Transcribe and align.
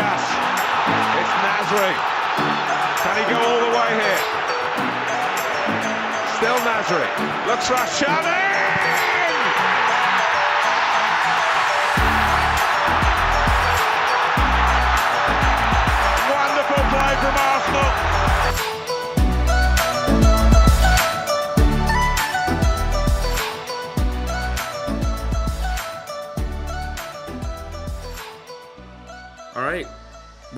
gas. 0.00 0.24
It's 1.20 1.34
Nasri. 1.44 1.92
Can 3.04 3.14
he 3.20 3.24
go 3.32 3.38
all 3.48 3.60
the 3.66 3.72
way 3.76 3.90
here? 4.00 4.22
Still 6.36 6.58
Nasri. 6.64 7.08
Looks 7.46 7.68
Rashani! 7.68 8.59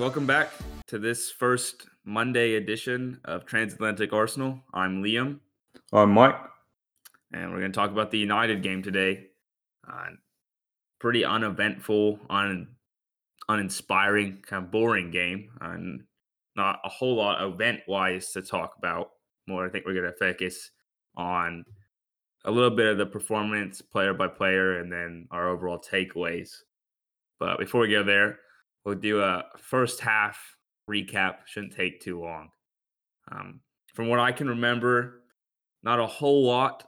Welcome 0.03 0.27
back 0.27 0.51
to 0.87 0.99
this 0.99 1.31
first 1.31 1.87
Monday 2.03 2.55
edition 2.55 3.21
of 3.23 3.45
Transatlantic 3.45 4.11
Arsenal. 4.11 4.59
I'm 4.73 5.01
Liam, 5.01 5.39
I'm 5.93 6.11
Mike. 6.11 6.35
and 7.31 7.53
we're 7.53 7.59
going 7.59 7.71
to 7.71 7.75
talk 7.75 7.89
about 7.89 8.11
the 8.11 8.17
United 8.17 8.61
game 8.61 8.83
today. 8.83 9.27
Uh, 9.89 10.09
pretty 10.99 11.23
uneventful, 11.23 12.19
un, 12.29 12.75
uninspiring, 13.47 14.39
kind 14.45 14.65
of 14.65 14.71
boring 14.71 15.09
game, 15.09 15.51
and 15.61 16.03
not 16.57 16.81
a 16.83 16.89
whole 16.89 17.15
lot 17.15 17.41
event 17.41 17.79
wise 17.87 18.33
to 18.33 18.41
talk 18.41 18.73
about. 18.77 19.11
More, 19.47 19.65
I 19.65 19.69
think 19.69 19.85
we're 19.85 19.93
going 19.93 20.11
to 20.11 20.19
focus 20.19 20.69
on 21.15 21.63
a 22.43 22.51
little 22.51 22.75
bit 22.75 22.87
of 22.87 22.97
the 22.97 23.05
performance, 23.05 23.81
player 23.81 24.13
by 24.13 24.27
player, 24.27 24.79
and 24.79 24.91
then 24.91 25.29
our 25.31 25.47
overall 25.47 25.79
takeaways. 25.79 26.49
But 27.39 27.57
before 27.57 27.79
we 27.79 27.89
go 27.89 28.03
there, 28.03 28.39
we'll 28.85 28.95
do 28.95 29.21
a 29.21 29.45
first 29.57 29.99
half 29.99 30.57
recap. 30.89 31.35
Shouldn't 31.45 31.75
take 31.75 32.01
too 32.01 32.21
long. 32.21 32.49
Um, 33.31 33.61
from 33.93 34.09
what 34.09 34.19
I 34.19 34.31
can 34.31 34.49
remember, 34.49 35.21
not 35.83 35.99
a 35.99 36.07
whole 36.07 36.45
lot. 36.45 36.87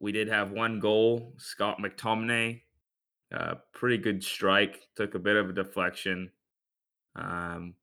We 0.00 0.12
did 0.12 0.28
have 0.28 0.50
one 0.50 0.80
goal. 0.80 1.34
Scott 1.38 1.78
McTominay, 1.80 2.60
uh, 3.34 3.54
pretty 3.72 3.98
good 3.98 4.22
strike. 4.22 4.88
Took 4.96 5.14
a 5.14 5.18
bit 5.18 5.36
of 5.36 5.48
a 5.48 5.52
deflection. 5.52 6.30
Um, 7.16 7.74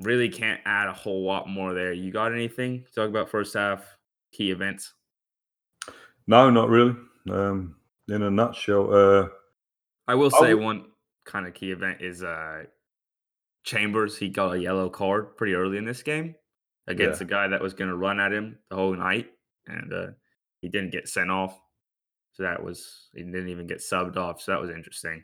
really 0.00 0.28
can't 0.28 0.60
add 0.64 0.88
a 0.88 0.92
whole 0.92 1.24
lot 1.24 1.48
more 1.48 1.74
there. 1.74 1.92
You 1.92 2.12
got 2.12 2.32
anything 2.32 2.84
to 2.84 2.92
talk 2.92 3.08
about 3.08 3.30
first 3.30 3.54
half 3.54 3.84
key 4.32 4.50
events? 4.50 4.94
No, 6.26 6.50
not 6.50 6.68
really. 6.68 6.94
Um, 7.30 7.76
in 8.08 8.22
a 8.22 8.30
nutshell, 8.30 8.92
uh, 8.92 9.28
I 10.06 10.14
will 10.14 10.30
say 10.30 10.54
would- 10.54 10.62
one 10.62 10.91
kind 11.24 11.46
of 11.46 11.54
key 11.54 11.70
event 11.72 12.00
is 12.02 12.22
uh 12.22 12.64
Chambers. 13.64 14.16
He 14.18 14.28
got 14.28 14.54
a 14.54 14.60
yellow 14.60 14.88
card 14.90 15.36
pretty 15.36 15.54
early 15.54 15.78
in 15.78 15.84
this 15.84 16.02
game 16.02 16.34
against 16.88 17.20
Yeah. 17.20 17.26
a 17.26 17.30
guy 17.30 17.48
that 17.48 17.62
was 17.62 17.74
going 17.74 17.90
to 17.90 17.96
run 17.96 18.18
at 18.18 18.32
him 18.32 18.58
the 18.70 18.76
whole 18.76 18.94
night, 18.96 19.30
and 19.68 19.92
uh, 19.92 20.06
he 20.60 20.68
didn't 20.68 20.90
get 20.90 21.08
sent 21.08 21.30
off. 21.30 21.56
So 22.32 22.42
that 22.42 22.62
was 22.62 23.08
he 23.14 23.22
didn't 23.22 23.48
even 23.50 23.66
get 23.68 23.78
subbed 23.78 24.16
off. 24.16 24.40
So 24.40 24.52
that 24.52 24.60
was 24.60 24.70
interesting. 24.70 25.22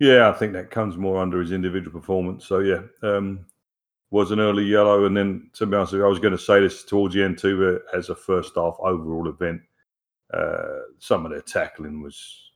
yeah, 0.00 0.28
I 0.28 0.32
think 0.32 0.52
that 0.54 0.70
comes 0.72 0.96
more 0.96 1.20
under 1.22 1.40
his 1.40 1.52
individual 1.52 2.00
performance. 2.00 2.46
So 2.46 2.58
yeah, 2.60 2.82
um, 3.02 3.46
was 4.10 4.32
an 4.32 4.40
early 4.40 4.64
yellow, 4.64 5.04
and 5.04 5.16
then 5.16 5.50
to 5.54 5.66
be 5.66 5.76
honest, 5.76 5.92
with 5.92 6.00
you, 6.00 6.06
I 6.06 6.08
was 6.08 6.18
going 6.18 6.32
to 6.36 6.38
say 6.38 6.58
this 6.60 6.84
towards 6.84 7.14
the 7.14 7.22
end 7.22 7.38
too, 7.38 7.80
as 7.94 8.08
a 8.10 8.14
first 8.16 8.54
half 8.56 8.76
overall 8.80 9.28
event. 9.28 9.60
Uh, 10.32 10.80
some 10.98 11.24
of 11.24 11.30
their 11.30 11.42
tackling 11.42 12.02
was 12.02 12.50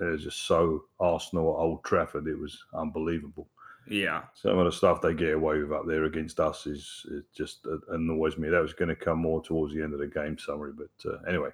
uh, 0.00 0.16
just 0.16 0.46
so 0.46 0.84
Arsenal 1.00 1.54
at 1.54 1.60
Old 1.60 1.84
Trafford. 1.84 2.26
It 2.26 2.38
was 2.38 2.64
unbelievable. 2.74 3.48
Yeah, 3.90 4.24
Some 4.34 4.58
of 4.58 4.66
the 4.66 4.72
stuff 4.72 5.00
they 5.00 5.14
get 5.14 5.32
away 5.32 5.60
with 5.60 5.72
up 5.72 5.86
there 5.86 6.04
against 6.04 6.40
us 6.40 6.66
is 6.66 7.06
it 7.10 7.24
just 7.34 7.66
annoys 7.88 8.36
me. 8.36 8.50
That 8.50 8.60
was 8.60 8.74
going 8.74 8.90
to 8.90 8.96
come 8.96 9.18
more 9.18 9.42
towards 9.42 9.74
the 9.74 9.82
end 9.82 9.94
of 9.94 9.98
the 9.98 10.06
game 10.06 10.36
summary, 10.36 10.72
but 10.76 11.10
uh, 11.10 11.22
anyway. 11.26 11.50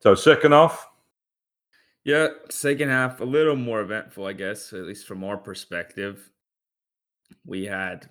So 0.00 0.14
second 0.14 0.52
half, 0.52 0.88
yeah. 2.04 2.28
Second 2.48 2.88
half 2.88 3.20
a 3.20 3.24
little 3.24 3.54
more 3.54 3.82
eventful, 3.82 4.26
I 4.26 4.32
guess, 4.32 4.72
at 4.72 4.84
least 4.84 5.06
from 5.06 5.22
our 5.24 5.36
perspective. 5.36 6.30
We 7.44 7.66
had 7.66 8.08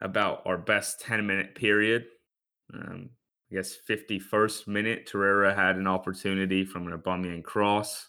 about 0.00 0.42
our 0.46 0.56
best 0.56 1.00
ten 1.00 1.26
minute 1.26 1.56
period. 1.56 2.06
Um, 2.72 3.10
I 3.50 3.56
guess 3.56 3.76
51st 3.88 4.68
minute, 4.68 5.08
Torreira 5.10 5.54
had 5.54 5.76
an 5.76 5.86
opportunity 5.86 6.64
from 6.64 6.86
an 6.86 6.98
Aubameyang 6.98 7.44
cross. 7.44 8.08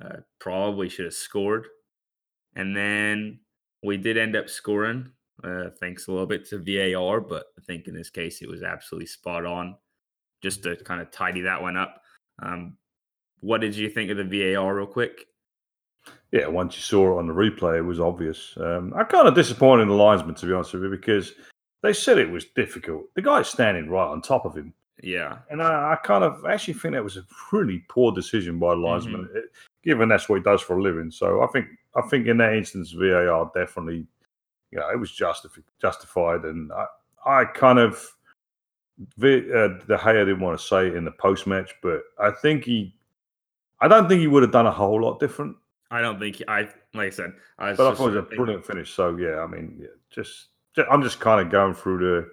Uh, 0.00 0.18
probably 0.38 0.88
should 0.88 1.06
have 1.06 1.14
scored. 1.14 1.66
And 2.56 2.76
then 2.76 3.40
we 3.82 3.96
did 3.96 4.18
end 4.18 4.36
up 4.36 4.48
scoring, 4.48 5.10
uh, 5.42 5.70
thanks 5.80 6.06
a 6.06 6.12
little 6.12 6.26
bit 6.26 6.48
to 6.50 6.58
VAR, 6.58 7.20
but 7.20 7.46
I 7.58 7.62
think 7.62 7.88
in 7.88 7.94
this 7.94 8.10
case 8.10 8.42
it 8.42 8.48
was 8.48 8.62
absolutely 8.62 9.06
spot 9.06 9.46
on. 9.46 9.76
Just 10.42 10.62
to 10.62 10.76
kind 10.76 11.00
of 11.00 11.10
tidy 11.10 11.42
that 11.42 11.60
one 11.60 11.76
up. 11.76 12.02
Um, 12.42 12.76
what 13.40 13.60
did 13.60 13.76
you 13.76 13.90
think 13.90 14.10
of 14.10 14.16
the 14.16 14.54
VAR, 14.54 14.74
real 14.74 14.86
quick? 14.86 15.26
yeah, 16.32 16.46
once 16.46 16.76
you 16.76 16.82
saw 16.82 17.16
it 17.16 17.18
on 17.18 17.26
the 17.26 17.34
replay, 17.34 17.78
it 17.78 17.82
was 17.82 18.00
obvious. 18.00 18.54
Um, 18.56 18.92
I'm 18.96 19.06
kind 19.06 19.26
of 19.26 19.34
disappointed 19.34 19.82
in 19.82 19.88
the 19.88 19.94
linesman, 19.94 20.34
to 20.36 20.46
be 20.46 20.52
honest 20.52 20.72
with 20.72 20.84
you, 20.84 20.90
because 20.90 21.32
they 21.82 21.92
said 21.92 22.18
it 22.18 22.30
was 22.30 22.46
difficult. 22.56 23.06
The 23.14 23.22
guy's 23.22 23.48
standing 23.48 23.90
right 23.90 24.06
on 24.06 24.22
top 24.22 24.44
of 24.44 24.56
him. 24.56 24.72
Yeah, 25.02 25.38
And 25.50 25.62
I, 25.62 25.92
I 25.92 25.96
kind 25.96 26.24
of 26.24 26.44
actually 26.44 26.74
think 26.74 26.94
that 26.94 27.02
was 27.04 27.16
a 27.16 27.24
really 27.52 27.82
poor 27.88 28.12
decision 28.12 28.58
by 28.58 28.74
the 28.74 28.80
linesman, 28.80 29.22
Mm-hmm. 29.24 29.38
given 29.82 30.08
that's 30.08 30.28
what 30.28 30.36
he 30.36 30.42
does 30.42 30.60
for 30.60 30.78
a 30.78 30.82
living. 30.82 31.10
So 31.10 31.42
I 31.42 31.46
think 31.48 31.66
I 31.96 32.02
think 32.02 32.26
in 32.26 32.36
that 32.38 32.54
instance, 32.54 32.92
VAR 32.92 33.50
definitely, 33.54 34.06
you 34.70 34.78
know, 34.78 34.88
it 34.90 34.98
was 34.98 35.10
justifi- 35.10 35.64
justified. 35.80 36.44
And 36.44 36.70
I, 36.72 36.86
I 37.26 37.44
kind 37.46 37.78
of, 37.78 37.94
uh, 39.00 39.26
De 39.26 39.96
Gea 39.98 40.24
didn't 40.26 40.40
want 40.40 40.58
to 40.60 40.64
say 40.66 40.86
it 40.88 40.94
in 40.96 41.04
the 41.04 41.10
post 41.12 41.46
match, 41.46 41.74
but 41.82 42.02
I 42.18 42.30
think 42.30 42.64
he, 42.64 42.94
I 43.80 43.88
don't 43.88 44.08
think 44.08 44.20
he 44.20 44.26
would 44.26 44.42
have 44.42 44.52
done 44.52 44.66
a 44.66 44.70
whole 44.72 45.00
lot 45.02 45.18
different. 45.18 45.56
I 45.90 46.00
don't 46.00 46.18
think 46.20 46.42
I 46.46 46.68
like 46.94 47.08
I 47.08 47.10
said. 47.10 47.32
I 47.58 47.70
was 47.70 47.78
But 47.78 47.92
I 47.92 47.94
thought 47.96 48.12
it 48.12 48.16
was 48.16 48.32
a 48.32 48.36
brilliant 48.36 48.64
finish. 48.66 48.92
So 48.92 49.16
yeah, 49.16 49.40
I 49.40 49.46
mean, 49.46 49.76
yeah, 49.80 49.88
just, 50.10 50.48
ju- 50.76 50.84
I'm 50.90 51.02
just 51.02 51.18
kind 51.20 51.40
of 51.44 51.50
going 51.50 51.74
through 51.74 51.98
the 51.98 52.30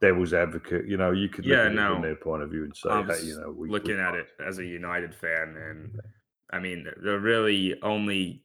devil's 0.00 0.32
advocate. 0.34 0.86
You 0.86 0.96
know, 0.96 1.10
you 1.12 1.28
could 1.28 1.44
look 1.46 1.52
Yeah, 1.56 1.64
at 1.64 1.72
it 1.72 1.74
no. 1.74 1.94
from 1.94 2.02
their 2.02 2.16
point 2.16 2.42
of 2.42 2.50
view 2.50 2.64
and 2.64 2.76
say, 2.76 2.88
hey, 2.90 3.22
you 3.26 3.38
know, 3.40 3.50
we, 3.50 3.68
looking 3.68 3.96
we 3.96 4.02
at 4.02 4.14
it 4.14 4.28
as 4.44 4.58
a 4.58 4.64
United 4.64 5.14
fan, 5.14 5.56
and 5.56 6.00
I 6.50 6.58
mean, 6.58 6.86
the 7.02 7.18
really 7.18 7.80
only 7.82 8.44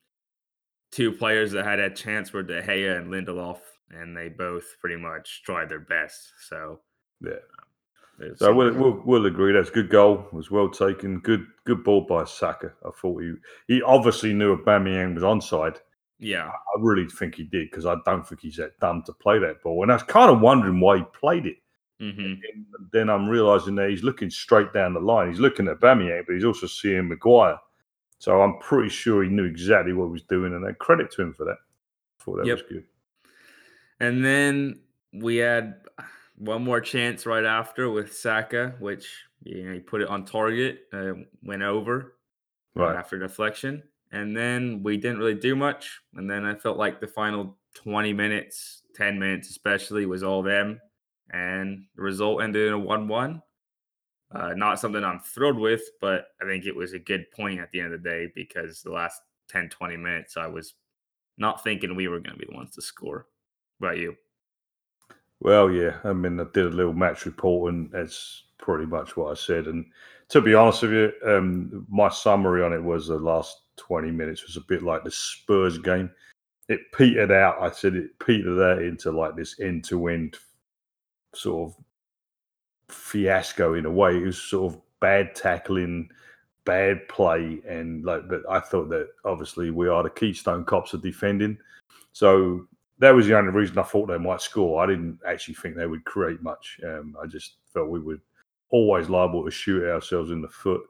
two 0.91 1.11
players 1.11 1.51
that 1.51 1.65
had 1.65 1.79
a 1.79 1.89
chance 1.89 2.33
were 2.33 2.43
De 2.43 2.61
Gea 2.61 2.97
and 2.97 3.07
Lindelof, 3.11 3.59
and 3.91 4.15
they 4.15 4.29
both 4.29 4.65
pretty 4.79 4.97
much 4.97 5.43
tried 5.43 5.69
their 5.69 5.79
best. 5.79 6.33
So, 6.47 6.81
Yeah. 7.21 7.31
Um, 7.31 8.25
it's- 8.25 8.39
So 8.39 8.53
we'll, 8.53 8.73
we'll 8.73 9.01
we'll 9.05 9.25
agree 9.25 9.53
that's 9.53 9.69
a 9.69 9.73
good 9.73 9.89
goal. 9.89 10.25
It 10.27 10.33
was 10.33 10.51
well 10.51 10.69
taken. 10.69 11.19
Good 11.19 11.45
good 11.65 11.83
ball 11.83 12.01
by 12.01 12.23
Saka. 12.25 12.73
I 12.85 12.89
thought 12.91 13.21
he 13.21 13.33
he 13.67 13.81
obviously 13.81 14.33
knew 14.33 14.55
Aubameyang 14.57 15.13
was 15.15 15.23
onside. 15.23 15.77
Yeah, 16.21 16.47
I 16.49 16.79
really 16.79 17.07
think 17.09 17.35
he 17.35 17.43
did 17.43 17.69
because 17.69 17.85
I 17.85 17.95
don't 18.05 18.25
think 18.25 18.41
he's 18.41 18.55
that 18.57 18.79
dumb 18.79 19.03
to 19.07 19.13
play 19.13 19.39
that 19.39 19.61
ball. 19.63 19.81
And 19.83 19.91
I 19.91 19.95
was 19.95 20.03
kind 20.03 20.31
of 20.31 20.39
wondering 20.39 20.79
why 20.79 20.99
he 20.99 21.03
played 21.19 21.47
it. 21.47 21.57
hmm 21.99 22.33
And 22.53 22.65
then 22.93 23.09
I'm 23.09 23.27
realizing 23.27 23.75
that 23.75 23.89
he's 23.89 24.03
looking 24.03 24.29
straight 24.29 24.71
down 24.71 24.93
the 24.93 24.99
line. 24.99 25.29
He's 25.29 25.39
looking 25.39 25.67
at 25.67 25.79
Aubameyang, 25.79 26.23
but 26.27 26.35
he's 26.35 26.45
also 26.45 26.67
seeing 26.67 27.07
Maguire. 27.09 27.59
So 28.19 28.41
I'm 28.41 28.59
pretty 28.59 28.89
sure 28.89 29.23
he 29.23 29.29
knew 29.29 29.45
exactly 29.45 29.93
what 29.93 30.05
he 30.05 30.11
was 30.11 30.23
doing, 30.23 30.53
and 30.53 30.79
credit 30.79 31.11
to 31.13 31.23
him 31.23 31.33
for 31.33 31.45
that. 31.45 31.57
I 32.19 32.23
thought 32.23 32.37
that 32.37 32.45
Yep. 32.45 32.57
was 32.57 32.65
good. 32.69 32.83
And 33.99 34.23
then 34.23 34.81
we 35.13 35.37
had 35.37 35.81
one 36.37 36.63
more 36.63 36.81
chance 36.81 37.25
right 37.25 37.45
after 37.45 37.89
with 37.89 38.15
Saka, 38.15 38.75
which 38.79 39.07
you 39.43 39.63
know 39.63 39.73
he 39.73 39.79
put 39.79 40.01
it 40.01 40.07
on 40.07 40.25
target, 40.25 40.87
uh, 40.93 41.13
went 41.43 41.63
over 41.63 42.15
Right. 42.75 42.95
after 42.95 43.17
deflection, 43.19 43.83
and 44.11 44.35
then 44.35 44.81
we 44.83 44.97
didn't 44.97 45.19
really 45.19 45.35
do 45.35 45.55
much. 45.55 45.99
And 46.15 46.29
then 46.29 46.45
I 46.45 46.55
felt 46.55 46.77
like 46.77 46.99
the 46.99 47.07
final 47.07 47.57
twenty 47.73 48.13
minutes, 48.13 48.83
ten 48.95 49.17
minutes 49.19 49.49
especially, 49.49 50.05
was 50.05 50.23
all 50.23 50.43
them, 50.43 50.79
and 51.31 51.85
the 51.95 52.01
result 52.01 52.41
ended 52.41 52.67
in 52.67 52.73
a 52.73 52.79
one-one. 52.79 53.41
Uh, 54.33 54.53
not 54.55 54.79
something 54.79 55.03
I'm 55.03 55.19
thrilled 55.19 55.59
with, 55.59 55.81
but 55.99 56.27
I 56.41 56.45
think 56.45 56.65
it 56.65 56.75
was 56.75 56.93
a 56.93 56.99
good 56.99 57.29
point 57.31 57.59
at 57.59 57.69
the 57.71 57.81
end 57.81 57.93
of 57.93 58.01
the 58.01 58.09
day 58.09 58.31
because 58.33 58.81
the 58.81 58.91
last 58.91 59.21
10, 59.49 59.67
20 59.69 59.97
minutes, 59.97 60.37
I 60.37 60.47
was 60.47 60.75
not 61.37 61.63
thinking 61.63 61.95
we 61.95 62.07
were 62.07 62.19
going 62.19 62.35
to 62.35 62.39
be 62.39 62.47
the 62.49 62.55
ones 62.55 62.71
to 62.75 62.81
score. 62.81 63.27
What 63.79 63.89
about 63.89 63.97
you? 63.97 64.15
Well, 65.41 65.71
yeah. 65.71 65.97
I 66.03 66.13
mean, 66.13 66.39
I 66.39 66.45
did 66.53 66.67
a 66.67 66.69
little 66.69 66.93
match 66.93 67.25
report, 67.25 67.73
and 67.73 67.91
that's 67.91 68.43
pretty 68.57 68.85
much 68.85 69.17
what 69.17 69.31
I 69.31 69.33
said. 69.33 69.67
And 69.67 69.85
to 70.31 70.39
be 70.39 70.53
honest 70.53 70.83
with 70.83 70.93
you, 70.93 71.11
um, 71.25 71.85
my 71.89 72.07
summary 72.07 72.63
on 72.63 72.71
it 72.71 72.81
was 72.81 73.07
the 73.07 73.17
last 73.17 73.63
20 73.75 74.11
minutes 74.11 74.45
was 74.45 74.55
a 74.55 74.61
bit 74.61 74.81
like 74.81 75.03
the 75.03 75.11
Spurs 75.11 75.77
game. 75.77 76.09
It 76.69 76.79
petered 76.93 77.31
out. 77.31 77.61
I 77.61 77.69
said 77.69 77.95
it 77.95 78.17
petered 78.19 78.61
out 78.61 78.81
into 78.81 79.11
like 79.11 79.35
this 79.35 79.59
end 79.59 79.83
to 79.85 80.07
end 80.07 80.37
sort 81.35 81.71
of 81.71 82.95
fiasco 82.95 83.73
in 83.73 83.85
a 83.85 83.91
way. 83.91 84.15
It 84.15 84.25
was 84.25 84.41
sort 84.41 84.73
of 84.73 84.81
bad 85.01 85.35
tackling, 85.35 86.09
bad 86.63 87.09
play 87.09 87.59
and 87.67 88.05
like. 88.05 88.29
But 88.29 88.43
I 88.49 88.61
thought 88.61 88.87
that 88.89 89.09
obviously 89.25 89.69
we 89.69 89.89
are 89.89 90.01
the 90.01 90.09
Keystone 90.09 90.63
Cops 90.63 90.93
of 90.93 91.01
defending, 91.01 91.57
so 92.13 92.67
that 92.99 93.11
was 93.11 93.27
the 93.27 93.37
only 93.37 93.51
reason 93.51 93.77
I 93.77 93.83
thought 93.83 94.07
they 94.07 94.17
might 94.17 94.41
score. 94.41 94.81
I 94.81 94.87
didn't 94.87 95.19
actually 95.27 95.55
think 95.55 95.75
they 95.75 95.87
would 95.87 96.05
create 96.05 96.41
much. 96.41 96.79
Um, 96.85 97.17
I 97.21 97.27
just 97.27 97.55
felt 97.73 97.89
we 97.89 97.99
would 97.99 98.21
always 98.71 99.09
liable 99.09 99.45
to 99.45 99.51
shoot 99.51 99.87
ourselves 99.87 100.31
in 100.31 100.41
the 100.41 100.47
foot. 100.47 100.81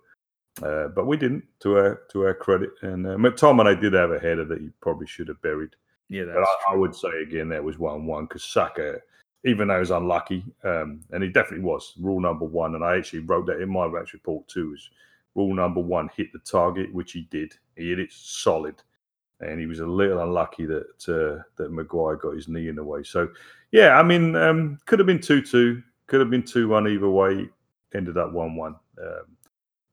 Uh, 0.61 0.87
but 0.89 1.07
we 1.07 1.17
didn't, 1.17 1.43
to 1.61 1.77
our 1.77 2.01
to 2.11 2.23
our 2.23 2.33
credit. 2.33 2.71
And 2.81 3.05
uh, 3.05 3.15
McTominay 3.15 3.79
did 3.79 3.93
have 3.93 4.11
a 4.11 4.19
header 4.19 4.45
that 4.45 4.59
he 4.59 4.69
probably 4.81 5.07
should 5.07 5.27
have 5.27 5.41
buried. 5.41 5.75
Yeah, 6.09 6.25
But 6.25 6.43
I, 6.43 6.73
I 6.73 6.75
would 6.75 6.93
say 6.93 7.21
again 7.23 7.47
that 7.49 7.63
was 7.63 7.79
one 7.79 8.05
one 8.05 8.25
because 8.25 8.43
Saka, 8.43 8.99
even 9.45 9.69
though 9.69 9.75
he 9.75 9.79
was 9.79 9.91
unlucky, 9.91 10.43
um, 10.65 10.99
and 11.11 11.23
he 11.23 11.29
definitely 11.29 11.65
was 11.65 11.93
rule 11.99 12.19
number 12.19 12.45
one, 12.45 12.75
and 12.75 12.83
I 12.83 12.97
actually 12.97 13.19
wrote 13.19 13.45
that 13.47 13.61
in 13.61 13.69
my 13.69 13.87
match 13.87 14.11
report 14.11 14.45
too. 14.49 14.73
Is 14.75 14.89
rule 15.35 15.55
number 15.55 15.79
one 15.79 16.09
hit 16.15 16.33
the 16.33 16.39
target, 16.39 16.93
which 16.93 17.13
he 17.13 17.29
did. 17.31 17.53
He 17.77 17.89
hit 17.89 17.99
it 17.99 18.11
solid, 18.11 18.75
and 19.39 19.57
he 19.57 19.67
was 19.67 19.79
a 19.79 19.85
little 19.85 20.21
unlucky 20.21 20.65
that 20.65 21.07
uh, 21.07 21.43
that 21.55 21.71
Maguire 21.71 22.17
got 22.17 22.35
his 22.35 22.49
knee 22.49 22.67
in 22.67 22.75
the 22.75 22.83
way. 22.83 23.03
So 23.03 23.29
yeah, 23.71 23.97
I 23.97 24.03
mean, 24.03 24.35
um, 24.35 24.79
could 24.85 24.99
have 24.99 25.07
been 25.07 25.21
two 25.21 25.41
two, 25.41 25.81
could 26.07 26.19
have 26.19 26.29
been 26.29 26.43
two 26.43 26.67
one 26.67 26.89
either 26.89 27.09
way. 27.09 27.47
Ended 27.93 28.17
up 28.17 28.31
one 28.31 28.55
one. 28.55 28.75
Um, 29.01 29.37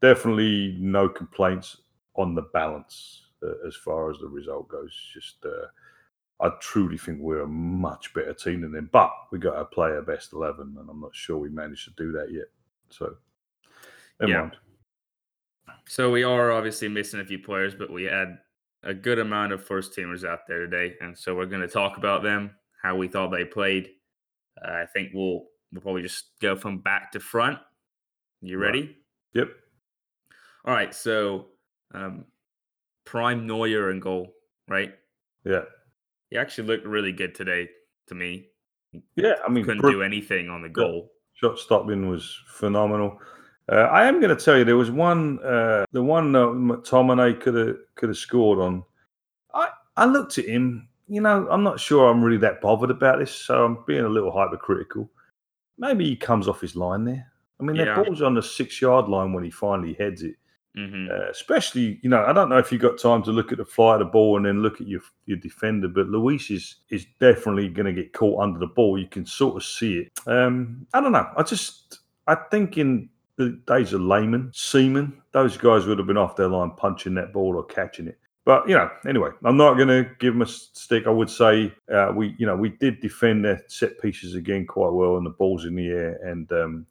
definitely 0.01 0.77
no 0.79 1.09
complaints 1.09 1.79
on 2.15 2.35
the 2.35 2.43
balance 2.53 3.23
uh, 3.43 3.67
as 3.67 3.75
far 3.77 4.11
as 4.11 4.19
the 4.19 4.29
result 4.29 4.69
goes. 4.69 4.93
Just. 5.13 5.45
Uh, 5.45 5.67
I 6.41 6.51
truly 6.61 6.97
think 6.97 7.19
we're 7.21 7.43
a 7.43 7.49
much 7.49 8.15
better 8.15 8.33
team 8.33 8.61
than 8.61 8.71
them. 8.71 8.89
But 8.93 9.11
we 9.33 9.41
got 9.41 9.59
to 9.59 9.65
play 9.65 9.89
our 9.89 10.03
best 10.03 10.33
eleven, 10.33 10.77
and 10.79 10.89
I'm 10.89 11.01
not 11.01 11.13
sure 11.13 11.37
we 11.37 11.49
managed 11.49 11.85
to 11.87 11.95
do 11.97 12.13
that 12.13 12.31
yet. 12.31 12.45
So, 12.91 13.17
never 14.21 14.33
Yeah. 14.33 14.41
mind. 14.43 14.57
So 15.89 16.13
we 16.13 16.23
are 16.23 16.53
obviously 16.53 16.87
missing 16.87 17.19
a 17.19 17.25
few 17.25 17.41
players, 17.41 17.75
but 17.75 17.93
we 17.93 18.05
had 18.05 18.39
a 18.85 18.95
good 18.95 19.19
amount 19.19 19.53
of 19.53 19.65
first 19.65 19.97
teamers 19.97 20.25
out 20.25 20.47
there 20.47 20.61
today, 20.61 20.95
and 21.01 21.19
so 21.19 21.35
we're 21.35 21.47
going 21.47 21.63
to 21.63 21.67
talk 21.67 21.97
about 21.99 22.23
them, 22.23 22.55
how 22.81 22.95
we 22.95 23.09
thought 23.09 23.33
they 23.33 23.45
played. 23.45 23.91
Uh, 24.65 24.71
I 24.75 24.87
think 24.87 25.11
we'll 25.13 25.47
we'll 25.73 25.83
probably 25.83 26.03
just 26.03 26.39
go 26.41 26.55
from 26.55 26.79
back 26.79 27.11
to 27.13 27.21
front. 27.21 27.59
You 28.41 28.59
Right. 28.59 28.67
ready? 28.67 28.97
Yep. 29.35 29.49
All 30.65 30.75
right. 30.75 30.95
So 30.95 31.47
um, 31.95 32.25
Prime 33.05 33.47
Neuer 33.47 33.91
in 33.91 34.01
goal, 34.01 34.35
right? 34.69 34.95
Yeah. 35.45 35.63
He 36.31 36.37
actually 36.37 36.69
looked 36.69 36.87
really 36.87 37.13
good 37.13 37.35
today 37.35 37.69
to 38.09 38.15
me. 38.15 38.49
Yeah. 39.17 39.35
I 39.45 39.51
mean, 39.51 39.65
Couldn't 39.65 39.83
do 39.91 40.03
anything 40.03 40.49
on 40.49 40.63
the 40.63 40.69
goal. 40.69 41.11
shot 41.35 41.59
stopping 41.59 42.09
was 42.09 42.39
phenomenal. 42.49 43.19
Uh, 43.71 43.77
I 43.91 44.07
am 44.07 44.21
going 44.21 44.35
to 44.35 44.43
tell 44.45 44.57
you 44.57 44.65
there 44.65 44.77
was 44.79 44.91
one, 44.91 45.39
uh, 45.45 45.85
the 45.93 46.03
one 46.03 46.33
that 46.33 46.39
McTominay 46.39 47.39
could 47.41 47.55
have 47.55 47.77
could 47.97 48.09
have 48.09 48.17
scored 48.17 48.59
on. 48.59 48.83
I 49.53 49.69
I 49.97 50.07
looked 50.07 50.39
at 50.39 50.47
him. 50.47 50.89
You 51.07 51.21
know, 51.23 51.47
I'm 51.51 51.63
not 51.63 51.79
sure 51.81 52.09
I'm 52.11 52.23
really 52.23 52.39
that 52.39 52.61
bothered 52.61 52.91
about 52.91 53.19
this, 53.19 53.31
so 53.35 53.65
I'm 53.65 53.79
being 53.87 54.05
a 54.05 54.09
little 54.09 54.31
hypercritical. 54.31 55.11
Maybe 55.79 56.05
he 56.07 56.17
comes 56.17 56.49
off 56.49 56.61
his 56.61 56.77
line 56.77 57.05
there. 57.05 57.31
I 57.61 57.65
mean, 57.65 57.77
Yeah. 57.77 57.87
that 57.87 58.05
ball's 58.05 58.23
on 58.23 58.35
the 58.35 58.43
six 58.43 58.81
yard 58.81 59.09
line 59.09 59.33
when 59.33 59.45
he 59.45 59.51
finally 59.51 59.95
heads 59.95 60.23
it. 60.23 60.37
hmm 60.77 61.09
Uh, 61.11 61.29
especially, 61.31 61.99
you 62.03 62.11
know, 62.11 62.25
I 62.25 62.33
don't 62.33 62.49
know 62.49 62.59
if 62.59 62.71
you've 62.71 62.81
got 62.83 62.99
time 62.99 63.23
to 63.25 63.33
look 63.33 63.51
at 63.53 63.59
the 63.59 63.65
fly 63.65 63.95
of 63.95 64.01
the 64.01 64.05
ball 64.05 64.37
and 64.37 64.47
then 64.47 64.63
look 64.63 64.81
at 64.81 64.87
your 64.87 65.01
your 65.27 65.39
defender, 65.39 65.89
but 65.89 66.09
Luis 66.09 66.51
is 66.51 66.77
is 66.91 67.07
definitely 67.21 67.69
going 67.69 67.87
to 67.87 67.93
get 68.03 68.13
caught 68.13 68.41
under 68.43 68.59
the 68.59 68.67
ball. 68.67 68.99
You 68.99 69.09
can 69.09 69.27
sort 69.27 69.57
of 69.57 69.65
see 69.65 69.99
it. 70.01 70.13
Um, 70.27 70.87
I 70.95 71.01
don't 71.01 71.13
know. 71.13 71.29
I 71.37 71.43
just 71.43 72.01
I 72.27 72.35
think 72.35 72.77
in 72.79 73.09
the 73.37 73.51
days 73.67 73.93
of 73.93 74.01
Lehmann, 74.03 74.51
seaman, 74.53 75.21
those 75.33 75.57
guys 75.57 75.87
would 75.87 75.99
have 75.99 76.07
been 76.07 76.17
off 76.17 76.37
their 76.37 76.49
line 76.49 76.73
punching 76.73 77.15
that 77.15 77.33
ball 77.33 77.57
or 77.57 77.65
catching 77.65 78.07
it. 78.09 78.19
But 78.45 78.69
you 78.69 78.75
know, 78.75 78.91
anyway, 79.07 79.31
I'm 79.45 79.57
not 79.57 79.75
going 79.75 79.89
to 79.89 80.09
give 80.19 80.35
them 80.35 80.43
a 80.43 80.47
stick. 80.47 81.07
I 81.07 81.11
would 81.11 81.31
say 81.31 81.73
uh, 81.93 82.13
we, 82.15 82.35
you 82.39 82.47
know, 82.47 82.57
we 82.57 82.71
did 82.71 83.01
defend 83.01 83.45
their 83.45 83.63
set 83.69 84.01
pieces 84.01 84.35
again 84.35 84.67
quite 84.67 84.93
well, 84.93 85.17
and 85.17 85.27
the 85.27 85.31
balls 85.31 85.65
in 85.67 85.75
the 85.75 85.87
air. 85.89 86.19
And 86.25 86.51
um, 86.53 86.87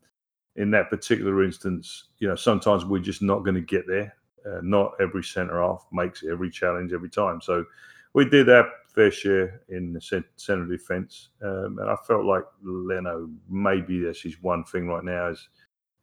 in 0.57 0.71
that 0.71 0.89
particular 0.89 1.44
instance, 1.44 2.06
you 2.19 2.27
know, 2.27 2.36
sometimes 2.36 2.83
we're 2.83 3.00
just 3.00 3.21
not 3.21 3.44
going 3.44 3.56
to 3.56 3.62
get 3.62 3.88
there. 3.88 4.13
Uh, 4.45 4.59
not 4.63 4.94
every 5.00 5.24
centre 5.24 5.62
half 5.62 5.86
makes 5.92 6.24
every 6.24 6.50
challenge 6.50 6.94
every 6.94 7.09
time. 7.09 7.42
So 7.42 7.65
we 8.13 8.30
did 8.30 8.50
our 8.50 8.69
fair 8.94 9.12
share 9.12 9.62
in 9.69 9.94
the 9.94 10.01
centre 10.01 10.65
defence, 10.65 11.30
um, 11.44 11.77
and 11.80 11.89
I 11.89 11.95
felt 12.07 12.25
like 12.25 12.44
Leno 12.63 13.30
maybe 13.50 14.00
that's 14.00 14.21
his 14.21 14.42
one 14.42 14.63
thing 14.63 14.88
right 14.88 15.04
now 15.04 15.27
is 15.27 15.50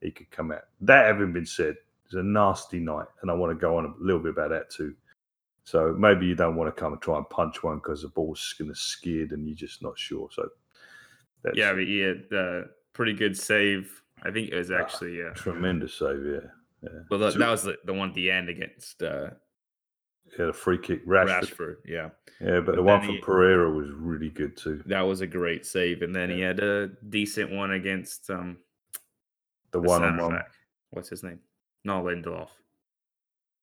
he 0.00 0.10
could 0.10 0.30
come 0.30 0.52
out. 0.52 0.64
That 0.82 1.06
having 1.06 1.32
been 1.32 1.46
said, 1.46 1.76
it's 2.04 2.14
a 2.14 2.22
nasty 2.22 2.80
night, 2.80 3.06
and 3.22 3.30
I 3.30 3.34
want 3.34 3.50
to 3.50 3.60
go 3.60 3.78
on 3.78 3.86
a 3.86 3.94
little 3.98 4.20
bit 4.20 4.32
about 4.32 4.50
that 4.50 4.70
too. 4.70 4.94
So 5.64 5.94
maybe 5.98 6.26
you 6.26 6.34
don't 6.34 6.56
want 6.56 6.74
to 6.74 6.78
come 6.78 6.92
and 6.92 7.00
try 7.00 7.16
and 7.16 7.28
punch 7.30 7.62
one 7.62 7.78
because 7.78 8.02
the 8.02 8.08
ball's 8.08 8.54
going 8.58 8.70
to 8.70 8.78
skid 8.78 9.32
and 9.32 9.48
you're 9.48 9.56
just 9.56 9.82
not 9.82 9.98
sure. 9.98 10.28
So 10.30 10.50
Yeah, 11.56 11.72
but 11.72 11.84
he 11.84 12.00
had 12.00 12.24
uh, 12.32 12.62
pretty 12.92 13.14
good 13.14 13.36
save. 13.36 14.02
I 14.24 14.30
think 14.30 14.50
it 14.50 14.56
was 14.56 14.70
Ah, 14.70 14.76
actually 14.76 15.22
uh, 15.22 15.30
tremendous 15.34 15.94
save. 15.94 16.24
Yeah, 16.24 16.40
yeah. 16.82 16.88
well 17.10 17.20
that, 17.20 17.36
that 17.38 17.50
was 17.50 17.62
the, 17.64 17.76
the 17.84 17.92
one 17.94 18.08
at 18.10 18.14
the 18.14 18.30
end 18.30 18.48
against 18.48 19.02
uh, 19.02 19.30
yeah, 20.38 20.46
the 20.46 20.52
free 20.52 20.78
kick, 20.78 21.06
Rashford. 21.06 21.40
Rashford. 21.42 21.74
Yeah, 21.84 22.08
Yeah, 22.40 22.60
but, 22.60 22.66
But 22.66 22.76
the 22.76 22.82
one 22.82 23.00
from 23.02 23.10
he- 23.16 23.20
Pereira 23.20 23.70
was 23.70 23.88
really 23.90 24.30
good 24.30 24.56
too. 24.56 24.82
that 24.86 25.02
was 25.02 25.20
a 25.20 25.26
great 25.26 25.66
save. 25.66 26.02
And 26.02 26.14
then 26.16 26.30
he 26.30 26.40
had 26.40 26.60
a 26.60 26.88
decent 27.08 27.52
one 27.52 27.72
against 27.72 28.30
um, 28.30 28.56
The 29.72 29.80
the 29.80 29.88
one 29.88 30.02
on 30.02 30.16
one. 30.16 30.40
What's 30.90 31.08
his 31.10 31.22
name? 31.22 31.40
Not 31.84 32.04
Lindelof. 32.04 32.48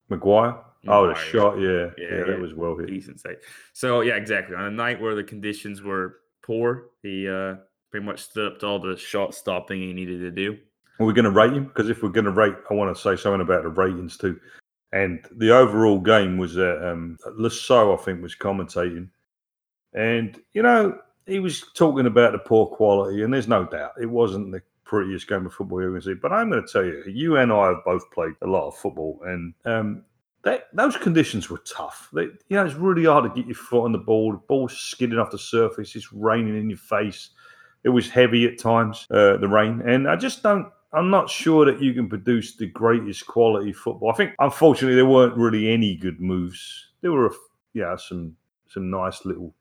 Maguire. 0.10 0.58
Oh, 0.88 1.08
the 1.08 1.16
shot. 1.16 1.60
Yeah, 1.60 1.90
yeah, 1.98 2.18
Yeah, 2.18 2.24
that 2.26 2.40
was 2.40 2.54
well 2.54 2.76
hit. 2.78 2.88
Decent 2.88 3.20
save. 3.20 3.38
So 3.74 4.02
yeah, 4.02 4.16
exactly. 4.16 4.56
On 4.56 4.66
a 4.66 4.72
night 4.72 5.00
where 5.02 5.16
the 5.16 5.24
conditions 5.24 5.82
were 5.82 6.18
poor, 6.44 6.90
he 7.02 7.28
uh, 7.30 7.56
pretty 7.92 8.06
much 8.06 8.22
stood 8.22 8.54
up 8.54 8.60
to 8.60 8.66
all 8.66 8.80
the 8.80 8.98
shot 8.98 9.36
stopping 9.36 9.82
he 9.82 9.94
needed 9.94 10.22
to 10.22 10.32
do. 10.32 10.58
Are 11.00 11.06
we 11.06 11.14
going 11.14 11.26
to 11.26 11.32
rate 11.32 11.54
him? 11.54 11.66
Because 11.66 11.90
if 11.90 12.02
we're 12.02 12.10
going 12.10 12.26
to 12.26 12.32
rate, 12.32 12.56
I 12.70 12.74
want 12.74 12.96
to 12.96 13.02
say 13.02 13.16
something 13.16 13.42
about 13.42 13.64
the 13.64 13.70
ratings 13.70 14.18
too. 14.18 14.40
And 14.94 15.26
the 15.38 15.52
overall 15.56 16.00
game 16.00 16.38
was 16.38 16.58
uh, 16.58 16.80
um, 16.84 17.18
Lasso, 17.38 17.94
I 17.94 17.98
think, 17.98 18.22
was 18.22 18.36
commentating, 18.36 19.08
and 19.94 20.38
you 20.54 20.62
know 20.62 21.00
he 21.26 21.40
was 21.40 21.64
talking 21.76 22.08
about 22.08 22.34
the 22.34 22.40
poor 22.40 22.68
quality, 22.68 23.24
and 23.24 23.34
there's 23.34 23.48
no 23.48 23.64
doubt 23.64 23.94
it 24.02 24.08
wasn't 24.08 24.52
the 24.52 24.62
prettiest 24.84 25.30
game 25.30 25.46
of 25.46 25.54
football 25.54 25.80
going 25.80 25.96
to 25.96 26.02
see. 26.02 26.14
But 26.14 26.34
I'm 26.34 26.50
going 26.50 26.66
to 26.66 26.72
tell 26.72 26.84
you, 26.84 27.04
you 27.08 27.38
and 27.38 27.54
I 27.54 27.68
have 27.68 27.86
both 27.86 28.12
played 28.12 28.34
a 28.42 28.48
lot 28.48 28.68
of 28.68 28.76
football, 28.76 29.22
and 29.24 29.54
um, 29.64 30.04
that, 30.44 30.68
those 30.74 30.98
conditions 30.98 31.50
were 31.50 31.60
tough. 31.60 32.10
They, 32.12 32.24
you 32.24 32.34
know, 32.50 32.66
it's 32.66 32.76
really 32.76 33.06
hard 33.06 33.24
to 33.24 33.40
get 33.40 33.48
your 33.48 33.56
foot 33.56 33.86
on 33.86 33.94
the 33.94 33.98
ball. 33.98 34.34
The 34.34 34.40
ball's 34.40 34.78
skidding 34.78 35.20
off 35.20 35.32
the 35.32 35.38
surface. 35.38 35.96
It's 35.96 36.12
raining 36.12 36.58
in 36.58 36.70
your 36.70 36.78
face. 36.78 37.30
It 37.84 37.90
was 37.90 38.10
heavy 38.10 38.46
at 38.46 38.60
times, 38.60 39.08
uh, 39.10 39.38
the 39.38 39.48
rain, 39.48 39.82
and 39.82 40.08
I 40.08 40.16
just 40.16 40.44
don't. 40.44 40.72
I'm 40.94 41.10
not 41.10 41.30
sure 41.30 41.66
that 41.66 41.82
you 41.82 41.94
can 41.94 42.10
produce 42.10 42.56
the 42.56 42.68
greatest 42.68 43.26
quality 43.26 43.72
football. 43.72 44.12
I 44.12 44.16
think, 44.16 44.34
unfortunately, 44.40 44.96
there 44.96 45.06
weren't 45.06 45.38
really 45.38 45.72
any 45.72 45.96
good 45.96 46.20
moves. 46.20 46.88
There 47.02 47.14
were, 47.14 47.34
yeah, 47.74 47.96
some 47.96 48.36
some 48.68 48.90
nice 48.90 49.26
little, 49.26 49.54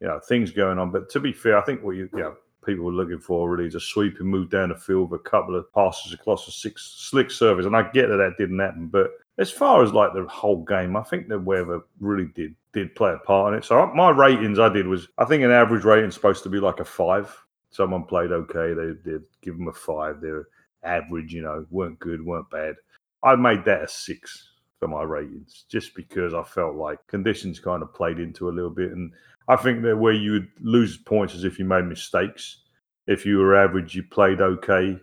you 0.00 0.08
know, 0.08 0.20
things 0.28 0.50
going 0.50 0.78
on. 0.78 0.90
But 0.90 1.08
to 1.10 1.20
be 1.20 1.32
fair, 1.32 1.56
I 1.56 1.62
think 1.62 1.82
what 1.82 1.96
you, 1.96 2.08
you 2.12 2.18
know, 2.18 2.36
people 2.66 2.84
were 2.84 2.92
looking 2.92 3.20
for 3.20 3.48
really 3.48 3.68
is 3.68 3.76
a 3.76 3.80
sweeping 3.80 4.26
move 4.26 4.50
down 4.50 4.68
the 4.70 4.74
field 4.74 5.12
a 5.12 5.18
couple 5.18 5.56
of 5.56 5.72
passes 5.72 6.12
across 6.12 6.46
a 6.48 6.50
six 6.50 6.82
slick 6.98 7.30
service. 7.30 7.66
And 7.66 7.76
I 7.76 7.82
get 7.90 8.08
that 8.08 8.16
that 8.16 8.34
didn't 8.38 8.58
happen, 8.58 8.88
but 8.88 9.10
as 9.38 9.50
far 9.50 9.82
as 9.82 9.92
like 9.92 10.12
the 10.12 10.26
whole 10.26 10.64
game, 10.64 10.96
I 10.96 11.02
think 11.02 11.28
the 11.28 11.38
weather 11.38 11.80
really 12.00 12.26
did 12.34 12.54
did 12.72 12.94
play 12.94 13.12
a 13.12 13.18
part 13.18 13.52
in 13.52 13.58
it. 13.58 13.64
So 13.64 13.86
my 13.94 14.10
ratings 14.10 14.58
I 14.58 14.68
did 14.68 14.86
was 14.86 15.08
I 15.16 15.24
think 15.24 15.42
an 15.42 15.50
average 15.50 15.84
rating 15.84 16.10
supposed 16.10 16.42
to 16.42 16.48
be 16.48 16.58
like 16.58 16.80
a 16.80 16.84
five. 16.84 17.34
Someone 17.70 18.04
played 18.04 18.32
okay, 18.32 18.74
they 18.74 19.10
did 19.10 19.22
give 19.42 19.56
them 19.56 19.68
a 19.68 19.72
five. 19.72 20.20
They're 20.20 20.48
average, 20.82 21.32
you 21.32 21.42
know, 21.42 21.66
weren't 21.70 21.98
good, 21.98 22.24
weren't 22.24 22.50
bad. 22.50 22.74
I 23.22 23.36
made 23.36 23.64
that 23.64 23.84
a 23.84 23.88
six 23.88 24.50
for 24.78 24.88
my 24.88 25.02
ratings 25.02 25.64
just 25.68 25.94
because 25.94 26.34
I 26.34 26.42
felt 26.42 26.76
like 26.76 27.04
conditions 27.06 27.58
kind 27.58 27.82
of 27.82 27.94
played 27.94 28.18
into 28.18 28.48
a 28.48 28.52
little 28.52 28.70
bit. 28.70 28.92
And 28.92 29.12
I 29.48 29.56
think 29.56 29.82
that 29.82 29.96
where 29.96 30.12
you 30.12 30.32
would 30.32 30.48
lose 30.60 30.96
points 30.96 31.34
is 31.34 31.44
if 31.44 31.58
you 31.58 31.64
made 31.64 31.84
mistakes. 31.84 32.62
If 33.06 33.24
you 33.24 33.38
were 33.38 33.56
average, 33.56 33.94
you 33.94 34.02
played 34.02 34.40
okay. 34.40 34.98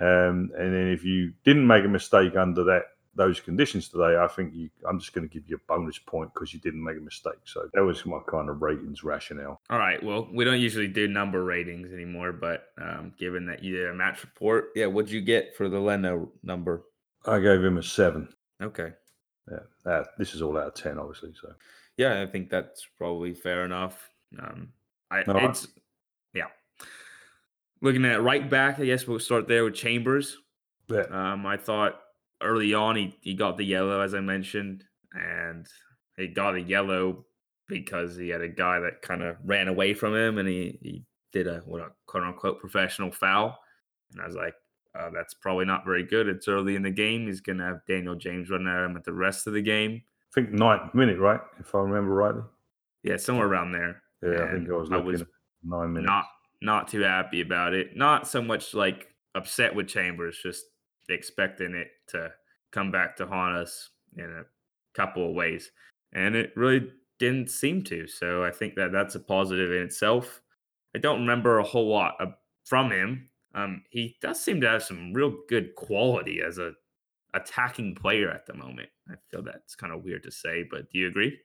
Um, 0.00 0.50
and 0.56 0.74
then 0.74 0.88
if 0.88 1.04
you 1.04 1.32
didn't 1.44 1.66
make 1.66 1.84
a 1.84 1.88
mistake 1.88 2.36
under 2.36 2.62
that 2.64 2.82
those 3.18 3.40
conditions 3.40 3.88
today, 3.88 4.16
I 4.16 4.28
think 4.28 4.54
you, 4.54 4.70
I'm 4.88 4.98
just 4.98 5.12
going 5.12 5.28
to 5.28 5.32
give 5.32 5.42
you 5.50 5.56
a 5.56 5.60
bonus 5.66 5.98
point 5.98 6.32
because 6.32 6.54
you 6.54 6.60
didn't 6.60 6.82
make 6.82 6.96
a 6.96 7.00
mistake. 7.00 7.40
So 7.44 7.68
that 7.74 7.82
was 7.82 8.06
my 8.06 8.20
kind 8.30 8.48
of 8.48 8.62
ratings 8.62 9.02
rationale. 9.04 9.60
All 9.68 9.78
right. 9.78 10.00
Well, 10.02 10.28
we 10.32 10.44
don't 10.44 10.60
usually 10.60 10.86
do 10.86 11.08
number 11.08 11.42
ratings 11.44 11.92
anymore, 11.92 12.32
but 12.32 12.68
um, 12.80 13.12
given 13.18 13.44
that 13.46 13.62
you 13.62 13.76
did 13.76 13.88
a 13.88 13.94
match 13.94 14.22
report, 14.22 14.68
yeah, 14.76 14.86
what'd 14.86 15.10
you 15.10 15.20
get 15.20 15.56
for 15.56 15.68
the 15.68 15.80
Leno 15.80 16.30
number? 16.44 16.84
I 17.26 17.40
gave 17.40 17.62
him 17.62 17.76
a 17.76 17.82
seven. 17.82 18.28
Okay. 18.62 18.92
Yeah, 19.50 19.90
uh, 19.92 20.04
this 20.16 20.34
is 20.34 20.40
all 20.40 20.56
out 20.56 20.68
of 20.68 20.74
ten, 20.74 20.98
obviously. 20.98 21.32
So 21.40 21.52
Yeah, 21.96 22.22
I 22.22 22.26
think 22.26 22.50
that's 22.50 22.86
probably 22.96 23.34
fair 23.34 23.64
enough. 23.64 24.08
Um, 24.38 24.68
I 25.10 25.24
No, 25.26 25.32
I- 25.34 25.48
it's 25.50 25.66
yeah. 26.34 26.46
Looking 27.80 28.04
at 28.04 28.22
right 28.22 28.48
back, 28.48 28.78
I 28.78 28.84
guess 28.86 29.06
we'll 29.08 29.18
start 29.18 29.48
there 29.48 29.64
with 29.64 29.74
Chambers. 29.74 30.36
yeah, 30.88 31.02
Um, 31.10 31.46
I 31.46 31.56
thought 31.56 32.00
early 32.42 32.74
on, 32.74 32.96
he, 32.96 33.16
he 33.20 33.34
got 33.34 33.56
the 33.56 33.64
yellow, 33.64 34.00
as 34.00 34.14
I 34.14 34.20
mentioned, 34.20 34.84
and 35.12 35.66
he 36.16 36.28
got 36.28 36.54
a 36.54 36.60
yellow 36.60 37.24
because 37.68 38.16
he 38.16 38.28
had 38.28 38.40
a 38.40 38.48
guy 38.48 38.80
that 38.80 39.02
kind 39.02 39.22
of 39.22 39.36
ran 39.44 39.68
away 39.68 39.94
from 39.94 40.14
him 40.14 40.38
and 40.38 40.48
he, 40.48 40.78
he 40.82 41.04
did 41.32 41.46
a 41.46 41.58
what 41.66 41.80
a 41.80 41.88
quote 42.06 42.24
unquote 42.24 42.60
professional 42.60 43.10
foul. 43.10 43.58
And 44.12 44.22
I 44.22 44.26
was 44.26 44.36
like, 44.36 44.54
uh, 44.98 45.10
that's 45.14 45.34
probably 45.34 45.66
not 45.66 45.84
very 45.84 46.02
good. 46.02 46.28
It's 46.28 46.48
early 46.48 46.74
in 46.74 46.82
the 46.82 46.90
game. 46.90 47.26
He's 47.26 47.40
going 47.40 47.58
to 47.58 47.64
have 47.64 47.84
Daniel 47.86 48.14
James 48.14 48.50
running 48.50 48.68
at 48.68 48.84
him 48.84 48.96
at 48.96 49.04
the 49.04 49.12
rest 49.12 49.46
of 49.46 49.52
the 49.52 49.60
game. 49.62 50.02
I 50.02 50.34
think 50.34 50.52
ninth 50.52 50.94
minute, 50.94 51.18
right? 51.18 51.40
If 51.60 51.74
I 51.74 51.78
remember 51.78 52.14
rightly. 52.14 52.42
Yeah, 53.02 53.16
somewhere 53.16 53.46
around 53.46 53.72
there. 53.72 54.02
Yeah, 54.22 54.44
I 54.44 54.52
think 54.52 54.68
I 54.68 54.72
was 54.72 54.90
I 54.90 54.96
was 54.96 55.22
nine 55.62 55.92
minutes. 55.92 56.08
not 56.08 56.24
not 56.60 56.88
too 56.88 57.00
happy 57.00 57.40
about 57.40 57.74
it. 57.74 57.96
Not 57.96 58.26
so 58.26 58.42
much 58.42 58.74
like 58.74 59.08
upset 59.34 59.74
with 59.74 59.86
Chambers, 59.86 60.38
just 60.42 60.64
expecting 61.08 61.74
it 61.74 61.88
to 62.08 62.30
come 62.70 62.90
back 62.90 63.16
to 63.16 63.26
haunt 63.26 63.56
us 63.56 63.90
in 64.16 64.24
a 64.24 64.44
couple 64.94 65.28
of 65.28 65.34
ways, 65.34 65.70
and 66.12 66.34
it 66.34 66.52
really 66.56 66.90
didn't 67.18 67.50
seem 67.50 67.82
to. 67.84 68.06
So 68.06 68.44
I 68.44 68.50
think 68.50 68.74
that 68.76 68.92
that's 68.92 69.14
a 69.14 69.20
positive 69.20 69.70
in 69.72 69.82
itself. 69.82 70.40
I 70.94 70.98
don't 70.98 71.20
remember 71.20 71.58
a 71.58 71.64
whole 71.64 71.88
lot 71.88 72.14
from 72.64 72.90
him. 72.90 73.28
Um, 73.54 73.82
he 73.90 74.16
does 74.20 74.42
seem 74.42 74.60
to 74.60 74.68
have 74.68 74.82
some 74.82 75.12
real 75.12 75.34
good 75.48 75.74
quality 75.74 76.40
as 76.46 76.58
a 76.58 76.72
attacking 77.34 77.94
player 77.94 78.30
at 78.30 78.46
the 78.46 78.54
moment. 78.54 78.88
I 79.10 79.14
feel 79.30 79.42
that's 79.42 79.74
kind 79.74 79.92
of 79.92 80.04
weird 80.04 80.22
to 80.24 80.30
say, 80.30 80.64
but 80.70 80.90
do 80.90 80.98
you 80.98 81.08
agree? 81.08 81.38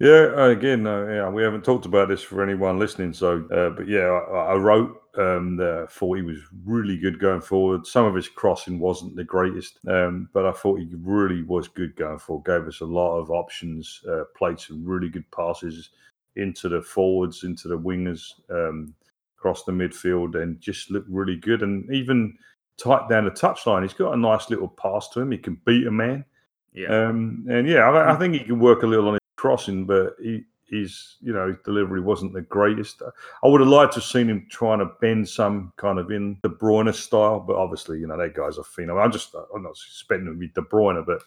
Yeah, 0.00 0.30
uh, 0.36 0.48
again, 0.50 0.86
uh, 0.86 1.06
yeah, 1.06 1.28
we 1.28 1.42
haven't 1.42 1.64
talked 1.64 1.84
about 1.84 2.08
this 2.08 2.22
for 2.22 2.42
anyone 2.42 2.78
listening. 2.78 3.12
So, 3.12 3.44
uh, 3.50 3.70
but 3.70 3.88
yeah, 3.88 4.06
I, 4.06 4.52
I 4.52 4.54
wrote 4.54 5.02
um, 5.18 5.56
that 5.56 5.86
I 5.88 5.92
thought 5.92 6.16
he 6.16 6.22
was 6.22 6.38
really 6.64 6.96
good 6.96 7.18
going 7.18 7.40
forward. 7.40 7.84
Some 7.84 8.06
of 8.06 8.14
his 8.14 8.28
crossing 8.28 8.78
wasn't 8.78 9.16
the 9.16 9.24
greatest, 9.24 9.80
um, 9.88 10.28
but 10.32 10.46
I 10.46 10.52
thought 10.52 10.78
he 10.78 10.88
really 11.00 11.42
was 11.42 11.66
good 11.66 11.96
going 11.96 12.20
forward. 12.20 12.46
Gave 12.46 12.68
us 12.68 12.80
a 12.80 12.84
lot 12.84 13.18
of 13.18 13.32
options, 13.32 14.00
uh, 14.08 14.22
played 14.36 14.60
some 14.60 14.84
really 14.84 15.08
good 15.08 15.28
passes 15.32 15.90
into 16.36 16.68
the 16.68 16.80
forwards, 16.80 17.42
into 17.42 17.66
the 17.66 17.78
wingers, 17.78 18.34
um, 18.50 18.94
across 19.36 19.64
the 19.64 19.72
midfield, 19.72 20.40
and 20.40 20.60
just 20.60 20.92
looked 20.92 21.10
really 21.10 21.36
good. 21.36 21.62
And 21.62 21.92
even 21.92 22.38
tight 22.76 23.08
down 23.08 23.24
the 23.24 23.32
touchline, 23.32 23.82
he's 23.82 23.94
got 23.94 24.14
a 24.14 24.16
nice 24.16 24.48
little 24.48 24.68
pass 24.68 25.08
to 25.08 25.20
him. 25.20 25.32
He 25.32 25.38
can 25.38 25.60
beat 25.66 25.88
a 25.88 25.90
man. 25.90 26.24
Yeah. 26.72 26.86
Um, 26.86 27.44
and 27.50 27.66
yeah, 27.66 27.90
I, 27.90 28.14
I 28.14 28.16
think 28.16 28.34
he 28.34 28.44
can 28.44 28.60
work 28.60 28.84
a 28.84 28.86
little 28.86 29.08
on 29.08 29.17
crossing, 29.38 29.86
but 29.86 30.16
he, 30.20 30.42
his 30.68 31.16
you 31.20 31.32
know 31.32 31.48
his 31.48 31.56
delivery 31.64 32.00
wasn't 32.00 32.34
the 32.34 32.42
greatest. 32.42 33.00
I 33.42 33.48
would 33.48 33.60
have 33.60 33.70
liked 33.70 33.94
to 33.94 34.00
have 34.00 34.04
seen 34.04 34.28
him 34.28 34.46
trying 34.50 34.80
to 34.80 34.90
bend 35.00 35.26
some 35.26 35.72
kind 35.76 35.98
of 35.98 36.10
in 36.10 36.38
De 36.42 36.48
Bruyne 36.48 36.92
style, 36.94 37.40
but 37.40 37.56
obviously 37.56 37.98
you 37.98 38.06
know 38.06 38.18
that 38.18 38.34
guy's 38.34 38.58
a 38.58 38.62
phenom. 38.62 39.02
I'm 39.02 39.12
just 39.12 39.34
I'm 39.54 39.62
not 39.62 39.70
expecting 39.70 40.26
him 40.26 40.34
to 40.34 40.38
be 40.38 40.48
De 40.48 40.60
Bruyne, 40.60 41.06
but 41.06 41.22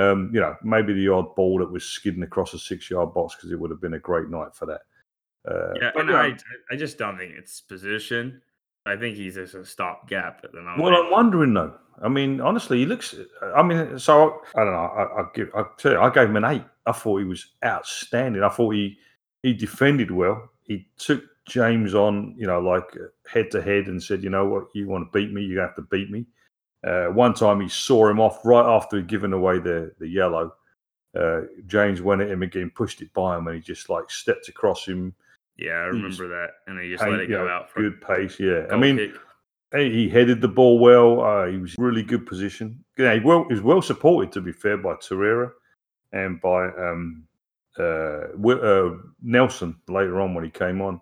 um, 0.00 0.30
you 0.32 0.40
know 0.40 0.56
maybe 0.62 0.94
the 0.94 1.08
odd 1.08 1.34
ball 1.34 1.58
that 1.58 1.70
was 1.70 1.84
skidding 1.84 2.22
across 2.22 2.54
a 2.54 2.58
six 2.58 2.88
yard 2.90 3.12
box 3.12 3.34
because 3.34 3.52
it 3.52 3.60
would 3.60 3.70
have 3.70 3.82
been 3.82 3.94
a 3.94 3.98
great 3.98 4.30
night 4.30 4.54
for 4.54 4.66
that. 4.66 4.80
Uh, 5.46 5.72
yeah, 5.80 5.90
but, 5.94 6.00
and 6.02 6.10
yeah, 6.10 6.16
I 6.16 6.36
I 6.70 6.76
just 6.76 6.96
don't 6.96 7.18
think 7.18 7.34
it's 7.36 7.60
position. 7.60 8.40
I 8.86 8.96
think 8.96 9.16
he's 9.16 9.34
just 9.34 9.54
a 9.54 9.64
stopgap 9.64 10.40
at 10.44 10.52
the 10.52 10.62
moment. 10.62 10.82
Well, 10.82 10.94
I'm 10.94 11.10
wondering 11.10 11.54
though. 11.54 11.74
I 12.02 12.08
mean, 12.08 12.40
honestly, 12.40 12.78
he 12.78 12.86
looks. 12.86 13.14
I 13.54 13.62
mean, 13.62 13.98
so 13.98 14.40
I 14.54 14.64
don't 14.64 14.72
know. 14.72 14.78
I, 14.78 15.20
I 15.20 15.24
give. 15.34 15.50
I 15.54 15.64
tell 15.76 15.92
you, 15.92 16.00
I 16.00 16.10
gave 16.10 16.28
him 16.28 16.36
an 16.36 16.44
eight. 16.44 16.64
I 16.86 16.92
thought 16.92 17.18
he 17.18 17.24
was 17.24 17.46
outstanding. 17.64 18.42
I 18.42 18.48
thought 18.48 18.70
he 18.70 18.98
he 19.42 19.52
defended 19.52 20.10
well. 20.10 20.50
He 20.62 20.88
took 20.96 21.22
James 21.46 21.94
on, 21.94 22.34
you 22.38 22.46
know, 22.46 22.60
like 22.60 22.84
head 23.30 23.50
to 23.50 23.60
head, 23.60 23.86
and 23.86 24.02
said, 24.02 24.22
"You 24.22 24.30
know 24.30 24.46
what? 24.46 24.68
You 24.74 24.88
want 24.88 25.12
to 25.12 25.18
beat 25.18 25.32
me? 25.32 25.42
You 25.42 25.58
have 25.58 25.76
to 25.76 25.82
beat 25.82 26.10
me." 26.10 26.26
Uh, 26.86 27.06
one 27.06 27.34
time, 27.34 27.60
he 27.60 27.68
saw 27.68 28.08
him 28.08 28.18
off 28.18 28.44
right 28.44 28.64
after 28.64 28.96
he'd 28.96 29.06
given 29.06 29.34
away 29.34 29.58
the 29.58 29.92
the 29.98 30.08
yellow. 30.08 30.54
Uh, 31.14 31.42
James 31.66 32.00
went 32.00 32.22
at 32.22 32.30
him 32.30 32.42
again, 32.42 32.70
pushed 32.74 33.02
it 33.02 33.12
by 33.12 33.36
him, 33.36 33.46
and 33.46 33.56
he 33.56 33.62
just 33.62 33.90
like 33.90 34.10
stepped 34.10 34.48
across 34.48 34.86
him. 34.86 35.14
Yeah, 35.60 35.72
I 35.72 35.86
remember 35.86 36.28
that, 36.28 36.50
and 36.66 36.78
they 36.78 36.88
just 36.88 37.04
Hey, 37.04 37.10
let 37.10 37.20
it 37.20 37.28
go 37.28 37.44
know, 37.44 37.50
out 37.50 37.70
for 37.70 37.82
good 37.82 38.00
pace. 38.00 38.40
Yeah, 38.40 38.66
I 38.70 38.76
mean, 38.76 38.96
kick. 38.96 39.14
He 39.72 40.08
headed 40.08 40.40
the 40.40 40.48
ball 40.48 40.80
well. 40.80 41.20
Uh, 41.20 41.46
he 41.46 41.58
was 41.58 41.76
really 41.78 42.02
good 42.02 42.26
position. 42.26 42.84
Yeah, 42.98 43.14
he, 43.14 43.20
well, 43.20 43.44
he 43.48 43.54
was 43.54 43.62
well 43.62 43.80
supported, 43.82 44.32
to 44.32 44.40
be 44.40 44.52
fair, 44.52 44.76
by 44.76 44.94
Torreira 44.94 45.52
and 46.12 46.40
by 46.40 46.68
um, 46.70 47.24
uh, 47.78 48.26
uh, 48.48 48.96
Nelson 49.22 49.76
later 49.88 50.20
on 50.20 50.34
when 50.34 50.44
he 50.44 50.50
came 50.50 50.80
on. 50.80 51.00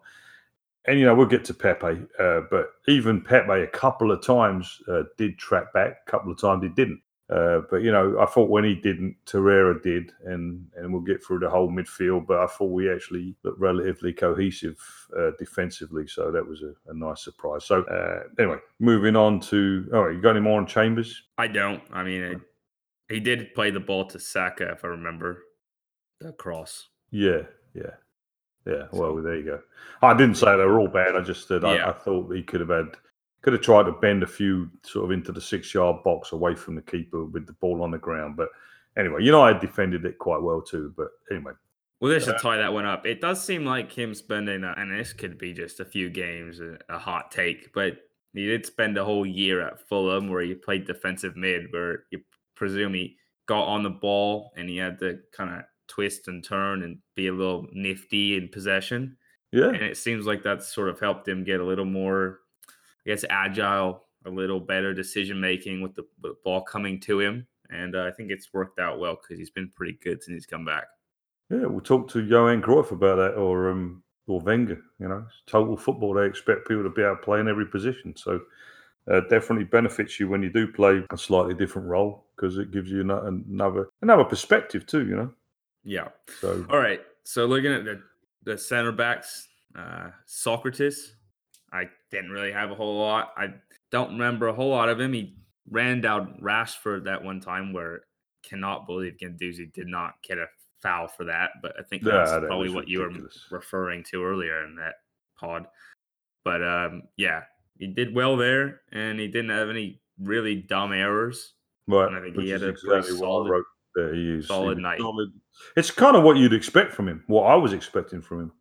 And 0.86 0.98
you 0.98 1.06
know 1.06 1.14
we'll 1.14 1.26
get 1.26 1.44
to 1.46 1.54
Pepe, 1.54 2.02
uh, 2.18 2.40
but 2.50 2.70
even 2.86 3.20
Pepe 3.20 3.52
a 3.52 3.66
couple 3.66 4.10
of 4.10 4.22
times 4.22 4.80
uh, 4.88 5.02
did 5.18 5.38
track 5.38 5.72
back. 5.74 5.98
A 6.06 6.10
couple 6.10 6.32
of 6.32 6.40
times 6.40 6.62
he 6.62 6.70
didn't. 6.70 7.00
Uh, 7.30 7.60
but 7.70 7.82
you 7.82 7.92
know, 7.92 8.18
I 8.18 8.24
thought 8.24 8.48
when 8.48 8.64
he 8.64 8.74
didn't, 8.74 9.14
Torreira 9.26 9.82
did, 9.82 10.12
and 10.24 10.66
and 10.76 10.90
we'll 10.90 11.02
get 11.02 11.22
through 11.22 11.40
the 11.40 11.50
whole 11.50 11.68
midfield. 11.68 12.26
But 12.26 12.38
I 12.38 12.46
thought 12.46 12.70
we 12.70 12.90
actually 12.90 13.34
looked 13.42 13.60
relatively 13.60 14.14
cohesive 14.14 14.78
uh, 15.16 15.32
defensively, 15.38 16.06
so 16.06 16.30
that 16.32 16.46
was 16.46 16.62
a, 16.62 16.72
a 16.90 16.94
nice 16.94 17.22
surprise. 17.22 17.66
So 17.66 17.82
uh, 17.82 18.22
anyway, 18.38 18.56
moving 18.80 19.14
on 19.14 19.40
to 19.40 19.88
oh, 19.92 20.08
you 20.08 20.22
got 20.22 20.30
any 20.30 20.40
more 20.40 20.58
on 20.58 20.66
Chambers? 20.66 21.22
I 21.36 21.48
don't. 21.48 21.82
I 21.92 22.02
mean, 22.02 22.22
it, 22.22 22.40
he 23.10 23.20
did 23.20 23.54
play 23.54 23.70
the 23.70 23.80
ball 23.80 24.06
to 24.06 24.18
Saka, 24.18 24.70
if 24.70 24.84
I 24.84 24.88
remember 24.88 25.42
the 26.20 26.32
cross. 26.32 26.88
Yeah, 27.10 27.42
yeah, 27.74 27.94
yeah. 28.66 28.86
Well, 28.90 29.14
there 29.16 29.36
you 29.36 29.44
go. 29.44 29.60
I 30.00 30.14
didn't 30.14 30.36
say 30.36 30.56
they 30.56 30.64
were 30.64 30.80
all 30.80 30.88
bad. 30.88 31.14
I 31.14 31.20
just 31.20 31.46
said 31.46 31.62
I, 31.62 31.90
I 31.90 31.92
thought 31.92 32.34
he 32.34 32.42
could 32.42 32.60
have 32.60 32.70
had 32.70 32.96
could 33.42 33.52
have 33.52 33.62
tried 33.62 33.84
to 33.84 33.92
bend 33.92 34.22
a 34.22 34.26
few 34.26 34.70
sort 34.82 35.04
of 35.06 35.10
into 35.12 35.32
the 35.32 35.40
six 35.40 35.72
yard 35.72 36.02
box 36.04 36.32
away 36.32 36.54
from 36.54 36.74
the 36.74 36.82
keeper 36.82 37.24
with 37.24 37.46
the 37.46 37.52
ball 37.54 37.82
on 37.82 37.90
the 37.90 37.98
ground. 37.98 38.36
But 38.36 38.48
anyway, 38.96 39.22
United 39.22 39.60
defended 39.60 40.04
it 40.04 40.18
quite 40.18 40.42
well 40.42 40.60
too. 40.60 40.92
But 40.96 41.08
anyway, 41.30 41.52
Well, 42.00 42.10
this 42.12 42.24
to 42.24 42.30
Yeah. 42.30 42.36
Uh, 42.36 42.40
tie 42.40 42.56
that 42.58 42.72
one 42.72 42.84
up, 42.86 43.06
it 43.06 43.20
does 43.20 43.42
seem 43.44 43.64
like 43.64 43.92
him 43.92 44.14
spending, 44.14 44.64
a, 44.64 44.74
and 44.76 44.90
this 44.92 45.12
could 45.12 45.38
be 45.38 45.52
just 45.52 45.80
a 45.80 45.84
few 45.84 46.10
games, 46.10 46.60
a, 46.60 46.78
a 46.88 46.98
hot 46.98 47.30
take, 47.30 47.72
but 47.72 47.98
he 48.34 48.46
did 48.46 48.66
spend 48.66 48.98
a 48.98 49.04
whole 49.04 49.24
year 49.26 49.60
at 49.66 49.80
Fulham 49.88 50.28
where 50.28 50.42
he 50.42 50.54
played 50.54 50.86
defensive 50.86 51.36
mid, 51.36 51.72
where 51.72 52.04
you 52.10 52.20
presume 52.54 52.94
he 52.94 53.16
got 53.46 53.64
on 53.64 53.82
the 53.82 53.90
ball 53.90 54.52
and 54.56 54.68
he 54.68 54.76
had 54.76 54.98
to 54.98 55.18
kind 55.32 55.50
of 55.50 55.64
twist 55.88 56.28
and 56.28 56.44
turn 56.44 56.82
and 56.82 56.98
be 57.16 57.28
a 57.28 57.32
little 57.32 57.66
nifty 57.72 58.36
in 58.36 58.48
possession. 58.48 59.16
yeah, 59.52 59.68
And 59.68 59.82
it 59.82 59.96
seems 59.96 60.26
like 60.26 60.42
that's 60.42 60.72
sort 60.72 60.90
of 60.90 61.00
helped 61.00 61.26
him 61.26 61.42
get 61.44 61.60
a 61.60 61.64
little 61.64 61.86
more, 61.86 62.40
I 63.08 63.14
guess, 63.14 63.24
agile, 63.30 64.04
a 64.26 64.30
little 64.30 64.60
better 64.60 64.92
decision 64.92 65.40
making 65.40 65.80
with 65.80 65.94
the, 65.94 66.02
with 66.22 66.32
the 66.32 66.38
ball 66.44 66.60
coming 66.60 67.00
to 67.00 67.20
him. 67.20 67.46
And 67.70 67.96
uh, 67.96 68.04
I 68.04 68.10
think 68.10 68.30
it's 68.30 68.52
worked 68.52 68.78
out 68.78 68.98
well 68.98 69.16
because 69.16 69.38
he's 69.38 69.50
been 69.50 69.70
pretty 69.74 69.98
good 70.02 70.22
since 70.22 70.34
he's 70.34 70.46
come 70.46 70.64
back. 70.66 70.84
yeah. 71.50 71.64
We'll 71.64 71.80
talk 71.80 72.08
to 72.10 72.22
Johan 72.22 72.60
Cruyff 72.60 72.90
about 72.90 73.16
that, 73.16 73.34
or 73.34 73.70
um, 73.70 74.02
or 74.26 74.40
Wenger. 74.40 74.80
You 75.00 75.08
know, 75.08 75.24
it's 75.26 75.42
total 75.46 75.76
football. 75.76 76.12
They 76.12 76.26
expect 76.26 76.68
people 76.68 76.82
to 76.82 76.90
be 76.90 77.02
able 77.02 77.16
to 77.16 77.22
play 77.22 77.40
in 77.40 77.48
every 77.48 77.66
position. 77.66 78.14
So. 78.16 78.40
Uh, 79.10 79.20
definitely 79.30 79.64
benefits 79.64 80.20
you 80.20 80.28
when 80.28 80.42
you 80.42 80.50
do 80.50 80.68
play 80.70 81.02
a 81.10 81.16
slightly 81.16 81.54
different 81.54 81.88
role 81.88 82.26
because 82.36 82.58
it 82.58 82.70
gives 82.70 82.90
you 82.90 83.00
another 83.00 83.88
another 84.02 84.22
perspective 84.24 84.84
too. 84.84 85.06
You 85.08 85.16
know, 85.16 85.34
Yeah. 85.82 86.08
so 86.42 86.66
All 86.68 86.78
right. 86.78 87.00
So 87.24 87.46
looking 87.46 87.72
at 87.72 87.86
the 87.86 88.02
the 88.42 88.58
center 88.58 88.92
backs, 88.92 89.48
uh, 89.74 90.10
Sokratis, 90.26 91.12
I 91.72 91.84
didn't 92.10 92.30
really 92.30 92.52
have 92.52 92.70
a 92.70 92.74
whole 92.74 92.98
lot. 92.98 93.32
I 93.36 93.54
don't 93.90 94.12
remember 94.12 94.48
a 94.48 94.52
whole 94.54 94.70
lot 94.70 94.88
of 94.88 94.98
him. 95.00 95.12
He 95.12 95.36
ran 95.70 96.00
down 96.00 96.38
Rashford 96.42 97.04
that 97.04 97.22
one 97.22 97.40
time 97.40 97.72
where 97.72 98.02
cannot 98.42 98.86
believe 98.86 99.16
Guendouzi 99.20 99.72
did 99.72 99.86
not 99.86 100.14
get 100.26 100.38
a 100.38 100.46
foul 100.80 101.08
for 101.08 101.24
that. 101.24 101.50
But 101.62 101.74
I 101.78 101.82
think 101.82 102.02
Yeah, 102.04 102.12
that's 102.12 102.30
that 102.32 102.46
probably 102.46 102.70
what 102.70 102.88
you 102.88 103.00
were 103.00 103.12
referring 103.50 104.04
to 104.04 104.24
earlier 104.24 104.64
in 104.64 104.76
that 104.76 104.94
pod. 105.38 105.66
But 106.44 106.62
um, 106.62 107.02
yeah, 107.16 107.42
he 107.78 107.88
did 107.88 108.14
well 108.14 108.36
there, 108.36 108.80
and 108.92 109.20
he 109.20 109.26
didn't 109.28 109.50
have 109.50 109.68
any 109.68 110.00
really 110.20 110.56
dumb 110.56 110.92
errors. 110.92 111.52
Right, 111.86 112.06
And 112.08 112.16
I 112.16 112.20
think 112.20 112.38
he 112.40 112.50
had 112.50 112.62
a 112.62 112.72
pretty 112.72 112.86
exactly 112.88 113.18
solid- 113.18 113.64
there. 113.94 114.14
He 114.14 114.34
is 114.38 114.46
solid 114.46 114.76
was 114.76 114.82
night. 114.82 115.00
solid. 115.00 115.28
It's 115.76 115.90
kind 115.90 116.16
of 116.16 116.22
what 116.22 116.36
you'd 116.36 116.52
expect 116.52 116.92
from 116.92 117.08
him. 117.08 117.24
What 117.26 117.44
I 117.44 117.54
was 117.56 117.72
expecting 117.72 118.22
from 118.22 118.40
him, 118.42 118.52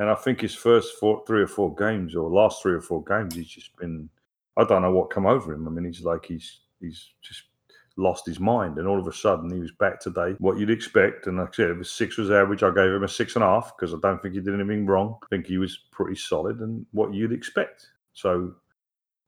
and 0.00 0.08
I 0.08 0.14
think 0.14 0.40
his 0.40 0.54
first 0.54 0.94
four, 0.98 1.22
three 1.26 1.42
or 1.42 1.46
four 1.46 1.74
games, 1.74 2.16
or 2.16 2.30
last 2.30 2.62
three 2.62 2.72
or 2.72 2.80
four 2.80 3.04
games, 3.04 3.34
he's 3.34 3.48
just 3.48 3.76
been. 3.76 4.08
I 4.56 4.64
don't 4.64 4.80
know 4.80 4.92
what 4.92 5.10
come 5.10 5.26
over 5.26 5.52
him. 5.52 5.68
I 5.68 5.70
mean, 5.70 5.84
he's 5.84 6.00
like 6.00 6.24
he's 6.24 6.60
he's 6.80 7.10
just 7.20 7.42
lost 7.98 8.24
his 8.24 8.40
mind, 8.40 8.78
and 8.78 8.88
all 8.88 8.98
of 8.98 9.06
a 9.06 9.12
sudden 9.12 9.52
he 9.52 9.60
was 9.60 9.72
back 9.72 10.00
today. 10.00 10.36
What 10.38 10.58
you'd 10.58 10.70
expect, 10.70 11.26
and 11.26 11.36
like 11.36 11.50
I 11.50 11.52
said, 11.52 11.70
if 11.70 11.76
his 11.76 11.90
six 11.90 12.16
was 12.16 12.30
average, 12.30 12.62
I 12.62 12.70
gave 12.70 12.90
him 12.90 13.04
a 13.04 13.08
six 13.08 13.34
and 13.34 13.44
a 13.44 13.46
half 13.46 13.76
because 13.76 13.92
I 13.92 13.98
don't 14.00 14.22
think 14.22 14.34
he 14.34 14.40
did 14.40 14.54
anything 14.54 14.86
wrong. 14.86 15.18
I 15.22 15.26
think 15.28 15.46
he 15.46 15.58
was 15.58 15.78
pretty 15.90 16.16
solid 16.16 16.60
and 16.60 16.86
what 16.92 17.12
you'd 17.12 17.32
expect. 17.32 17.86
So, 18.14 18.54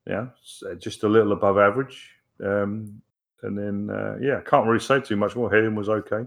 yeah, 0.07 0.29
uh, 0.67 0.75
just 0.77 1.05
a 1.05 1.09
little 1.09 1.33
above 1.33 1.59
average. 1.59 2.13
Um, 2.43 3.03
and 3.43 3.59
then 3.59 3.95
uh, 3.95 4.17
yeah, 4.23 4.41
can't 4.47 4.67
really 4.67 4.81
say 4.81 5.01
too 5.01 5.17
much 5.17 5.37
more. 5.37 5.53
Heading 5.53 5.75
was 5.75 5.91
okay. 5.91 6.27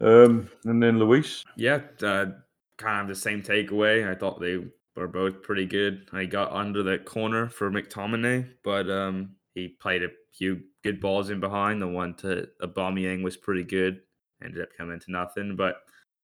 Um, 0.00 0.48
and 0.64 0.82
then 0.82 0.98
Luis, 0.98 1.44
Yeah, 1.56 1.80
uh, 2.02 2.26
kind 2.80 3.02
of 3.02 3.08
the 3.08 3.20
same 3.20 3.42
takeaway. 3.42 4.10
I 4.10 4.14
thought 4.14 4.40
they 4.40 4.58
were 4.96 5.06
both 5.08 5.42
pretty 5.42 5.66
good. 5.66 6.08
I 6.12 6.24
got 6.24 6.52
under 6.52 6.82
the 6.82 6.98
corner 6.98 7.48
for 7.48 7.70
McTominay, 7.70 8.48
but 8.64 8.90
um, 8.90 9.36
he 9.54 9.68
played 9.68 10.02
a 10.02 10.08
few 10.32 10.62
good 10.82 11.00
balls 11.00 11.30
in 11.30 11.40
behind. 11.40 11.82
The 11.82 11.88
one 11.88 12.14
to 12.16 12.48
Aubameyang 12.62 13.22
was 13.22 13.36
pretty 13.36 13.64
good. 13.64 14.00
Ended 14.42 14.62
up 14.62 14.68
coming 14.76 14.98
to 14.98 15.12
nothing, 15.12 15.54
but 15.54 15.76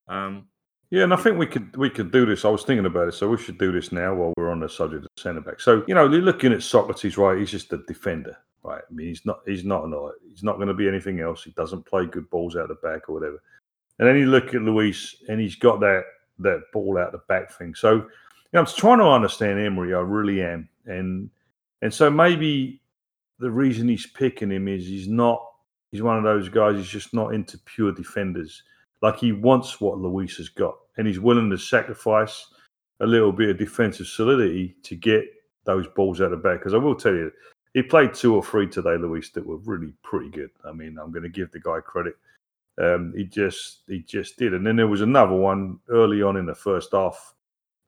um, 0.08 0.46
Yeah, 0.90 1.04
and 1.04 1.12
I 1.12 1.16
think 1.16 1.38
we 1.38 1.46
could 1.46 1.76
we 1.76 1.90
could 1.90 2.10
do 2.10 2.24
this. 2.24 2.44
I 2.44 2.48
was 2.48 2.64
thinking 2.64 2.86
about 2.86 3.08
it, 3.08 3.12
so 3.12 3.28
we 3.28 3.36
should 3.36 3.58
do 3.58 3.72
this 3.72 3.92
now 3.92 4.14
while 4.14 4.32
we're 4.36 4.50
on 4.50 4.60
the 4.60 4.68
subject 4.68 5.04
of 5.04 5.10
centre 5.18 5.42
back. 5.42 5.60
So 5.60 5.84
you 5.86 5.94
know, 5.94 6.08
you're 6.10 6.22
looking 6.22 6.52
at 6.52 6.60
Sokratis, 6.60 7.18
right? 7.18 7.38
He's 7.38 7.50
just 7.50 7.72
a 7.74 7.78
defender, 7.86 8.36
right? 8.62 8.82
I 8.88 8.94
mean, 8.94 9.08
he's 9.08 9.26
not 9.26 9.40
he's 9.46 9.64
not 9.64 9.84
an 9.84 10.10
he's 10.30 10.42
not 10.42 10.56
going 10.56 10.68
to 10.68 10.74
be 10.74 10.88
anything 10.88 11.20
else. 11.20 11.44
He 11.44 11.50
doesn't 11.50 11.84
play 11.84 12.06
good 12.06 12.30
balls 12.30 12.56
out 12.56 12.68
the 12.68 12.76
back 12.76 13.08
or 13.08 13.14
whatever. 13.14 13.42
And 13.98 14.08
then 14.08 14.16
you 14.16 14.26
look 14.26 14.54
at 14.54 14.62
Luis, 14.62 15.16
and 15.28 15.40
he's 15.40 15.56
got 15.56 15.80
that 15.80 16.04
that 16.38 16.62
ball 16.72 16.98
out 16.98 17.12
the 17.12 17.20
back 17.28 17.50
thing. 17.52 17.74
So 17.74 17.94
you 17.94 18.04
know, 18.52 18.60
I'm 18.60 18.66
trying 18.66 18.98
to 18.98 19.06
understand 19.06 19.58
Emery. 19.58 19.94
I 19.94 20.00
really 20.00 20.42
am, 20.42 20.68
and 20.86 21.30
and 21.82 21.92
so 21.92 22.10
maybe 22.10 22.80
the 23.38 23.50
reason 23.50 23.88
he's 23.88 24.06
picking 24.06 24.50
him 24.50 24.68
is 24.68 24.86
he's 24.86 25.08
not 25.08 25.44
he's 25.90 26.02
one 26.02 26.16
of 26.16 26.24
those 26.24 26.48
guys. 26.48 26.76
He's 26.76 26.88
just 26.88 27.14
not 27.14 27.34
into 27.34 27.58
pure 27.58 27.92
defenders. 27.92 28.62
Like 29.02 29.18
he 29.18 29.32
wants 29.32 29.80
what 29.80 29.98
Luis 29.98 30.36
has 30.36 30.48
got, 30.48 30.76
and 30.96 31.06
he's 31.06 31.20
willing 31.20 31.50
to 31.50 31.58
sacrifice 31.58 32.46
a 33.00 33.06
little 33.06 33.32
bit 33.32 33.50
of 33.50 33.58
defensive 33.58 34.06
solidity 34.06 34.74
to 34.82 34.96
get 34.96 35.24
those 35.64 35.86
balls 35.88 36.20
out 36.20 36.32
of 36.32 36.42
back. 36.42 36.60
Because 36.60 36.74
I 36.74 36.78
will 36.78 36.94
tell 36.94 37.12
you, 37.12 37.30
he 37.74 37.82
played 37.82 38.14
two 38.14 38.34
or 38.34 38.42
three 38.42 38.66
today, 38.66 38.96
Luis, 38.96 39.30
that 39.30 39.46
were 39.46 39.58
really 39.58 39.92
pretty 40.02 40.30
good. 40.30 40.50
I 40.64 40.72
mean, 40.72 40.96
I'm 40.98 41.10
going 41.10 41.24
to 41.24 41.28
give 41.28 41.50
the 41.52 41.60
guy 41.60 41.80
credit. 41.80 42.16
Um, 42.78 43.12
he 43.16 43.24
just 43.24 43.82
he 43.88 44.00
just 44.00 44.36
did, 44.36 44.52
and 44.54 44.66
then 44.66 44.76
there 44.76 44.86
was 44.88 45.00
another 45.00 45.34
one 45.34 45.78
early 45.88 46.22
on 46.22 46.36
in 46.36 46.44
the 46.46 46.54
first 46.54 46.90
half. 46.92 47.34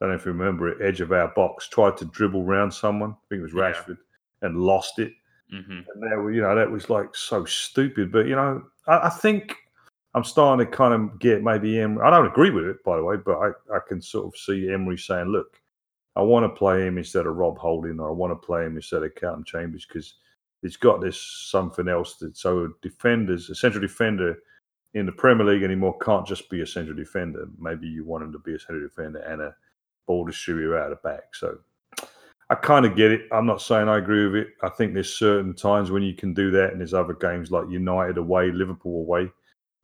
I 0.01 0.05
don't 0.05 0.11
know 0.13 0.17
if 0.21 0.25
you 0.25 0.33
remember 0.33 0.69
it. 0.69 0.79
Edge 0.87 1.01
of 1.01 1.13
our 1.13 1.29
box 1.29 1.69
tried 1.69 1.97
to 1.99 2.05
dribble 2.07 2.45
round 2.45 2.73
someone. 2.73 3.11
I 3.11 3.25
think 3.29 3.41
it 3.41 3.43
was 3.43 3.53
Yeah. 3.53 3.73
Rashford, 3.73 3.99
and 4.43 4.57
lost 4.57 4.99
it. 4.99 5.13
mhm. 5.53 5.85
And 5.93 6.03
there, 6.03 6.21
were- 6.23 6.33
you 6.33 6.41
know, 6.43 6.55
that 6.55 6.71
was 6.71 6.89
like 6.91 7.15
so 7.15 7.45
stupid. 7.45 8.13
But 8.13 8.27
you 8.27 8.37
know, 8.37 8.63
I, 8.87 9.07
I 9.07 9.09
think 9.11 9.57
I'm 10.15 10.25
starting 10.25 10.65
to 10.65 10.71
kind 10.73 10.95
of 10.95 11.19
get 11.19 11.43
maybe 11.43 11.79
Emery. 11.81 12.03
I 12.07 12.11
don't 12.11 12.27
agree 12.27 12.51
with 12.51 12.65
it, 12.65 12.83
by 12.85 12.97
the 12.97 13.05
way, 13.05 13.17
but 13.17 13.39
I, 13.39 13.49
I 13.77 13.81
can 13.87 14.01
sort 14.01 14.27
of 14.27 14.39
see 14.41 14.71
Emery 14.73 14.97
saying, 14.97 15.27
"Look, 15.29 15.61
I 16.17 16.23
want 16.23 16.45
to 16.45 16.59
play 16.59 16.87
him 16.87 16.97
instead 16.97 17.27
of 17.27 17.37
Rob 17.37 17.59
Holding, 17.59 18.01
or 18.01 18.09
I 18.09 18.13
want 18.13 18.31
to 18.33 18.47
play 18.47 18.65
him 18.65 18.77
instead 18.77 19.03
of 19.03 19.15
Carlton 19.17 19.45
Chambers 19.45 19.85
because 19.87 20.15
it's 20.63 20.77
got 20.77 21.01
this 21.01 21.21
something 21.21 21.89
else 21.89 22.17
that 22.17 22.37
so 22.37 22.73
defenders, 22.83 23.51
a 23.51 23.55
central 23.55 23.83
defender 23.83 24.39
in 24.95 25.07
the 25.07 25.13
Premier 25.13 25.47
League 25.47 25.63
anymore 25.63 25.99
can't 25.99 26.27
just 26.27 26.49
be 26.49 26.63
a 26.63 26.67
central 26.67 26.97
defender. 26.97 27.49
Maybe 27.59 27.87
you 27.87 28.05
want 28.05 28.25
him 28.25 28.33
to 28.33 28.39
be 28.39 28.55
a 28.55 28.59
central 28.59 28.83
defender 28.83 29.21
and 29.21 29.43
a 29.43 29.55
ball 30.07 30.25
distributor 30.25 30.79
out 30.79 30.93
of 30.93 31.03
back. 31.03 31.35
So 31.35 31.59
I 32.51 32.55
kind 32.55 32.87
of 32.87 32.97
get 32.97 33.13
it. 33.13 33.23
I'm 33.31 33.47
not 33.47 33.61
saying 33.61 33.89
I 33.89 33.99
agree 33.99 34.27
with 34.27 34.37
it. 34.37 34.49
I 34.63 34.71
think 34.71 34.95
there's 34.95 35.15
certain 35.15 35.55
times 35.55 35.91
when 35.91 36.03
you 36.03 36.15
can 36.15 36.33
do 36.33 36.51
that, 36.53 36.71
and 36.73 36.81
there's 36.81 36.95
other 36.95 37.13
games 37.13 37.51
like 37.51 37.69
United 37.69 38.17
away, 38.17 38.51
Liverpool 38.51 39.01
away, 39.01 39.31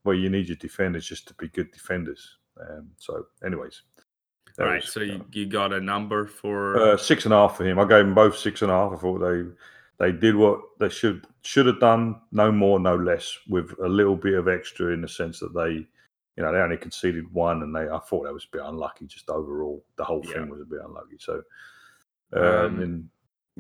where 0.05 0.17
you 0.17 0.31
need 0.31 0.49
your 0.49 0.57
defenders 0.57 1.07
just 1.07 1.29
to 1.29 1.35
be 1.35 1.49
good 1.49 1.71
defenders. 1.73 2.39
Um, 2.59 2.89
so, 2.97 3.27
anyways, 3.45 3.83
All 4.59 4.67
right. 4.67 4.81
was, 4.83 4.93
So 4.93 5.01
you, 5.01 5.23
you 5.33 5.45
got 5.45 5.75
a 5.75 5.81
number 5.81 6.27
for 6.27 6.93
uh, 6.93 6.97
six 6.97 7.27
and 7.27 7.35
a 7.35 7.37
half 7.37 7.59
for 7.59 7.67
him. 7.67 7.79
I 7.79 7.83
gave 7.83 8.05
them 8.05 8.15
both 8.15 8.37
six 8.37 8.63
and 8.63 8.71
a 8.71 8.75
half. 8.75 8.93
I 8.93 8.97
thought 8.97 9.19
they 9.19 9.45
they 9.99 10.13
did 10.13 10.35
what 10.35 10.61
they 10.81 10.89
should 10.89 11.27
should 11.43 11.67
have 11.67 11.81
done, 11.81 12.21
no 12.33 12.51
more, 12.51 12.79
no 12.81 12.97
less, 12.97 13.37
with 13.49 13.73
a 13.83 13.89
little 13.89 14.17
bit 14.17 14.35
of 14.35 14.49
extra 14.49 14.93
in 14.93 15.01
the 15.03 15.09
sense 15.09 15.39
that 15.41 15.55
they, 15.55 15.71
you 16.37 16.43
know, 16.43 16.53
they 16.53 16.59
only 16.59 16.77
conceded 16.77 17.33
one, 17.33 17.63
and 17.63 17.75
they 17.75 17.89
I 17.89 17.99
thought 18.01 18.25
that 18.25 18.33
was 18.35 18.45
a 18.45 18.57
bit 18.57 18.63
unlucky. 18.65 19.07
Just 19.07 19.31
overall, 19.31 19.85
the 19.97 20.05
whole 20.05 20.23
Yeah. 20.27 20.35
thing 20.35 20.49
was 20.49 20.61
a 20.61 20.65
bit 20.65 20.81
unlucky. 20.85 21.17
So, 21.19 21.43
um, 22.33 22.43
Um, 22.43 22.81
and 22.81 23.09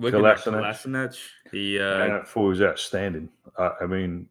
Kolasinac. 0.00 1.16
He 1.52 1.78
uh, 1.78 2.18
I 2.20 2.24
thought 2.24 2.42
he 2.42 2.48
was 2.48 2.62
outstanding. 2.62 3.28
I, 3.58 3.70
I 3.82 3.86
mean, 3.86 4.28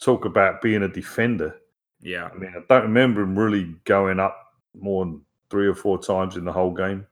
talk 0.00 0.24
about 0.24 0.62
being 0.62 0.82
a 0.84 0.88
defender. 0.88 1.60
yeah. 2.00 2.30
I 2.32 2.34
mean, 2.38 2.54
I 2.56 2.62
don't 2.68 2.82
remember 2.84 3.22
him 3.22 3.38
really 3.38 3.74
going 3.84 4.18
up 4.20 4.54
more 4.74 5.04
than 5.04 5.20
three 5.50 5.66
or 5.66 5.74
four 5.74 5.98
times 5.98 6.36
in 6.36 6.44
the 6.44 6.52
whole 6.52 6.72
game. 6.72 7.06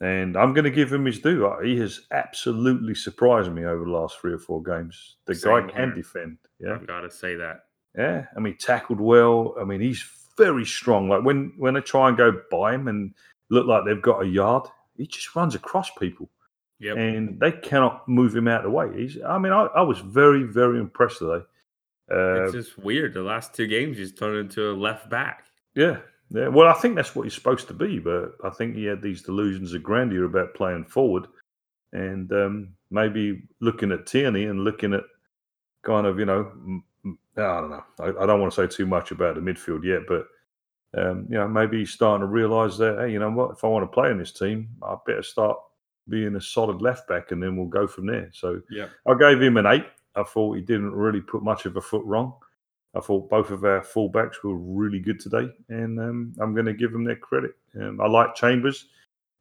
And 0.00 0.36
I'm 0.36 0.52
going 0.52 0.64
to 0.64 0.70
give 0.70 0.92
him 0.92 1.06
his 1.06 1.20
due. 1.20 1.50
He 1.64 1.78
has 1.78 2.02
absolutely 2.10 2.94
surprised 2.94 3.50
me 3.50 3.64
over 3.64 3.84
the 3.84 3.90
last 3.90 4.18
three 4.20 4.32
or 4.34 4.38
four 4.38 4.62
games. 4.62 5.16
The 5.26 5.34
Same 5.34 5.66
guy 5.68 5.72
can 5.72 5.88
here. 5.88 5.94
defend. 5.96 6.38
Yeah, 6.60 6.74
I've 6.74 6.86
got 6.86 7.00
to 7.00 7.10
say 7.10 7.34
that. 7.36 7.64
yeah. 7.96 8.26
I 8.36 8.40
mean, 8.40 8.56
tackled 8.58 9.00
well. 9.00 9.54
I 9.60 9.64
mean, 9.64 9.80
he's 9.80 10.04
very 10.36 10.66
strong. 10.66 11.08
Like 11.08 11.22
when 11.24 11.52
when 11.56 11.74
they 11.74 11.80
try 11.80 12.08
and 12.08 12.16
go 12.16 12.40
by 12.50 12.74
him 12.74 12.88
and 12.88 13.14
look 13.48 13.66
like 13.66 13.84
they've 13.86 14.02
got 14.02 14.22
a 14.22 14.26
yard, 14.26 14.64
he 14.98 15.06
just 15.06 15.34
runs 15.34 15.54
across 15.54 15.90
people, 15.98 16.28
Yep. 16.80 16.96
and 16.98 17.40
they 17.40 17.52
cannot 17.52 18.06
move 18.06 18.36
him 18.36 18.48
out 18.48 18.64
of 18.66 18.70
the 18.70 18.76
way. 18.76 18.88
He's. 19.00 19.16
I 19.26 19.38
mean, 19.38 19.52
I, 19.54 19.62
I 19.74 19.80
was 19.82 19.98
very 20.00 20.42
very 20.42 20.78
impressed 20.78 21.20
today. 21.20 21.44
Uh, 22.10 22.44
it's 22.44 22.52
just 22.52 22.78
weird. 22.78 23.14
The 23.14 23.22
last 23.22 23.54
two 23.54 23.66
games, 23.66 23.96
he's 23.96 24.12
turned 24.12 24.36
into 24.38 24.70
a 24.70 24.74
left 24.74 25.08
back. 25.08 25.44
Yeah, 25.74 25.98
yeah. 26.30 26.48
Well, 26.48 26.68
I 26.68 26.74
think 26.74 26.96
that's 26.96 27.14
what 27.14 27.24
he's 27.24 27.34
supposed 27.34 27.68
to 27.68 27.74
be, 27.74 27.98
but 27.98 28.32
I 28.44 28.50
think 28.50 28.74
he 28.74 28.84
had 28.84 29.02
these 29.02 29.22
delusions 29.22 29.74
of 29.74 29.82
grandeur 29.82 30.24
about 30.24 30.54
playing 30.54 30.84
forward, 30.84 31.26
and 31.92 32.30
um, 32.32 32.68
maybe 32.90 33.42
looking 33.60 33.92
at 33.92 34.06
Tierney 34.06 34.44
and 34.44 34.64
looking 34.64 34.94
at 34.94 35.04
kind 35.82 36.06
of 36.06 36.18
you 36.18 36.24
know, 36.24 36.50
I 37.36 37.60
don't 37.60 37.70
know. 37.70 37.84
I, 38.00 38.08
I 38.22 38.26
don't 38.26 38.40
want 38.40 38.52
to 38.52 38.68
say 38.68 38.74
too 38.74 38.86
much 38.86 39.10
about 39.10 39.36
the 39.36 39.40
midfield 39.40 39.84
yet, 39.84 40.02
but 40.08 40.26
um, 41.00 41.26
you 41.28 41.36
know, 41.36 41.46
maybe 41.46 41.78
he's 41.78 41.90
starting 41.90 42.26
to 42.26 42.32
realise 42.32 42.76
that 42.78 42.98
hey, 42.98 43.12
you 43.12 43.18
know 43.18 43.30
what? 43.30 43.52
If 43.52 43.64
I 43.64 43.68
want 43.68 43.84
to 43.84 43.94
play 43.94 44.10
in 44.10 44.18
this 44.18 44.32
team, 44.32 44.68
I 44.82 44.96
better 45.06 45.22
start 45.22 45.58
being 46.08 46.36
a 46.36 46.40
solid 46.40 46.82
left 46.82 47.08
back, 47.08 47.32
and 47.32 47.42
then 47.42 47.56
we'll 47.56 47.66
go 47.66 47.86
from 47.86 48.06
there. 48.06 48.30
So 48.32 48.60
Yeah. 48.70 48.88
I 49.06 49.14
gave 49.14 49.40
him 49.40 49.56
an 49.56 49.66
eight. 49.66 49.86
I 50.14 50.22
thought 50.22 50.56
he 50.56 50.62
didn't 50.62 50.92
really 50.92 51.20
put 51.20 51.42
much 51.42 51.66
of 51.66 51.76
a 51.76 51.80
foot 51.80 52.04
wrong. 52.04 52.34
I 52.96 53.00
thought 53.00 53.28
both 53.28 53.50
of 53.50 53.64
our 53.64 53.80
fullbacks 53.80 54.42
were 54.42 54.56
really 54.56 54.98
good 55.00 55.20
today, 55.20 55.48
and 55.68 55.98
um, 56.00 56.34
I'm 56.40 56.54
going 56.54 56.66
to 56.66 56.72
give 56.72 56.92
them 56.92 57.04
their 57.04 57.16
credit. 57.16 57.54
Um, 57.78 58.00
I 58.00 58.06
like 58.06 58.34
Chambers, 58.34 58.86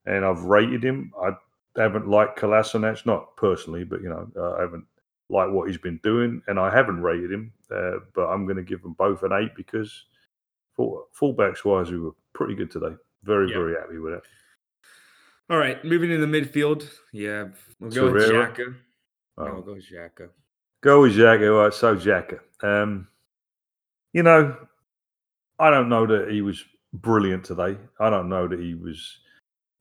and 0.05 0.25
I've 0.25 0.41
rated 0.43 0.83
him. 0.83 1.13
I 1.21 1.31
haven't 1.75 2.07
liked 2.07 2.37
Kolasinac, 2.39 3.05
not 3.05 3.35
personally, 3.37 3.83
but 3.83 4.01
you 4.01 4.09
know, 4.09 4.27
uh, 4.35 4.53
I 4.57 4.61
haven't 4.61 4.85
liked 5.29 5.51
what 5.53 5.67
he's 5.69 5.77
been 5.77 5.99
doing, 6.03 6.41
and 6.47 6.59
I 6.59 6.69
haven't 6.73 7.01
rated 7.01 7.31
him. 7.31 7.53
Uh, 7.71 7.99
but 8.13 8.27
I'm 8.27 8.45
going 8.45 8.57
to 8.57 8.63
give 8.63 8.81
them 8.81 8.93
both 8.93 9.23
an 9.23 9.31
eight 9.33 9.55
because 9.55 10.05
full, 10.75 11.07
fullbacks 11.19 11.63
wise, 11.65 11.89
we 11.91 11.99
were 11.99 12.11
pretty 12.33 12.55
good 12.55 12.69
today. 12.71 12.95
Very, 13.23 13.49
Yeah. 13.49 13.57
very 13.57 13.75
happy 13.75 13.97
with 13.97 14.13
it. 14.13 14.23
All 15.49 15.57
right. 15.57 15.83
Moving 15.85 16.11
in 16.11 16.21
the 16.21 16.27
midfield. 16.27 16.89
Yeah. 17.13 17.49
We'll 17.79 17.91
go 17.91 18.11
with 18.11 18.23
Torreira. 18.23 18.53
Xhaka. 18.55 18.75
No, 19.37 19.43
Oh. 19.47 19.53
we'll 19.53 19.61
go 19.61 19.73
with 19.73 19.85
Xhaka. 19.89 20.29
Go 20.81 21.01
with 21.01 21.15
Xhaka. 21.15 21.51
All 21.55 21.63
right, 21.63 21.73
so 21.73 21.95
Xhaka. 21.95 22.39
Um, 22.61 23.07
you 24.15 24.23
know, 24.23 24.55
I 25.59 25.69
don't 25.69 25.89
know 25.89 26.07
that 26.07 26.31
he 26.31 26.41
was 26.41 26.63
brilliant 26.93 27.43
today. 27.43 27.75
I 27.99 28.09
don't 28.09 28.29
know 28.29 28.47
that 28.47 28.61
he 28.61 28.73
was, 28.73 29.19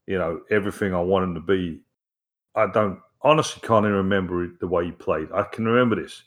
you 0.08 0.18
know, 0.18 0.40
everything 0.50 0.92
I 0.92 1.00
want 1.00 1.22
him 1.22 1.34
to 1.34 1.40
be. 1.40 1.80
I 2.56 2.66
don't 2.66 2.98
honestly 3.22 3.62
can't 3.64 3.84
even 3.84 3.94
remember 3.94 4.48
the 4.58 4.66
way 4.66 4.86
he 4.86 4.90
played. 4.90 5.28
I 5.32 5.44
can 5.44 5.64
remember 5.64 6.02
this. 6.02 6.24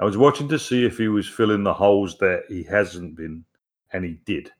I 0.00 0.06
was 0.06 0.16
watching 0.16 0.48
to 0.48 0.58
see 0.58 0.86
if 0.86 0.96
he 0.96 1.08
was 1.08 1.28
filling 1.28 1.64
the 1.64 1.74
holes 1.74 2.16
that 2.16 2.44
he 2.48 2.62
hasn't 2.62 3.14
been, 3.14 3.44
and 3.92 4.06
he 4.06 4.18
did. 4.24 4.50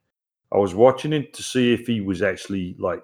I 0.52 0.58
was 0.58 0.74
watching 0.74 1.14
him 1.14 1.26
to 1.32 1.42
see 1.42 1.72
if 1.72 1.86
he 1.86 2.02
was 2.02 2.20
actually 2.20 2.76
like 2.78 3.02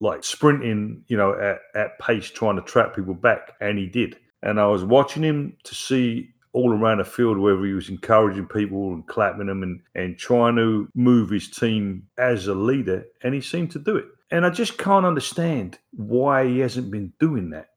like 0.00 0.24
sprinting, 0.24 1.02
you 1.08 1.16
know, 1.16 1.32
at, 1.40 1.60
at 1.74 1.98
pace 2.00 2.30
trying 2.30 2.56
to 2.56 2.62
trap 2.62 2.94
people 2.94 3.14
back, 3.14 3.52
and 3.62 3.78
he 3.78 3.86
did. 3.86 4.18
And 4.42 4.60
I 4.60 4.66
was 4.66 4.84
watching 4.84 5.22
him 5.22 5.56
to 5.64 5.74
see 5.74 6.34
all 6.56 6.72
around 6.72 6.98
the 6.98 7.04
field 7.04 7.36
whether 7.36 7.62
he 7.66 7.74
was 7.74 7.90
encouraging 7.90 8.46
people 8.46 8.94
and 8.94 9.06
clapping 9.06 9.44
them 9.44 9.62
and, 9.62 9.78
and 9.94 10.16
trying 10.16 10.56
to 10.56 10.88
move 10.94 11.28
his 11.28 11.50
team 11.50 12.02
as 12.16 12.46
a 12.46 12.54
leader, 12.54 13.04
and 13.22 13.34
he 13.34 13.42
seemed 13.42 13.70
to 13.70 13.78
do 13.78 13.96
it. 13.96 14.06
And 14.30 14.46
I 14.46 14.48
just 14.48 14.78
can't 14.78 15.04
understand 15.04 15.78
why 15.92 16.46
he 16.46 16.60
hasn't 16.60 16.90
been 16.90 17.12
doing 17.20 17.50
that. 17.50 17.68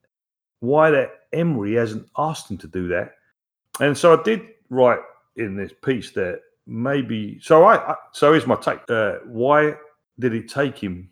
Why 0.62 0.92
that 0.92 1.12
Emery 1.34 1.74
hasn't 1.76 2.08
asked 2.18 2.50
him 2.50 2.58
to 2.60 2.68
do 2.68 2.88
that. 2.88 3.16
And 3.82 3.98
so 3.98 4.18
I 4.18 4.24
did 4.24 4.44
write 4.70 5.02
in 5.36 5.58
this 5.58 5.74
piece 5.84 6.12
that 6.12 6.40
maybe 6.66 7.38
so 7.42 7.66
I, 7.66 7.92
I 7.92 7.96
so 8.14 8.32
here's 8.32 8.48
my 8.48 8.56
take. 8.56 8.80
Uh, 8.88 9.18
why 9.26 9.74
did 10.20 10.34
it 10.34 10.48
take 10.48 10.78
him 10.78 11.12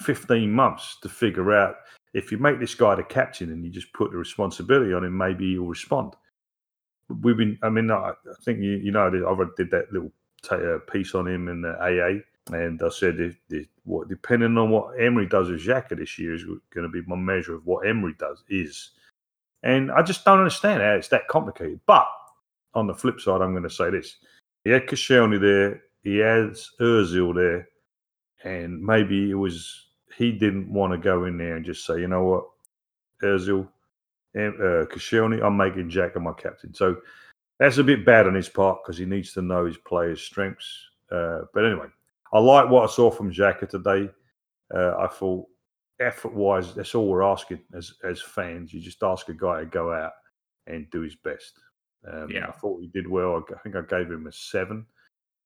15 0.00 0.52
months 0.52 0.98
to 1.02 1.08
figure 1.08 1.52
out 1.52 1.76
if 2.16 2.32
you 2.32 2.38
make 2.38 2.58
this 2.58 2.74
guy 2.74 2.94
the 2.94 3.02
captain 3.02 3.52
and 3.52 3.62
you 3.62 3.70
just 3.70 3.92
put 3.92 4.10
the 4.10 4.16
responsibility 4.16 4.94
on 4.94 5.04
him, 5.04 5.14
maybe 5.14 5.52
he'll 5.52 5.66
respond. 5.66 6.14
We've 7.20 7.36
been, 7.36 7.58
I 7.62 7.68
mean, 7.68 7.90
I, 7.90 8.12
think 8.42 8.60
you, 8.60 8.72
you 8.78 8.90
know, 8.90 9.06
I 9.06 9.44
did 9.56 9.70
that 9.70 9.92
little 9.92 10.10
ta 10.42 10.56
uh, 10.56 10.78
piece 10.90 11.14
on 11.14 11.28
him 11.28 11.48
in 11.48 11.60
the 11.60 11.76
AA, 11.78 12.54
and 12.56 12.82
I 12.82 12.88
said, 12.88 13.20
if, 13.20 13.36
if, 13.50 13.66
what, 13.84 14.08
depending 14.08 14.56
on 14.56 14.70
what 14.70 14.98
Emery 14.98 15.26
does 15.26 15.50
with 15.50 15.60
Xhaka 15.60 15.98
this 15.98 16.18
year, 16.18 16.34
is 16.34 16.44
going 16.44 16.86
to 16.86 16.88
be 16.88 17.02
my 17.06 17.16
measure 17.16 17.54
of 17.54 17.66
what 17.66 17.86
Emery 17.86 18.14
does 18.18 18.42
is. 18.48 18.92
And 19.62 19.92
I 19.92 20.00
just 20.00 20.24
don't 20.24 20.38
understand 20.38 20.80
how 20.80 20.94
it's 20.94 21.08
that 21.08 21.28
complicated. 21.28 21.80
But 21.86 22.06
on 22.72 22.86
the 22.86 22.94
flip 22.94 23.20
side, 23.20 23.42
I'm 23.42 23.52
going 23.52 23.62
to 23.62 23.70
say 23.70 23.90
this: 23.90 24.16
he 24.64 24.70
had 24.70 24.86
Koscielny 24.86 25.38
there, 25.38 25.82
he 26.02 26.16
has 26.18 26.70
Özil 26.80 27.34
there, 27.34 27.68
and 28.42 28.80
maybe 28.80 29.30
it 29.30 29.34
was 29.34 29.85
he 30.16 30.32
didn't 30.32 30.72
want 30.72 30.92
to 30.92 30.98
go 30.98 31.24
in 31.24 31.36
there 31.36 31.56
and 31.56 31.64
just 31.64 31.84
say, 31.84 32.00
you 32.00 32.08
know 32.08 32.24
what, 32.24 32.44
Özil, 33.22 33.68
uh, 34.36 34.86
Koscielny, 34.86 35.42
I'm 35.42 35.56
making 35.56 35.90
Xhaka 35.90 36.20
my 36.20 36.32
captain. 36.32 36.72
So 36.74 36.96
that's 37.58 37.78
a 37.78 37.84
bit 37.84 38.04
bad 38.04 38.26
on 38.26 38.34
his 38.34 38.48
part 38.48 38.78
because 38.82 38.98
he 38.98 39.04
needs 39.04 39.32
to 39.34 39.42
know 39.42 39.66
his 39.66 39.78
players' 39.78 40.22
strengths. 40.22 40.68
Uh, 41.10 41.42
but 41.54 41.64
anyway, 41.64 41.86
I 42.32 42.38
like 42.38 42.68
what 42.68 42.88
I 42.88 42.92
saw 42.92 43.10
from 43.10 43.32
Xhaka 43.32 43.68
today. 43.68 44.10
Uh, 44.74 44.96
I 44.98 45.06
thought 45.06 45.46
effort 46.00 46.34
wise, 46.34 46.74
that's 46.74 46.94
all 46.94 47.08
we're 47.08 47.22
asking 47.22 47.60
as 47.74 47.94
as 48.04 48.20
fans. 48.20 48.72
You 48.72 48.80
just 48.80 49.02
ask 49.02 49.28
a 49.28 49.34
guy 49.34 49.60
to 49.60 49.66
go 49.66 49.92
out 49.92 50.12
and 50.66 50.90
do 50.90 51.00
his 51.02 51.14
best. 51.16 51.60
Um, 52.10 52.30
Yeah. 52.30 52.48
I 52.48 52.52
thought 52.52 52.80
he 52.80 52.88
did 52.88 53.08
well. 53.08 53.36
I, 53.36 53.54
I 53.54 53.58
think 53.58 53.76
I 53.76 53.82
gave 53.82 54.10
him 54.10 54.26
a 54.26 54.32
seven. 54.32 54.86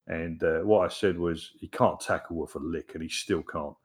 And 0.07 0.43
uh, 0.43 0.61
what 0.61 0.85
I 0.85 0.89
said 0.93 1.19
was 1.19 1.53
he 1.59 1.69
can't 1.69 2.01
tackle 2.01 2.37
with 2.37 2.55
a 2.57 2.59
lick, 2.59 2.93
and 2.95 3.03
he 3.03 3.09
still 3.09 3.43
can't. 3.43 3.77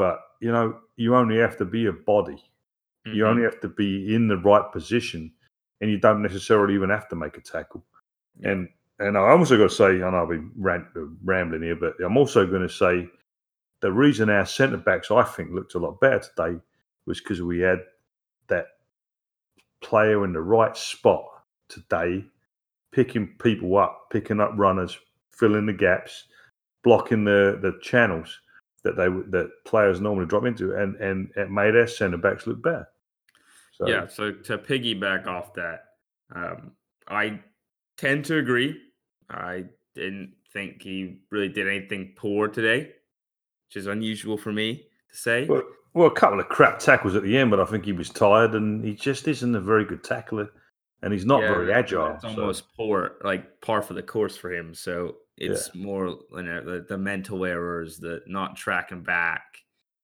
But 0.00 0.22
you 0.40 0.50
know, 0.50 0.80
you 0.96 1.14
only 1.14 1.36
have 1.36 1.58
to 1.58 1.66
be 1.66 1.84
a 1.84 1.92
body. 1.92 2.42
You 3.04 3.24
Mhm. 3.24 3.28
only 3.28 3.42
have 3.42 3.60
to 3.60 3.68
be 3.68 4.14
in 4.14 4.28
the 4.28 4.38
right 4.38 4.72
position, 4.72 5.30
and 5.82 5.90
you 5.90 5.98
don't 5.98 6.22
necessarily 6.22 6.74
even 6.74 6.88
have 6.88 7.06
to 7.10 7.16
make 7.16 7.36
a 7.36 7.42
tackle. 7.42 7.84
Yeah. 8.36 8.52
And 8.52 8.68
and 8.98 9.18
I 9.18 9.28
also 9.28 9.58
got 9.58 9.68
to 9.68 9.76
say, 9.76 10.00
and 10.00 10.16
I've 10.16 10.28
been 10.30 10.52
rant, 10.56 10.86
rambling 11.22 11.62
here, 11.62 11.76
but 11.76 12.00
I'm 12.02 12.16
also 12.16 12.46
going 12.46 12.62
to 12.66 12.74
say 12.84 13.10
the 13.80 13.92
reason 13.92 14.30
our 14.30 14.46
centre 14.46 14.78
backs 14.78 15.10
I 15.10 15.22
think 15.22 15.50
looked 15.52 15.74
a 15.74 15.78
lot 15.78 16.00
better 16.00 16.20
today 16.20 16.60
was 17.04 17.20
because 17.20 17.42
we 17.42 17.60
had 17.60 17.80
that 18.48 18.68
player 19.82 20.24
in 20.24 20.32
the 20.32 20.40
right 20.40 20.76
spot 20.76 21.26
today, 21.68 22.24
picking 22.90 23.36
people 23.38 23.76
up, 23.76 24.08
picking 24.10 24.40
up 24.40 24.52
runners, 24.56 24.98
filling 25.30 25.66
the 25.66 25.74
gaps, 25.74 26.28
blocking 26.84 27.24
the 27.24 27.58
the 27.60 27.78
channels 27.82 28.40
that 28.82 28.96
they 28.96 29.08
would- 29.08 29.30
that 29.32 29.50
players 29.64 30.00
normally 30.00 30.26
drop 30.26 30.44
into, 30.44 30.74
and 30.74 30.96
and 30.96 31.30
it 31.36 31.50
made 31.50 31.76
our 31.76 31.86
centre 31.86 32.16
backs 32.16 32.46
look 32.46 32.62
better. 32.62 32.88
So, 33.72 33.88
Yeah, 33.88 34.06
so 34.06 34.32
to 34.32 34.58
piggyback 34.58 35.26
off 35.26 35.54
that, 35.54 35.84
um, 36.34 36.72
I 37.08 37.40
tend 37.96 38.24
to 38.26 38.36
agree. 38.36 38.80
I 39.28 39.64
didn't 39.94 40.34
think 40.52 40.82
he 40.82 41.20
really 41.30 41.48
did 41.48 41.68
anything 41.68 42.14
poor 42.16 42.48
today, 42.48 42.92
which 43.68 43.76
is 43.76 43.86
unusual 43.86 44.36
for 44.36 44.52
me 44.52 44.86
to 45.10 45.16
say. 45.16 45.46
Well, 45.46 45.62
well, 45.94 46.06
a 46.08 46.14
couple 46.14 46.40
of 46.40 46.48
crap 46.48 46.78
tackles 46.78 47.16
at 47.16 47.22
the 47.22 47.36
end, 47.36 47.50
but 47.50 47.60
I 47.60 47.64
think 47.64 47.84
he 47.84 47.92
was 47.92 48.10
tired, 48.10 48.54
and 48.54 48.84
he 48.84 48.94
just 48.94 49.26
isn't 49.28 49.54
a 49.54 49.60
very 49.60 49.84
good 49.84 50.04
tackler, 50.04 50.50
and 51.02 51.12
he's 51.12 51.26
not 51.26 51.42
Yeah, 51.42 51.54
very 51.54 51.72
agile. 51.72 52.14
It's 52.14 52.22
so- 52.22 52.28
almost 52.28 52.74
poor, 52.76 53.16
like 53.22 53.60
par 53.60 53.82
for 53.82 53.94
the 53.94 54.02
course 54.02 54.36
for 54.36 54.52
him. 54.52 54.74
So 54.74 55.16
it's 55.40 55.74
more 55.74 56.18
you 56.32 56.42
know, 56.42 56.62
the, 56.62 56.86
the 56.88 56.98
mental 56.98 57.44
errors, 57.44 57.98
the 57.98 58.20
not 58.26 58.56
tracking 58.56 59.02
back, 59.02 59.42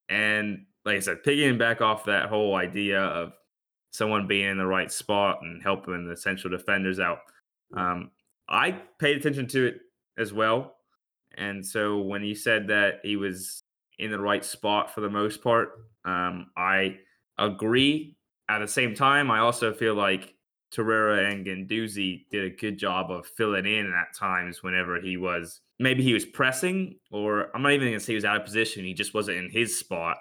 and 0.09 0.65
like 0.85 0.97
I 0.97 1.01
said, 1.01 1.23
picking 1.23 1.59
back 1.59 1.81
off 1.81 2.05
that 2.05 2.29
whole 2.29 2.55
idea 2.55 3.01
of 3.01 3.33
someone 3.91 4.27
being 4.27 4.51
in 4.51 4.59
the 4.59 4.67
right 4.67 4.91
spot 4.91 5.39
and 5.43 5.63
helping 5.63 6.09
the 6.09 6.17
central 6.17 6.51
defenders 6.51 6.99
out. 7.01 7.19
Um, 7.77 8.11
I 8.49 8.73
paid 8.99 9.17
attention 9.17 9.47
to 9.49 9.67
it 9.67 9.81
as 10.17 10.33
well, 10.33 10.77
and 11.37 11.65
so 11.65 11.99
when 12.01 12.25
you 12.25 12.35
said 12.35 12.69
that 12.69 13.01
he 13.03 13.17
was 13.17 13.63
in 13.99 14.11
the 14.11 14.21
right 14.21 14.45
spot 14.45 14.95
for 14.95 15.03
the 15.03 15.11
most 15.11 15.43
part, 15.43 15.71
um, 16.05 16.47
I 16.57 16.97
agree. 17.39 18.17
At 18.49 18.61
the 18.61 18.69
same 18.69 18.95
time, 18.95 19.31
I 19.31 19.41
also 19.41 19.75
feel 19.75 19.95
like 19.95 20.36
Torreira 20.77 21.31
and 21.31 21.47
Guendouzi 21.47 22.27
did 22.31 22.45
a 22.45 22.57
good 22.57 22.79
job 22.79 23.11
of 23.11 23.27
filling 23.27 23.67
in 23.67 23.93
at 23.93 24.17
times 24.17 24.63
whenever 24.63 25.01
he 25.01 25.17
was 25.17 25.61
maybe 25.79 26.03
he 26.03 26.15
was 26.15 26.25
pressing, 26.25 26.99
or 27.11 27.55
I'm 27.55 27.63
not 27.63 27.73
even 27.73 27.89
gonna 27.89 28.01
say 28.01 28.13
he 28.13 28.17
was 28.17 28.25
out 28.25 28.37
of 28.37 28.45
position. 28.45 28.85
He 28.85 28.95
just 28.95 29.15
wasn't 29.15 29.39
in 29.39 29.51
his 29.51 29.79
spot. 29.79 30.19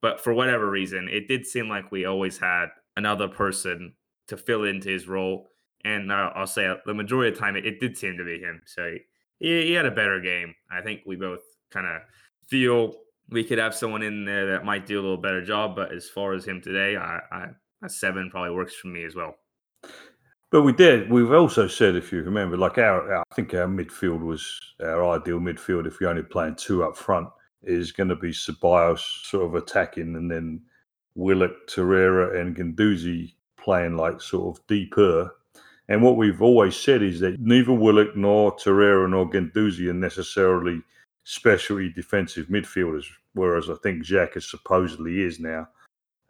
But 0.00 0.20
for 0.20 0.34
whatever 0.34 0.68
reason, 0.68 1.08
it 1.08 1.28
did 1.28 1.46
seem 1.46 1.68
like 1.68 1.92
we 1.92 2.04
always 2.04 2.38
had 2.38 2.66
another 2.96 3.28
person 3.28 3.94
to 4.28 4.36
fill 4.36 4.64
into 4.64 4.88
his 4.88 5.06
role. 5.06 5.48
And 5.84 6.10
uh, 6.10 6.30
I'll 6.34 6.46
say 6.46 6.72
the 6.84 6.94
majority 6.94 7.28
of 7.30 7.34
the 7.34 7.40
time, 7.40 7.56
it, 7.56 7.64
it 7.64 7.80
did 7.80 7.96
seem 7.96 8.16
to 8.18 8.24
be 8.24 8.40
him. 8.40 8.62
So 8.66 8.96
he, 9.38 9.66
he 9.66 9.72
had 9.72 9.86
a 9.86 9.92
better 9.92 10.20
game. 10.20 10.54
I 10.70 10.80
think 10.80 11.02
we 11.06 11.16
both 11.16 11.40
kind 11.70 11.86
of 11.86 12.02
feel 12.48 12.94
we 13.30 13.44
could 13.44 13.58
have 13.58 13.74
someone 13.74 14.02
in 14.02 14.24
there 14.24 14.50
that 14.52 14.64
might 14.64 14.86
do 14.86 15.00
a 15.00 15.02
little 15.02 15.16
better 15.16 15.44
job. 15.44 15.76
But 15.76 15.92
as 15.92 16.08
far 16.08 16.34
as 16.34 16.44
him 16.44 16.60
today, 16.60 16.96
I, 16.96 17.20
I 17.30 17.46
a 17.84 17.88
seven 17.88 18.30
probably 18.30 18.54
works 18.54 18.74
for 18.74 18.88
me 18.88 19.04
as 19.04 19.14
well. 19.14 19.36
But 20.52 20.62
we 20.62 20.72
did. 20.72 21.10
We've 21.10 21.32
also 21.32 21.66
said, 21.66 21.96
if 21.96 22.12
you 22.12 22.22
remember, 22.22 22.58
like 22.58 22.76
our, 22.78 23.10
our- 23.14 23.24
I 23.30 23.34
think 23.34 23.54
our 23.54 23.66
midfield 23.66 24.20
was 24.20 24.60
our 24.82 25.04
ideal 25.08 25.40
midfield. 25.40 25.86
If 25.86 26.00
you're 26.00 26.10
only 26.10 26.22
playing 26.22 26.56
two 26.56 26.84
up 26.84 26.96
front, 26.96 27.28
is 27.62 27.90
going 27.92 28.10
to 28.10 28.16
be 28.16 28.30
Ceballos 28.32 29.00
sort 29.24 29.46
of 29.46 29.54
attacking, 29.54 30.14
and 30.16 30.30
then 30.30 30.60
Willock, 31.14 31.52
Torreira, 31.68 32.38
and 32.40 32.54
Guendouzi 32.54 33.34
playing 33.56 33.96
like 33.96 34.20
sort 34.20 34.58
of 34.58 34.66
deeper. 34.66 35.30
And 35.88 36.02
what 36.02 36.16
we've 36.16 36.42
always 36.42 36.76
said 36.76 37.02
is 37.02 37.20
that 37.20 37.40
neither 37.40 37.72
Willock 37.72 38.14
nor 38.16 38.54
Torreira 38.56 39.08
nor 39.08 39.30
Guendouzi 39.30 39.88
are 39.88 39.94
necessarily 39.94 40.82
specialty 41.24 41.90
defensive 41.90 42.48
midfielders, 42.48 43.06
whereas 43.34 43.70
I 43.70 43.74
think 43.82 44.04
Xhaka 44.04 44.42
supposedly 44.42 45.22
is 45.22 45.40
now. 45.40 45.66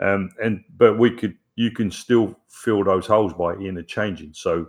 Um, 0.00 0.30
and 0.42 0.62
but 0.76 0.98
we 0.98 1.10
could 1.10 1.36
you 1.56 1.70
can 1.70 1.90
still 1.90 2.38
fill 2.48 2.84
those 2.84 3.06
holes 3.06 3.32
by 3.34 3.54
interchanging. 3.54 4.32
So, 4.32 4.68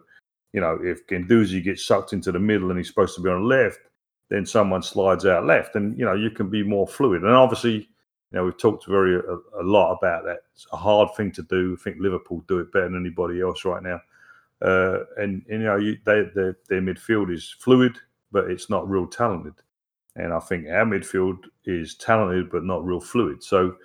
you 0.52 0.62
know, 0.62 0.78
if 0.82 1.06
Guendouzi 1.08 1.64
gets 1.64 1.86
sucked 1.86 2.14
into 2.14 2.32
the 2.32 2.40
middle 2.40 2.70
and 2.70 2.78
he's 2.78 2.88
supposed 2.88 3.16
to 3.16 3.22
be 3.22 3.30
on 3.30 3.48
left, 3.48 3.80
then 4.30 4.46
someone 4.46 4.82
slides 4.82 5.26
out 5.26 5.46
left, 5.46 5.76
and 5.76 5.98
you 5.98 6.06
know 6.06 6.16
you 6.16 6.32
can 6.32 6.50
be 6.50 6.64
more 6.64 6.88
fluid. 6.88 7.24
And 7.24 7.32
obviously, 7.32 7.74
you 7.74 7.88
know, 8.32 8.46
we've 8.46 8.58
talked 8.58 8.88
very 8.88 9.16
a, 9.16 9.62
a 9.62 9.64
lot 9.64 9.94
about 9.94 10.24
that. 10.26 10.40
It's 10.56 10.66
a 10.72 10.78
hard 10.78 11.10
thing 11.16 11.32
to 11.34 11.44
do. 11.44 11.78
I 11.80 11.84
think 11.84 11.98
Liverpool 12.00 12.44
do 12.48 12.60
it 12.60 12.72
better 12.72 12.86
than 12.90 13.00
anybody 13.00 13.42
else 13.42 13.64
right 13.64 13.84
now. 13.84 14.02
Uh, 14.62 15.04
and, 15.18 15.44
and 15.50 15.62
you 15.62 15.68
know, 15.68 15.76
you, 15.76 15.98
they, 16.06 16.24
their 16.34 16.58
their 16.68 16.82
midfield 16.82 17.32
is 17.32 17.56
fluid, 17.60 17.98
but 18.32 18.50
it's 18.50 18.70
not 18.70 18.90
real 18.90 19.06
talented. 19.06 19.54
And 20.16 20.34
I 20.34 20.40
think 20.40 20.68
our 20.68 20.86
midfield 20.86 21.46
is 21.66 21.96
talented 21.96 22.50
but 22.50 22.64
not 22.64 22.86
real 22.86 23.00
fluid. 23.02 23.44
So 23.44 23.76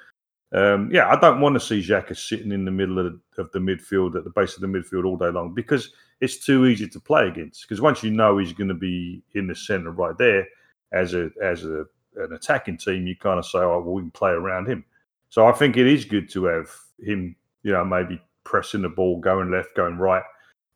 um, 0.52 0.90
yeah, 0.90 1.08
I 1.08 1.20
don't 1.20 1.40
want 1.40 1.54
to 1.54 1.60
see 1.60 1.80
Xhaka 1.80 2.16
sitting 2.16 2.52
in 2.52 2.64
the 2.64 2.70
middle 2.70 2.98
of 2.98 3.20
the, 3.36 3.42
of 3.42 3.52
the 3.52 3.58
midfield 3.58 4.16
at 4.16 4.24
the 4.24 4.30
base 4.30 4.54
of 4.54 4.62
the 4.62 4.66
midfield 4.66 5.04
all 5.04 5.16
day 5.16 5.28
long 5.28 5.52
because 5.54 5.92
it's 6.20 6.44
too 6.44 6.66
easy 6.66 6.88
to 6.88 7.00
play 7.00 7.28
against. 7.28 7.62
Because 7.62 7.80
once 7.80 8.02
you 8.02 8.10
know 8.10 8.38
he's 8.38 8.54
going 8.54 8.68
to 8.68 8.74
be 8.74 9.22
in 9.34 9.46
the 9.46 9.54
centre 9.54 9.90
right 9.90 10.16
there 10.16 10.46
as 10.92 11.14
a 11.14 11.30
as 11.42 11.64
a 11.64 11.84
an 12.16 12.32
attacking 12.32 12.78
team, 12.78 13.06
you 13.06 13.14
kind 13.14 13.38
of 13.38 13.44
say, 13.44 13.58
"Oh, 13.58 13.80
well, 13.80 13.94
we 13.94 14.02
can 14.02 14.10
play 14.10 14.30
around 14.30 14.68
him." 14.68 14.84
So 15.28 15.46
I 15.46 15.52
think 15.52 15.76
it 15.76 15.86
is 15.86 16.06
good 16.06 16.30
to 16.30 16.46
have 16.46 16.70
him, 16.98 17.36
you 17.62 17.72
know, 17.72 17.84
maybe 17.84 18.20
pressing 18.44 18.82
the 18.82 18.88
ball, 18.88 19.20
going 19.20 19.50
left, 19.50 19.76
going 19.76 19.98
right, 19.98 20.22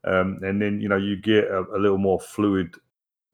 um, 0.04 0.38
and 0.42 0.60
then 0.60 0.80
you 0.80 0.88
know 0.88 0.98
you 0.98 1.16
get 1.16 1.44
a, 1.44 1.60
a 1.74 1.78
little 1.78 1.98
more 1.98 2.20
fluid, 2.20 2.74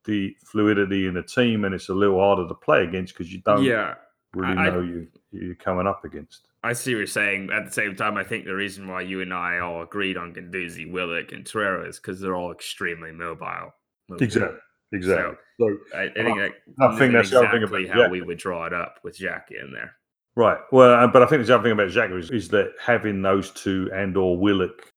the 0.04 0.36
fluidity 0.44 1.08
in 1.08 1.14
the 1.14 1.22
team, 1.24 1.64
and 1.64 1.74
it's 1.74 1.88
a 1.88 1.94
little 1.94 2.20
harder 2.20 2.46
to 2.46 2.54
play 2.54 2.84
against 2.84 3.14
because 3.14 3.32
you 3.32 3.40
don't 3.40 3.64
yeah, 3.64 3.94
really 4.34 4.56
I- 4.56 4.70
know 4.70 4.80
you 4.80 5.06
you're 5.32 5.54
coming 5.54 5.86
up 5.86 6.04
against. 6.04 6.48
I 6.64 6.72
see 6.72 6.92
what 6.94 6.98
you're 6.98 7.06
saying. 7.06 7.50
At 7.52 7.66
the 7.66 7.72
same 7.72 7.94
time, 7.94 8.16
I 8.16 8.24
think 8.24 8.44
the 8.44 8.54
reason 8.54 8.88
why 8.88 9.02
you 9.02 9.20
and 9.20 9.32
I 9.32 9.58
all 9.60 9.82
agreed 9.82 10.16
on 10.16 10.34
Guendouzi, 10.34 10.90
Willock, 10.90 11.30
and 11.32 11.44
Torreira 11.44 11.88
is 11.88 11.98
because 12.00 12.20
they're 12.20 12.34
all 12.34 12.50
extremely 12.50 13.12
mobile. 13.12 13.72
moving. 14.08 14.24
Exactly. 14.24 14.58
Exactly. 14.92 15.36
So, 15.60 15.76
I, 15.94 16.02
I 16.04 16.12
think 16.14 16.38
that 16.38 16.50
I 16.80 16.98
think 16.98 17.12
that's 17.12 17.30
the 17.30 17.40
thing 17.40 17.62
exactly 17.62 17.84
about 17.84 17.94
how 17.94 18.02
Jack. 18.04 18.10
we 18.10 18.22
would 18.22 18.38
draw 18.38 18.66
it 18.66 18.72
up 18.72 18.96
with 19.04 19.18
Jackie 19.18 19.56
in 19.62 19.72
there. 19.72 19.92
right. 20.34 20.58
Well, 20.72 20.92
uh, 21.04 21.06
but 21.06 21.22
I 21.22 21.26
think 21.26 21.46
the 21.46 21.54
other 21.54 21.62
thing 21.62 21.72
about 21.72 21.90
Xhaka 21.90 22.18
is, 22.18 22.30
is 22.30 22.48
that 22.48 22.72
having 22.80 23.20
those 23.22 23.50
two 23.52 23.90
and 23.94 24.16
or 24.16 24.36
Willock, 24.38 24.92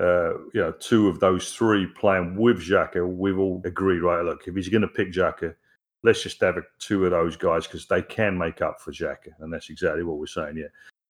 uh, 0.00 0.34
you 0.54 0.60
know, 0.60 0.72
two 0.78 1.08
of 1.08 1.20
those 1.20 1.52
three 1.52 1.86
playing 1.98 2.36
with 2.36 2.60
Xhaka, 2.60 3.06
we've 3.06 3.38
all 3.38 3.60
agreed, 3.64 4.00
right? 4.00 4.24
Look, 4.24 4.42
if 4.46 4.54
he's 4.54 4.68
going 4.68 4.82
to 4.82 4.88
pick 4.88 5.12
Xhaka, 5.12 5.54
let's 6.04 6.22
just 6.22 6.40
have 6.40 6.58
a, 6.58 6.62
two 6.78 7.04
of 7.04 7.10
those 7.10 7.36
guys 7.36 7.66
because 7.66 7.86
they 7.88 8.02
can 8.02 8.38
make 8.38 8.62
up 8.62 8.80
for 8.80 8.92
Xhaka, 8.92 9.32
and 9.40 9.52
that's 9.52 9.70
exactly 9.70 10.04
what 10.04 10.18
we're 10.18 10.26
saying. 10.26 10.58
Yeah. 10.58 10.66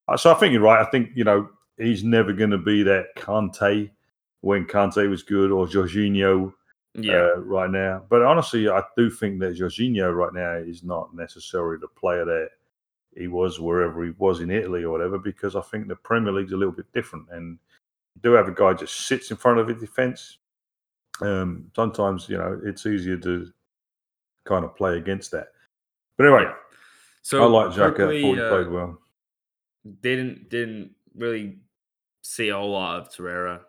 Uh, 0.09 0.17
so 0.17 0.33
I 0.33 0.35
think 0.35 0.53
you're 0.53 0.63
right. 0.63 0.81
I 0.81 0.89
think 0.91 1.11
you 1.15 1.25
know 1.25 1.49
he's 1.77 2.05
never 2.05 2.33
going 2.33 2.51
to 2.51 2.59
be 2.59 2.83
that 2.85 3.15
Kante 3.17 3.91
when 4.41 4.67
Kante 4.67 5.09
was 5.11 5.23
good 5.23 5.51
or 5.51 5.67
Jorginho 5.67 6.53
Yeah, 6.95 7.31
uh, 7.37 7.41
right 7.41 7.71
now. 7.71 8.05
But 8.09 8.23
honestly, 8.23 8.69
I 8.69 8.83
do 8.97 9.11
think 9.11 9.41
that 9.41 9.57
Jorginho 9.57 10.15
right 10.15 10.33
now 10.33 10.55
is 10.55 10.85
not 10.85 11.15
necessarily 11.15 11.79
the 11.81 11.89
player 11.89 12.25
that 12.25 12.51
he 13.17 13.27
was 13.27 13.61
wherever 13.61 14.05
he 14.05 14.13
was 14.19 14.41
in 14.41 14.51
Italy 14.51 14.85
or 14.85 14.91
whatever, 14.91 15.19
because 15.19 15.57
I 15.57 15.61
think 15.63 15.89
the 15.89 15.97
Premier 15.97 16.33
League's 16.33 16.53
a 16.53 16.57
little 16.57 16.75
bit 16.75 16.93
different. 16.93 17.27
And 17.31 17.59
you 18.15 18.23
do 18.23 18.33
have 18.33 18.49
a 18.49 18.53
guy 18.53 18.75
just 18.75 19.07
sits 19.07 19.31
in 19.31 19.37
front 19.37 19.59
of 19.59 19.69
a 19.69 19.75
defence. 19.75 20.39
Um, 21.21 21.71
sometimes, 21.75 22.29
you 22.29 22.37
know, 22.37 22.61
it's 22.65 22.87
easier 22.87 23.17
to 23.19 23.53
kind 24.45 24.65
of 24.65 24.77
play 24.77 24.99
against 24.99 25.31
that. 25.33 25.49
But 26.17 26.27
anyway, 26.27 26.51
So 27.23 27.43
I 27.43 27.47
like 27.47 27.75
Xhaka. 27.75 28.13
He 28.13 28.41
uh, 28.41 28.49
played 28.49 28.69
well. 28.69 28.99
didn't 30.01 30.49
didn't 30.49 30.93
really 31.17 31.59
see 32.23 32.49
a 32.51 32.57
whole 32.57 32.73
lot 32.73 33.01
of 33.01 33.11
Torreira. 33.11 33.61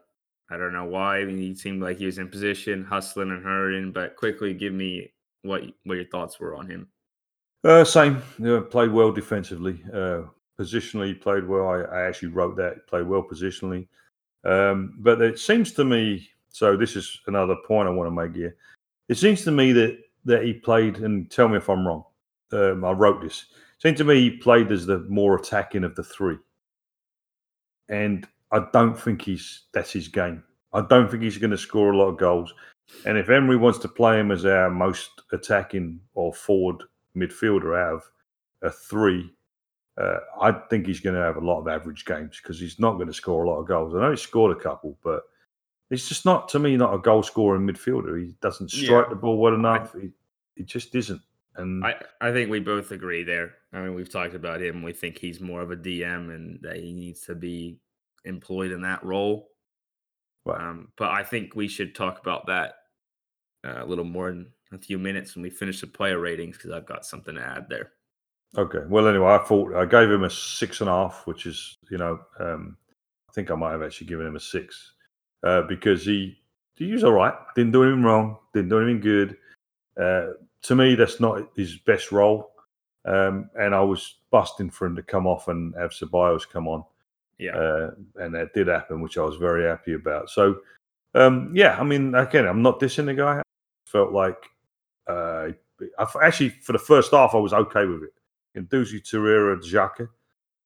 I 0.49 0.57
don't 0.57 0.73
know 0.73 0.85
why. 0.85 1.19
I 1.19 1.25
mean, 1.25 1.37
he 1.37 1.55
seemed 1.55 1.81
like 1.81 1.97
he 1.97 2.05
was 2.05 2.19
in 2.19 2.29
position, 2.29 2.85
hustling 2.85 3.31
and 3.31 3.43
hurrying. 3.43 3.91
But 3.91 4.15
quickly, 4.15 4.53
give 4.53 4.73
me 4.73 5.11
what 5.41 5.63
what 5.85 5.95
your 5.95 6.05
thoughts 6.05 6.39
were 6.39 6.55
on 6.55 6.69
him. 6.69 6.87
Uh, 7.63 7.83
same. 7.83 8.21
Yeah, 8.37 8.61
played 8.69 8.91
well 8.91 9.11
defensively. 9.11 9.83
Uh, 9.91 10.23
positionally, 10.59 11.19
played 11.19 11.47
well. 11.47 11.67
I, 11.67 11.81
I 11.81 12.01
actually 12.07 12.29
wrote 12.29 12.55
that. 12.57 12.85
Played 12.87 13.07
well 13.07 13.23
positionally. 13.23 13.87
Um, 14.43 14.95
but 14.99 15.19
it 15.21 15.39
seems 15.39 15.71
to 15.73 15.83
me. 15.83 16.29
So 16.49 16.77
this 16.77 16.95
is 16.95 17.19
another 17.27 17.55
point 17.67 17.89
I 17.89 17.91
want 17.91 18.07
to 18.07 18.11
make 18.11 18.35
here. 18.35 18.55
It 19.09 19.17
seems 19.17 19.43
to 19.43 19.51
me 19.51 19.71
that 19.73 19.99
that 20.25 20.43
he 20.43 20.53
played, 20.53 20.97
and 20.97 21.29
tell 21.29 21.47
me 21.47 21.57
if 21.57 21.69
I'm 21.69 21.87
wrong. 21.87 22.03
Um, 22.51 22.83
I 22.83 22.91
wrote 22.91 23.21
this. 23.21 23.45
Seems 23.79 23.97
to 23.97 24.03
me 24.03 24.15
he 24.21 24.31
played 24.31 24.71
as 24.71 24.85
the 24.85 24.99
more 25.09 25.35
attacking 25.35 25.83
of 25.83 25.95
the 25.95 26.03
three, 26.03 26.37
and 27.89 28.27
I 28.51 28.65
don't 28.73 28.99
think 28.99 29.21
he's 29.21 29.63
that's 29.73 29.91
his 29.91 30.07
game. 30.07 30.43
I 30.73 30.81
don't 30.81 31.09
think 31.09 31.23
he's 31.23 31.37
going 31.37 31.51
to 31.51 31.57
score 31.57 31.93
a 31.93 31.97
lot 31.97 32.09
of 32.09 32.17
goals. 32.17 32.53
And 33.05 33.17
if 33.17 33.29
Emery 33.29 33.57
wants 33.57 33.79
to 33.79 33.87
play 33.87 34.19
him 34.19 34.31
as 34.31 34.45
our 34.45 34.69
most 34.69 35.09
attacking 35.31 35.99
or 36.13 36.33
forward 36.33 36.83
midfielder 37.15 37.79
out 37.79 37.95
of 37.95 38.03
a 38.61 38.69
three, 38.69 39.31
uh, 39.97 40.17
I 40.41 40.51
think 40.69 40.85
he's 40.85 40.99
going 40.99 41.15
to 41.15 41.21
have 41.21 41.37
a 41.37 41.45
lot 41.45 41.61
of 41.61 41.67
average 41.67 42.05
games 42.05 42.39
because 42.41 42.59
he's 42.59 42.79
not 42.79 42.95
going 42.95 43.07
to 43.07 43.13
score 43.13 43.43
a 43.43 43.49
lot 43.49 43.59
of 43.59 43.67
goals. 43.67 43.95
I 43.95 44.01
know 44.01 44.11
he 44.11 44.17
scored 44.17 44.55
a 44.55 44.59
couple, 44.59 44.97
but 45.03 45.23
he's 45.89 46.07
just 46.07 46.25
not, 46.25 46.49
to 46.49 46.59
me, 46.59 46.77
not 46.77 46.93
a 46.93 46.97
goal 46.99 47.23
scoring 47.23 47.67
midfielder. 47.67 48.19
He 48.19 48.35
doesn't 48.41 48.69
strike 48.71 49.05
Yeah. 49.05 49.09
the 49.09 49.15
ball 49.15 49.37
well 49.37 49.53
enough. 49.53 49.93
He, 49.99 50.09
he 50.55 50.63
just 50.63 50.93
isn't. 50.95 51.21
And 51.57 51.85
I, 51.85 51.95
I 52.19 52.31
think 52.33 52.49
we 52.49 52.59
both 52.59 52.91
agree 52.91 53.23
there. 53.23 53.53
I 53.71 53.79
mean, 53.81 53.95
we've 53.95 54.11
talked 54.11 54.33
about 54.33 54.61
him. 54.61 54.83
We 54.83 54.91
think 54.93 55.17
he's 55.17 55.39
more 55.39 55.61
of 55.61 55.71
a 55.71 55.75
DM 55.77 56.33
and 56.33 56.59
that 56.63 56.77
he 56.77 56.91
needs 56.93 57.21
to 57.21 57.35
be 57.35 57.77
employed 58.25 58.71
in 58.71 58.81
that 58.81 59.03
role. 59.03 59.49
Um, 60.47 60.89
but 60.97 61.09
I 61.11 61.23
think 61.23 61.55
we 61.55 61.67
should 61.67 61.95
talk 61.95 62.19
about 62.19 62.45
that 62.47 62.75
uh, 63.65 63.83
a 63.83 63.85
little 63.85 64.05
more 64.05 64.29
in 64.29 64.47
a 64.71 64.77
few 64.77 64.99
minutes 64.99 65.35
when 65.35 65.43
we 65.43 65.49
finish 65.49 65.81
the 65.81 65.87
player 65.87 66.19
ratings 66.19 66.57
because 66.57 66.71
I've 66.71 66.85
got 66.85 67.05
something 67.05 67.35
to 67.35 67.41
add 67.41 67.67
there. 67.69 67.91
Okay. 68.57 68.81
Well, 68.87 69.07
anyway, 69.07 69.27
I 69.31 69.39
thought 69.39 69.73
I 69.75 69.85
gave 69.85 70.09
him 70.11 70.23
a 70.23 70.29
six 70.29 70.81
and 70.81 70.89
a 70.89 70.93
half, 70.93 71.23
which 71.25 71.45
is, 71.45 71.77
you 71.89 71.97
know, 71.97 72.19
um, 72.39 72.77
I 73.29 73.33
think 73.33 73.49
I 73.49 73.55
might 73.55 73.71
have 73.71 73.81
actually 73.81 74.07
given 74.07 74.27
him 74.27 74.35
a 74.35 74.39
six 74.39 74.93
uh, 75.45 75.61
because 75.63 76.03
he 76.03 76.37
he 76.75 76.91
was 76.91 77.03
all 77.03 77.13
right. 77.13 77.33
Didn't 77.55 77.71
do 77.71 77.83
anything 77.83 78.03
wrong. 78.03 78.37
Didn't 78.53 78.69
do 78.69 78.79
anything 78.79 78.99
good. 78.99 79.37
Uh, 79.97 80.31
to 80.63 80.75
me, 80.75 80.95
that's 80.95 81.19
not 81.21 81.47
his 81.55 81.77
best 81.77 82.11
role. 82.11 82.51
Um, 83.05 83.49
and 83.57 83.73
I 83.73 83.81
was 83.81 84.15
busting 84.31 84.71
for 84.71 84.87
him 84.87 84.95
to 84.95 85.03
come 85.03 85.27
off 85.27 85.47
and 85.47 85.73
have 85.75 85.91
Ceballos 85.91 86.49
come 86.49 86.67
on, 86.67 86.83
Yeah. 87.37 87.55
uh, 87.55 87.91
and 88.15 88.33
that 88.33 88.53
did 88.53 88.67
happen, 88.67 88.99
which 88.99 89.17
I 89.17 89.21
was 89.21 89.35
very 89.35 89.63
happy 89.63 89.93
about. 89.93 90.29
So, 90.31 90.57
um, 91.13 91.51
yeah, 91.55 91.79
I 91.79 91.83
mean, 91.83 92.15
again, 92.15 92.47
I'm 92.47 92.63
not 92.63 92.79
dissing 92.79 93.05
the 93.05 93.13
guy. 93.13 93.37
I 93.39 93.43
felt 93.85 94.11
like 94.11 94.43
uh, 95.07 95.49
I 95.99 96.05
actually 96.23 96.49
for 96.49 96.71
the 96.71 96.79
first 96.79 97.11
half 97.11 97.35
I 97.35 97.37
was 97.37 97.53
okay 97.53 97.85
with 97.85 98.03
it. 98.03 98.13
And 98.55 98.67
Duzi 98.69 99.01
Torreira, 99.01 99.61
Xhaka, 99.61 100.09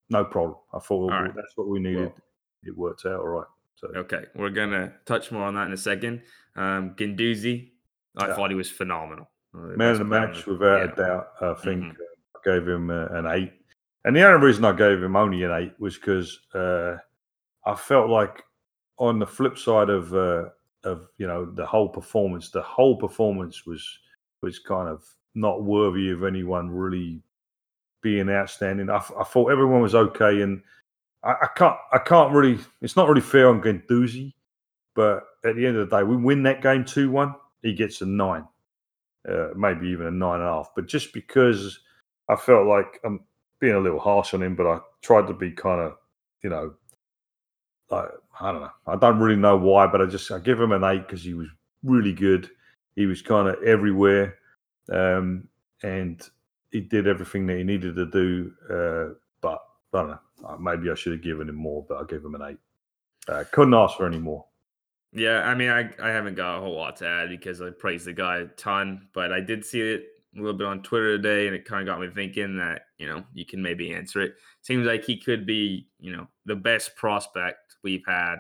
no 0.09 0.23
problem. 0.23 0.55
I 0.73 0.79
thought 0.79 1.07
well, 1.07 1.21
right. 1.21 1.35
that's 1.35 1.57
what 1.57 1.67
we 1.67 1.79
needed. 1.79 2.03
Well- 2.05 2.15
it 2.63 2.77
worked 2.77 3.05
out 3.05 3.19
all 3.19 3.27
right. 3.27 3.47
So 3.79 3.87
Okay. 3.95 4.25
We're 4.35 4.49
going 4.49 4.71
to 4.71 4.91
touch 5.05 5.31
more 5.31 5.43
on 5.43 5.55
that 5.55 5.67
in 5.67 5.73
a 5.73 5.77
second. 5.77 6.21
Um, 6.55 6.95
Guendouzi, 6.95 7.71
I 8.17 8.27
Yeah. 8.27 8.35
thought 8.35 8.49
he 8.49 8.55
was 8.55 8.69
phenomenal. 8.69 9.29
Uh, 9.53 9.75
man 9.77 9.91
of 9.93 9.99
the 9.99 10.03
match, 10.05 10.45
without 10.45 10.85
yeah. 10.85 10.91
a 10.91 10.95
doubt. 10.95 11.27
I 11.41 11.53
think 11.55 11.83
Mhm. 11.83 11.91
uh, 11.91 12.39
I 12.39 12.39
gave 12.43 12.67
him 12.67 12.89
uh, 12.89 13.05
an 13.07 13.25
eight. 13.27 13.53
And 14.05 14.15
the 14.15 14.23
only 14.27 14.45
reason 14.45 14.65
I 14.65 14.73
gave 14.73 15.01
him 15.01 15.15
only 15.15 15.43
an 15.43 15.51
eight 15.51 15.79
was 15.79 15.95
because 15.97 16.39
uh, 16.53 16.97
I 17.65 17.75
felt 17.75 18.09
like 18.09 18.43
on 18.97 19.19
the 19.19 19.25
flip 19.27 19.57
side 19.57 19.89
of 19.89 20.13
uh, 20.13 20.49
of 20.83 21.07
you 21.17 21.27
know 21.27 21.45
the 21.45 21.65
whole 21.65 21.89
performance, 21.89 22.51
the 22.51 22.61
whole 22.61 22.97
performance 22.97 23.65
was 23.65 23.99
was 24.41 24.59
kind 24.59 24.87
of 24.89 25.03
not 25.35 25.63
worthy 25.63 26.09
of 26.11 26.23
anyone 26.23 26.69
really 26.69 27.21
being 28.01 28.29
outstanding. 28.29 28.89
I, 28.89 28.97
f- 28.97 29.11
I 29.19 29.23
thought 29.23 29.51
everyone 29.51 29.81
was 29.81 29.95
okay, 29.95 30.41
and 30.41 30.61
I, 31.23 31.31
I 31.31 31.47
can't 31.55 31.75
I 31.91 31.97
can't 31.99 32.33
really. 32.33 32.59
It's 32.81 32.95
not 32.95 33.07
really 33.07 33.21
fair 33.21 33.49
on 33.49 33.61
Guendouzi, 33.61 34.33
but 34.95 35.23
at 35.45 35.55
the 35.55 35.65
end 35.65 35.77
of 35.77 35.89
the 35.89 35.97
day, 35.97 36.03
we 36.03 36.15
win 36.15 36.43
that 36.43 36.61
game 36.61 36.85
two 36.85 37.09
one. 37.09 37.35
He 37.61 37.73
gets 37.73 38.01
a 38.01 38.05
nine 38.05 38.45
uh, 39.27 39.49
maybe 39.55 39.87
even 39.87 40.07
a 40.07 40.11
nine 40.11 40.39
and 40.39 40.49
a 40.49 40.53
half. 40.53 40.71
But 40.75 40.87
just 40.87 41.13
because 41.13 41.79
I 42.29 42.35
felt 42.35 42.67
like 42.67 42.99
I'm 43.03 43.21
being 43.59 43.75
a 43.75 43.79
little 43.79 43.99
harsh 43.99 44.33
on 44.33 44.43
him, 44.43 44.55
but 44.55 44.67
I 44.67 44.79
tried 45.01 45.27
to 45.27 45.33
be 45.33 45.51
kind 45.51 45.81
of, 45.81 45.97
you 46.43 46.49
know, 46.49 46.73
like 47.89 48.09
I 48.39 48.51
don't 48.51 48.61
know. 48.61 48.71
I 48.87 48.95
don't 48.95 49.19
really 49.19 49.39
know 49.39 49.57
why, 49.57 49.87
but 49.87 50.01
I 50.01 50.05
just 50.05 50.31
I 50.31 50.39
give 50.39 50.59
him 50.59 50.71
an 50.71 50.83
eight 50.83 51.07
because 51.07 51.23
he 51.23 51.33
was 51.33 51.47
really 51.83 52.13
good. 52.13 52.49
He 52.95 53.05
was 53.05 53.21
kind 53.21 53.47
of 53.47 53.61
everywhere, 53.63 54.37
um, 54.91 55.47
and 55.83 56.21
he 56.71 56.81
did 56.81 57.07
everything 57.07 57.47
that 57.47 57.57
he 57.57 57.63
needed 57.63 57.95
to 57.95 58.05
do. 58.05 58.51
Uh, 58.69 59.15
I 59.93 59.97
don't 59.97 60.09
know. 60.09 60.19
Uh, 60.45 60.57
Maybe 60.57 60.89
I 60.89 60.95
should 60.95 61.13
have 61.13 61.21
given 61.21 61.49
him 61.49 61.55
more, 61.55 61.85
but 61.87 61.97
I 61.97 62.03
gave 62.03 62.23
him 62.23 62.35
an 62.35 62.41
eight. 62.41 62.57
Uh, 63.27 63.43
couldn't 63.51 63.73
ask 63.73 63.97
for 63.97 64.05
any 64.05 64.19
more. 64.19 64.45
Yeah, 65.11 65.41
I 65.41 65.55
mean, 65.55 65.69
I, 65.69 65.89
I 66.01 66.09
haven't 66.09 66.35
got 66.35 66.57
a 66.57 66.61
whole 66.61 66.75
lot 66.75 66.97
to 66.97 67.07
add 67.07 67.29
because 67.29 67.61
I 67.61 67.71
praised 67.71 68.05
the 68.05 68.13
guy 68.13 68.37
a 68.37 68.45
ton, 68.45 69.07
but 69.13 69.33
I 69.33 69.39
did 69.39 69.65
see 69.65 69.81
it 69.81 70.05
a 70.35 70.39
little 70.39 70.57
bit 70.57 70.67
on 70.67 70.83
Twitter 70.83 71.17
today, 71.17 71.47
and 71.47 71.55
it 71.55 71.65
kind 71.65 71.81
of 71.81 71.91
got 71.91 71.99
me 71.99 72.09
thinking 72.13 72.57
that 72.57 72.83
you 72.97 73.07
know 73.07 73.23
you 73.33 73.45
can 73.45 73.61
maybe 73.61 73.93
answer 73.93 74.21
it. 74.21 74.35
Seems 74.61 74.85
like 74.85 75.03
he 75.03 75.17
could 75.17 75.45
be 75.45 75.87
you 75.99 76.15
know 76.15 76.27
the 76.45 76.55
best 76.55 76.95
prospect 76.95 77.77
we've 77.83 78.05
had 78.07 78.35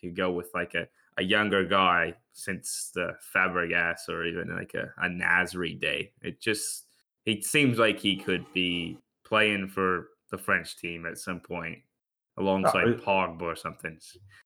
to 0.00 0.10
go 0.10 0.30
with 0.30 0.50
like 0.54 0.74
a, 0.74 0.86
a 1.16 1.22
younger 1.22 1.64
guy 1.64 2.14
since 2.32 2.92
the 2.94 3.14
Fabregas 3.34 4.08
or 4.08 4.24
even 4.24 4.54
like 4.54 4.74
a, 4.74 4.92
a 5.02 5.08
Nasri 5.08 5.78
day. 5.80 6.12
It 6.22 6.40
just 6.40 6.86
it 7.26 7.44
seems 7.44 7.78
like 7.78 7.98
he 7.98 8.16
could 8.16 8.44
be 8.52 8.98
playing 9.24 9.68
for 9.68 10.08
the 10.30 10.38
French 10.38 10.76
team 10.76 11.06
at 11.06 11.18
some 11.18 11.40
point 11.40 11.78
alongside 12.36 12.88
it- 12.88 13.04
Pogba 13.04 13.42
or 13.42 13.56
something. 13.56 13.98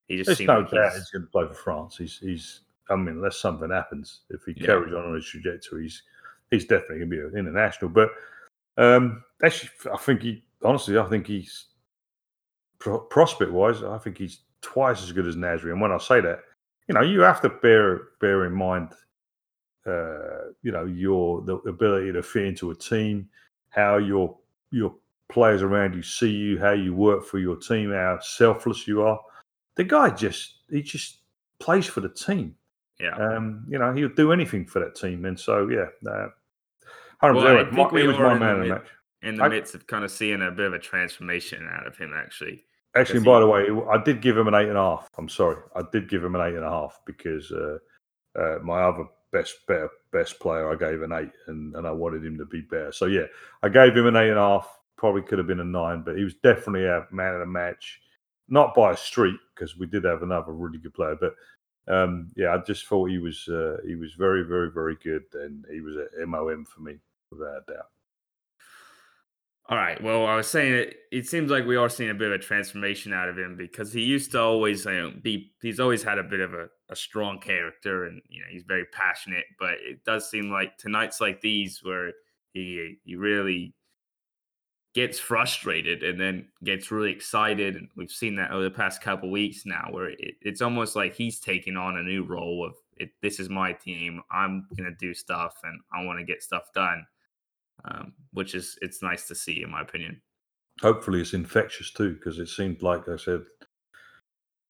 He 0.09 0.17
just 0.23 0.37
seems 0.39 0.49
no 0.49 0.61
like 0.61 0.71
doubt 0.71 0.93
he's, 0.93 1.01
he's 1.03 1.11
going 1.11 1.23
to 1.25 1.31
play 1.31 1.47
for 1.49 1.55
France. 1.55 1.97
He's, 1.97 2.19
he's. 2.19 2.61
I 2.91 2.97
mean, 2.97 3.17
unless 3.17 3.37
something 3.39 3.71
happens, 3.71 4.21
if 4.31 4.43
he 4.45 4.53
Yeah. 4.57 4.67
carries 4.67 4.93
on 4.93 5.05
on 5.07 5.15
his 5.15 5.27
trajectory, 5.27 5.85
he's, 5.85 6.03
he's 6.51 6.65
definitely 6.67 6.99
going 6.99 7.11
to 7.11 7.17
be 7.17 7.39
an 7.39 7.47
international. 7.47 7.91
But 7.91 8.11
um, 8.77 9.23
actually, 9.43 9.71
I 9.93 9.97
think 9.99 10.23
he. 10.23 10.45
Honestly, 10.65 10.99
I 10.99 11.05
think 11.09 11.27
he's 11.27 11.67
pro- 12.79 13.01
prospect 13.01 13.51
wise. 13.53 13.83
I 13.83 13.99
think 13.99 14.19
he's 14.19 14.41
twice 14.61 15.03
as 15.03 15.13
good 15.13 15.27
as 15.27 15.37
Nasri. 15.37 15.73
And 15.73 15.81
when 15.81 15.93
I 15.93 15.99
say 15.99 16.21
that, 16.21 16.41
you 16.89 16.95
know, 16.95 17.01
you 17.03 17.21
have 17.21 17.41
to 17.43 17.49
bear 17.49 18.01
bear 18.21 18.45
in 18.45 18.53
mind, 18.53 18.93
uh, 19.87 20.51
you 20.63 20.73
know, 20.73 20.85
your 20.85 21.43
the 21.43 21.57
ability 21.69 22.13
to 22.13 22.23
fit 22.23 22.45
into 22.47 22.71
a 22.71 22.75
team, 22.75 23.29
how 23.71 23.97
your 23.97 24.37
your 24.71 24.95
players 25.33 25.63
around 25.63 25.95
you 25.95 26.03
see 26.03 26.31
you, 26.31 26.59
how 26.59 26.73
you 26.73 26.95
work 26.95 27.25
for 27.25 27.39
your 27.39 27.57
team, 27.57 27.91
how 27.91 28.19
selfless 28.21 28.87
you 28.87 29.03
are. 29.03 29.19
The 29.77 29.85
guy 29.85 30.11
just 30.11 30.59
he 30.71 30.83
just 30.83 31.19
plays 31.59 31.87
for 31.87 32.01
the 32.01 32.09
team. 32.11 32.55
yeah. 33.01 33.15
Um, 33.17 33.65
you 33.69 33.79
know, 33.79 33.93
he'll 33.93 34.09
do 34.11 34.33
anything 34.33 34.67
for 34.67 34.79
that 34.81 34.95
team. 34.95 35.25
And 35.25 35.39
so 35.39 35.69
yeah, 35.69 35.87
uh, 36.11 36.29
100%. 37.23 37.35
Well, 37.35 37.47
I 37.59 37.65
think 37.65 37.73
my- 37.73 37.89
we 37.91 38.01
he 38.03 38.07
was 38.09 38.19
my 38.19 38.33
in 38.33 38.39
the 38.39 38.45
man 38.45 38.57
of 38.57 38.63
the 38.69 38.75
mid- 38.75 38.83
in 39.23 39.37
the 39.37 39.45
I- 39.45 39.49
midst 39.49 39.75
of 39.75 39.87
kind 39.87 40.05
of 40.05 40.11
seeing 40.11 40.43
a 40.43 40.51
bit 40.51 40.67
of 40.67 40.75
a 40.75 40.79
transformation 40.79 41.69
out 41.73 41.87
of 41.87 41.97
him, 41.97 42.13
actually. 42.15 42.65
Actually, 42.95 43.21
by 43.25 43.35
he- 43.35 43.41
the 43.41 43.47
way, 43.47 43.87
I 43.91 44.03
did 44.03 44.21
give 44.21 44.37
him 44.37 44.49
an 44.49 44.55
eight 44.55 44.69
and 44.69 44.77
a 44.77 44.81
half. 44.83 45.09
I'm 45.17 45.29
sorry, 45.29 45.57
I 45.75 45.83
did 45.93 46.09
give 46.09 46.23
him 46.23 46.35
an 46.35 46.41
eight 46.43 46.55
and 46.57 46.65
a 46.65 46.69
half 46.71 47.01
because 47.07 47.51
uh, 47.53 47.79
uh, 48.37 48.59
my 48.63 48.83
other 48.83 49.05
best 49.33 49.67
better 49.67 49.89
best 50.13 50.39
player 50.41 50.71
I 50.71 50.75
gave 50.77 51.01
an 51.01 51.13
eight, 51.13 51.31
and, 51.47 51.75
and 51.77 51.87
I 51.87 51.91
wanted 51.93 52.23
him 52.27 52.37
to 52.39 52.45
be 52.45 52.61
better. 52.61 52.93
So 52.93 53.07
yeah, 53.07 53.27
I 53.63 53.69
gave 53.71 53.97
him 53.97 54.07
an 54.07 54.17
eight 54.17 54.29
and 54.29 54.39
a 54.39 54.43
half. 54.43 54.79
Probably 55.03 55.23
could 55.23 55.39
have 55.39 55.49
been 55.49 55.59
a 55.59 55.65
nine, 55.65 56.03
but 56.03 56.17
he 56.17 56.23
was 56.23 56.35
definitely 56.45 56.87
a 56.87 57.05
man 57.11 57.35
of 57.35 57.41
the 57.41 57.47
match, 57.47 58.01
not 58.49 58.73
by 58.73 58.93
a 58.93 58.97
street 58.97 59.35
because 59.53 59.77
we 59.77 59.87
did 59.87 60.05
have 60.05 60.23
another 60.23 60.53
really 60.53 60.79
good 60.79 60.95
player. 60.95 61.17
But 61.21 61.35
um, 61.93 62.29
yeah, 62.37 62.55
I 62.55 62.59
just 62.59 62.87
thought 62.87 63.11
he 63.11 63.19
was 63.19 63.49
uh, 63.49 63.79
he 63.85 63.97
was 63.97 64.15
very 64.15 64.45
very 64.45 64.71
very 64.71 64.97
good, 65.03 65.25
and 65.35 65.65
he 65.73 65.81
was 65.81 65.97
a 65.97 66.25
MOM 66.25 66.65
for 66.65 66.83
me 66.83 66.99
without 67.33 67.65
a 67.69 67.73
doubt. 67.73 67.87
All 69.69 69.77
right. 69.77 70.01
Well, 70.01 70.25
I 70.25 70.37
was 70.37 70.47
saying 70.47 70.73
it. 70.73 70.97
It 71.11 71.27
seems 71.27 71.51
like 71.51 71.67
we 71.67 71.75
are 71.75 71.89
seeing 71.89 72.11
a 72.11 72.15
bit 72.15 72.29
of 72.29 72.35
a 72.35 72.39
transformation 72.39 73.13
out 73.13 73.29
of 73.29 73.37
him 73.37 73.57
because 73.57 73.93
he 73.93 74.03
used 74.03 74.31
to 74.33 74.41
always 74.41 74.85
you 74.85 74.93
know, 74.93 75.13
be. 75.21 75.51
He's 75.63 75.81
always 75.81 76.05
had 76.05 76.19
a 76.19 76.23
bit 76.23 76.39
of 76.39 76.55
a, 76.55 76.69
a 76.91 76.95
strong 76.95 77.41
character, 77.41 78.05
and 78.05 78.23
you 78.29 78.39
know 78.39 78.47
he's 78.53 78.63
very 78.63 78.85
passionate. 78.93 79.47
But 79.59 79.73
it 79.81 80.05
does 80.05 80.31
seem 80.31 80.49
like 80.49 80.79
tonight's 80.79 81.21
like 81.21 81.41
these 81.41 81.81
where 81.83 82.13
he 82.53 82.99
he 83.05 83.17
really 83.17 83.75
gets 84.95 85.19
frustrated 85.19 86.03
and 86.03 86.21
then 86.21 86.47
gets 86.65 86.91
really 86.91 87.13
excited, 87.13 87.77
and 87.77 87.89
we've 87.97 88.11
seen 88.11 88.35
that 88.37 88.51
over 88.51 88.65
the 88.65 88.71
past 88.71 89.01
couple 89.01 89.31
weeks 89.31 89.65
now, 89.65 89.89
where 89.91 90.11
it, 90.11 90.35
it's 90.43 90.63
almost 90.63 90.97
like 90.97 91.15
he's 91.15 91.41
taking 91.41 91.77
on 91.77 91.97
a 91.97 92.03
new 92.03 92.25
role 92.25 92.65
of 92.65 92.75
it, 92.97 93.11
this 93.23 93.41
is 93.41 93.49
my 93.49 93.73
team. 93.73 94.21
I'm 94.31 94.67
gonna 94.77 94.95
do 94.99 95.15
stuff, 95.15 95.61
and 95.65 95.81
I 95.95 96.05
want 96.05 96.19
to 96.19 96.25
get 96.25 96.43
stuff 96.43 96.73
done 96.75 97.07
um, 97.85 98.13
which 98.33 98.55
is 98.55 98.79
it's 98.83 99.03
nice 99.03 99.27
to 99.29 99.35
see 99.35 99.63
in 99.63 99.71
my 99.71 99.81
opinion. 99.83 100.21
hopefully 100.81 101.21
it's 101.21 101.35
infectious 101.35 101.91
too 101.91 102.15
because 102.15 102.39
it 102.39 102.49
seemed 102.49 102.83
like 102.83 103.09
I 103.09 103.17
said 103.17 103.43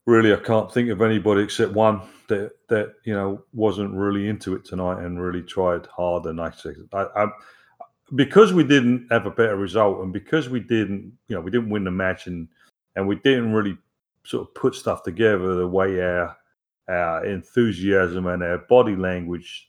really 0.07 0.33
I 0.33 0.37
can't 0.37 0.73
think 0.73 0.91
of 0.91 1.03
anybody 1.03 1.43
except 1.43 1.73
one 1.73 2.01
that 2.29 2.53
that 2.69 2.95
you 3.05 3.15
know 3.15 3.45
wasn't 3.53 3.95
really 3.95 4.29
into 4.29 4.55
it 4.55 4.65
tonight 4.65 5.03
and 5.05 5.23
really 5.23 5.43
tried 5.43 5.87
hard 5.87 6.27
and 6.27 6.41
I 6.41 6.53
I, 6.93 7.07
I 7.17 7.27
because 8.15 8.53
we 8.53 8.65
didn't 8.65 9.07
have 9.11 9.27
a 9.27 9.31
better 9.31 9.57
result 9.57 10.01
and 10.01 10.13
because 10.13 10.49
we 10.49 10.61
didn't 10.61 11.13
you 11.29 11.37
know 11.37 11.41
we 11.41 11.51
didn't 11.51 11.71
win 11.71 11.85
the 11.85 11.91
match 11.91 12.27
and 12.27 12.49
and 12.97 13.07
we 13.07 13.17
didn't 13.17 13.53
really 13.53 13.77
sort 14.25 14.47
of 14.47 14.55
put 14.55 14.75
stuff 14.75 15.03
together 15.03 15.55
the 15.55 15.67
way 15.67 16.01
our 16.01 16.37
our 16.89 17.25
enthusiasm 17.25 18.27
and 18.27 18.43
our 18.43 18.59
body 18.59 18.97
language 18.97 19.69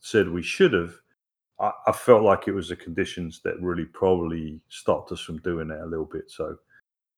said 0.00 0.28
we 0.28 0.42
should 0.42 0.72
have, 0.72 0.94
I, 1.58 1.72
I 1.86 1.92
felt 1.92 2.22
like 2.22 2.48
it 2.48 2.52
was 2.52 2.68
the 2.68 2.76
conditions 2.76 3.40
that 3.44 3.60
really 3.60 3.84
probably 3.84 4.60
stopped 4.68 5.12
us 5.12 5.20
from 5.20 5.38
doing 5.38 5.68
that 5.68 5.82
a 5.84 5.86
little 5.86 6.06
bit. 6.06 6.30
So 6.30 6.56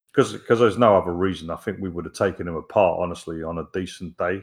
because 0.09 0.33
because 0.33 0.59
there's 0.59 0.79
no 0.79 0.97
other 0.97 1.13
reason, 1.13 1.51
I 1.51 1.57
think 1.57 1.79
we 1.81 1.89
would 1.89 2.05
have 2.05 2.15
taken 2.15 2.47
them 2.47 2.57
apart 2.57 3.01
honestly 3.01 3.43
on 3.43 3.59
a 3.59 3.69
decent 3.73 4.17
day 4.19 4.43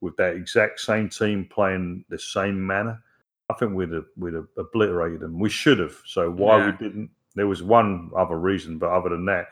with 0.00 0.16
that 0.16 0.36
exact 0.36 0.80
same 0.80 1.08
team 1.08 1.46
playing 1.50 2.04
the 2.08 2.18
same 2.18 2.64
manner. 2.66 3.02
I 3.50 3.58
think 3.58 3.74
we'd 3.74 3.92
have, 3.92 4.06
we'd 4.16 4.34
have 4.34 4.46
obliterated 4.56 5.20
them. 5.20 5.38
We 5.38 5.50
should 5.50 5.78
have. 5.78 5.96
So 6.06 6.30
why 6.30 6.58
Yeah. 6.58 6.66
we 6.66 6.72
didn't? 6.88 7.10
There 7.34 7.46
was 7.46 7.62
one 7.62 8.10
other 8.16 8.38
reason, 8.38 8.78
but 8.78 8.90
other 8.90 9.10
than 9.10 9.24
that, 9.26 9.48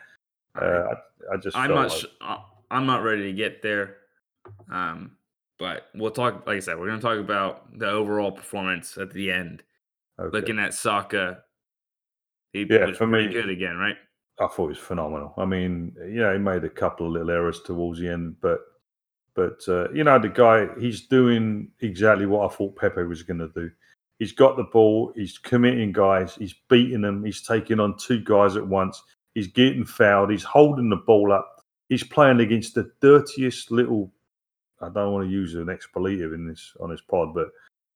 uh, 0.61 0.95
I, 1.31 1.35
I 1.35 1.37
just 1.37 1.57
I'm 1.57 1.71
not. 1.71 1.89
like- 1.89 1.93
sh- 1.93 2.05
I- 2.21 2.45
I'm 2.71 2.87
not 2.87 3.03
ready 3.03 3.23
to 3.25 3.33
get 3.33 3.63
there. 3.63 3.97
Um, 4.71 5.13
but 5.59 5.89
we'll 5.95 6.11
talk. 6.11 6.47
Like 6.47 6.57
I 6.57 6.61
said, 6.61 6.79
we're 6.79 6.87
going 6.89 7.01
to 7.01 7.07
talk 7.07 7.19
about 7.19 7.79
the 7.79 7.89
overall 7.91 8.31
performance 8.33 8.97
at 8.99 9.11
the 9.13 9.31
end. 9.33 9.63
okay. 10.19 10.37
Looking 10.37 10.59
at 10.59 10.75
Saka, 10.75 11.43
he 12.53 12.65
Yeah, 12.69 12.87
was 12.87 12.99
for 12.99 13.07
me- 13.07 13.29
good 13.29 13.49
again, 13.49 13.77
right? 13.77 13.97
I 14.41 14.47
thought 14.47 14.65
he 14.67 14.69
was 14.69 14.79
phenomenal. 14.79 15.35
I 15.37 15.45
mean, 15.47 15.95
you 15.99 16.21
know, 16.21 16.33
he 16.33 16.39
made 16.39 16.63
a 16.63 16.69
couple 16.71 17.07
of 17.07 17.13
little 17.13 17.31
errors 17.31 17.61
towards 17.63 17.99
the 18.01 18.09
end, 18.09 18.37
but 18.41 18.61
but 19.35 19.61
uh, 19.69 19.89
you 19.93 20.03
know, 20.05 20.19
the 20.19 20.29
guy 20.29 20.67
he's 20.81 21.07
doing 21.07 21.71
exactly 21.81 22.27
what 22.27 22.51
I 22.51 22.55
thought 22.55 22.77
Pepe 22.77 23.03
was 23.05 23.23
going 23.23 23.39
to 23.39 23.49
do. 23.49 23.71
He's 24.19 24.33
got 24.33 24.57
the 24.57 24.65
ball. 24.65 25.13
He's 25.15 25.39
committing 25.39 25.93
guys. 25.93 26.35
He's 26.35 26.55
beating 26.69 27.03
them. 27.03 27.25
He's 27.25 27.43
taking 27.43 27.79
on 27.81 27.97
two 27.97 28.21
guys 28.21 28.57
at 28.57 28.67
once. 28.67 29.01
He's 29.35 29.47
getting 29.47 29.85
fouled. 29.85 30.31
He's 30.31 30.43
holding 30.43 30.89
the 30.91 30.97
ball 30.97 31.33
up. 31.33 31.65
He's 31.89 32.03
playing 32.03 32.41
against 32.41 32.75
the 32.75 32.91
dirtiest 33.01 33.71
little. 33.71 34.13
I 34.81 34.89
don't 34.89 35.13
want 35.13 35.27
to 35.27 35.31
use 35.33 35.55
an 35.55 35.69
expletive 35.71 36.33
in 36.33 36.47
this 36.47 36.73
on 36.81 36.91
this 36.91 37.01
pod, 37.01 37.35
but 37.35 37.49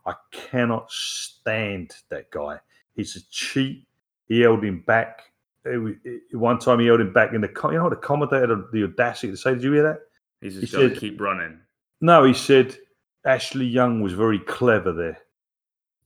I 0.06 0.14
cannot 0.30 0.90
stand 0.90 1.92
that 2.08 2.30
guy. 2.30 2.58
He's 2.94 3.16
a 3.16 3.20
cheat. 3.30 3.87
He 4.28 4.40
held 4.40 4.64
him 4.64 4.80
back. 4.87 5.32
It 5.64 5.98
it- 6.04 6.37
one 6.37 6.58
time 6.58 6.80
he 6.80 6.87
held 6.87 7.00
him 7.00 7.12
back 7.12 7.32
in 7.32 7.40
the. 7.40 7.52
You 7.64 7.78
know, 7.78 7.90
the 7.90 7.96
commentator 7.96 8.56
had 8.56 8.64
the 8.72 8.85
audacity 8.85 9.30
to 9.32 9.37
say, 9.37 9.54
"Did 9.54 9.62
you 9.64 9.72
hear 9.72 9.82
that?" 9.85 10.00
He's 10.40 10.54
He 10.54 10.61
just 10.62 10.72
to 10.74 10.88
said- 10.88 10.98
keep 10.98 11.20
running. 11.20 11.61
No, 12.00 12.24
he 12.24 12.35
said 12.35 12.76
Ashley 13.24 13.66
Young 13.66 14.00
was 14.00 14.12
very 14.12 14.38
clever 14.40 14.92
there. 14.92 15.18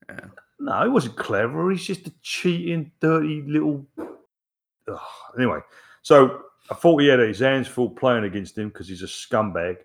Yeah. 0.09 0.27
No, 0.59 0.83
he 0.83 0.89
wasn't 0.89 1.17
clever. 1.17 1.71
He's 1.71 1.85
just 1.85 2.07
a 2.07 2.13
cheating, 2.23 2.91
dirty 3.01 3.43
little. 3.47 3.87
Ugh. 4.89 4.99
Anyway, 5.37 5.59
so 6.03 6.41
I 6.71 6.75
thought 6.75 7.01
he 7.01 7.09
had 7.09 7.21
his 7.21 7.41
hands 7.41 7.69
full 7.69 7.91
playing 7.91 8.25
against 8.25 8.57
him 8.57 8.69
because 8.69 8.89
he's 8.89 9.03
a 9.03 9.07
scumbag, 9.07 9.77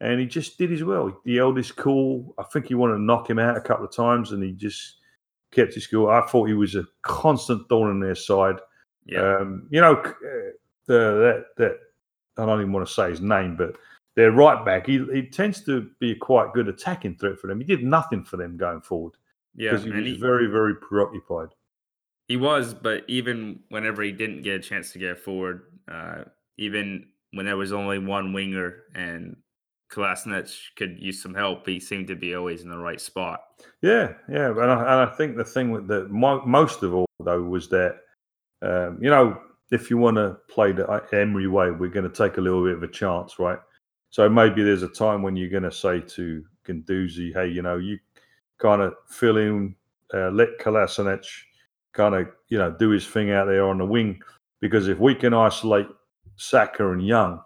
and 0.00 0.18
he 0.18 0.26
just 0.26 0.56
did 0.56 0.70
his 0.70 0.82
well. 0.82 1.20
He 1.24 1.36
held 1.36 1.56
his 1.56 1.72
cool. 1.72 2.34
I 2.38 2.44
think 2.44 2.66
he 2.66 2.74
wanted 2.74 2.94
to 2.94 3.02
knock 3.02 3.28
him 3.28 3.38
out 3.38 3.56
a 3.56 3.60
couple 3.60 3.84
of 3.84 3.94
times, 3.94 4.32
and 4.32 4.42
he 4.42 4.52
just 4.52 4.96
kept 5.52 5.74
his 5.74 5.86
cool. 5.86 6.08
I 6.08 6.26
thought 6.26 6.48
he 6.48 6.54
was 6.54 6.74
a 6.74 6.86
constant 7.02 7.68
thorn 7.68 7.90
in 7.90 8.00
their 8.00 8.14
side. 8.14 8.56
Yeah. 9.04 9.36
Um, 9.36 9.68
you 9.70 9.80
know, 9.80 9.94
uh, 9.94 10.12
the, 10.86 10.96
that 10.96 11.44
that 11.58 11.78
I 12.38 12.46
don't 12.46 12.60
even 12.60 12.72
want 12.72 12.86
to 12.86 12.92
say 12.92 13.10
his 13.10 13.20
name, 13.20 13.56
but 13.56 13.76
their 14.16 14.32
right 14.32 14.64
back, 14.64 14.86
he, 14.86 15.04
he 15.12 15.28
tends 15.28 15.62
to 15.64 15.90
be 16.00 16.12
a 16.12 16.16
quite 16.16 16.54
good 16.54 16.68
attacking 16.68 17.16
threat 17.16 17.38
for 17.38 17.48
them. 17.48 17.58
He 17.58 17.66
did 17.66 17.82
nothing 17.82 18.24
for 18.24 18.36
them 18.38 18.56
going 18.56 18.80
forward 18.80 19.12
yeah. 19.54 19.70
because 19.70 19.84
he 19.84 19.90
was 19.90 20.04
he, 20.04 20.16
very, 20.18 20.46
very 20.46 20.74
preoccupied. 20.74 21.48
he 22.28 22.36
was, 22.36 22.74
but 22.74 23.04
even 23.08 23.60
whenever 23.68 24.02
he 24.02 24.12
didn't 24.12 24.42
get 24.42 24.56
a 24.56 24.60
chance 24.60 24.92
to 24.92 24.98
get 24.98 25.18
forward, 25.18 25.62
uh, 25.90 26.24
even 26.58 27.06
when 27.32 27.46
there 27.46 27.56
was 27.56 27.72
only 27.72 27.98
one 27.98 28.32
winger 28.32 28.84
and 28.94 29.36
Kolasinac 29.92 30.52
could 30.76 30.98
use 30.98 31.22
some 31.22 31.34
help, 31.34 31.66
he 31.66 31.78
seemed 31.78 32.08
to 32.08 32.16
be 32.16 32.34
always 32.34 32.62
in 32.62 32.68
the 32.68 32.78
right 32.78 33.00
spot. 33.00 33.40
Yeah, 33.82 34.14
yeah, 34.28 34.50
and 34.50 34.70
I, 34.70 34.80
and 34.80 35.10
I 35.10 35.14
think 35.16 35.36
the 35.36 35.44
thing 35.44 35.70
with 35.70 35.86
the 35.86 36.08
mo- 36.08 36.44
most 36.44 36.82
of 36.82 36.94
all 36.94 37.06
though 37.20 37.42
was 37.42 37.68
that 37.68 37.96
um, 38.62 38.98
you 39.00 39.10
know 39.10 39.38
if 39.70 39.90
you 39.90 39.98
want 39.98 40.16
to 40.16 40.36
play 40.48 40.72
the 40.72 40.88
uh, 40.88 41.00
Emery 41.12 41.48
way, 41.48 41.70
we're 41.70 41.88
going 41.88 42.08
to 42.08 42.14
take 42.14 42.36
a 42.36 42.40
little 42.40 42.64
bit 42.64 42.74
of 42.74 42.82
a 42.82 42.88
chance, 42.88 43.38
right? 43.38 43.58
So 44.10 44.28
maybe 44.28 44.62
there's 44.62 44.82
a 44.82 44.88
time 44.88 45.22
when 45.22 45.36
you're 45.36 45.50
going 45.50 45.64
to 45.64 45.72
say 45.72 46.00
to 46.00 46.44
Guendouzi, 46.66 47.32
hey, 47.34 47.48
you 47.48 47.62
know, 47.62 47.78
you 47.78 47.98
kind 48.58 48.82
of 48.82 48.94
fill 49.08 49.36
in, 49.36 49.74
uh, 50.12 50.30
let 50.30 50.58
Kolasinac 50.58 51.24
kind 51.92 52.14
of 52.14 52.28
you 52.48 52.58
know 52.58 52.70
do 52.70 52.90
his 52.90 53.06
thing 53.06 53.30
out 53.30 53.46
there 53.46 53.66
on 53.66 53.78
the 53.78 53.86
wing, 53.86 54.20
because 54.60 54.88
if 54.88 54.98
we 54.98 55.14
can 55.14 55.34
isolate 55.34 55.88
Saka 56.36 56.90
and 56.90 57.06
Young, 57.06 57.40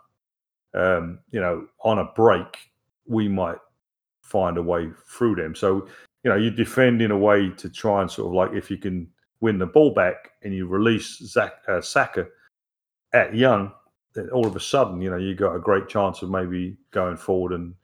um, 0.74 1.20
you 1.30 1.40
know, 1.40 1.66
on 1.84 1.98
a 1.98 2.04
break, 2.04 2.70
we 3.06 3.28
might 3.28 3.58
find 4.22 4.58
a 4.58 4.62
way 4.62 4.88
through 5.06 5.36
them. 5.36 5.54
So 5.54 5.88
you 6.24 6.30
know, 6.30 6.36
you 6.36 6.50
defend 6.50 7.00
in 7.00 7.10
a 7.10 7.18
way 7.18 7.50
to 7.50 7.68
try 7.68 8.02
and 8.02 8.10
sort 8.10 8.28
of 8.28 8.34
like 8.34 8.52
if 8.52 8.70
you 8.70 8.76
can 8.76 9.08
win 9.40 9.58
the 9.58 9.66
ball 9.66 9.92
back 9.92 10.32
and 10.42 10.52
you 10.52 10.66
release 10.66 11.18
Zach, 11.18 11.54
uh, 11.68 11.80
Saka 11.80 12.26
at 13.12 13.34
Young, 13.34 13.72
then 14.14 14.28
all 14.30 14.46
of 14.46 14.56
a 14.56 14.60
sudden, 14.60 15.00
you 15.00 15.10
know, 15.10 15.16
you 15.16 15.34
got 15.34 15.54
a 15.54 15.60
great 15.60 15.88
chance 15.88 16.22
of 16.22 16.30
maybe 16.30 16.76
going 16.90 17.16
forward 17.16 17.52
and 17.52 17.74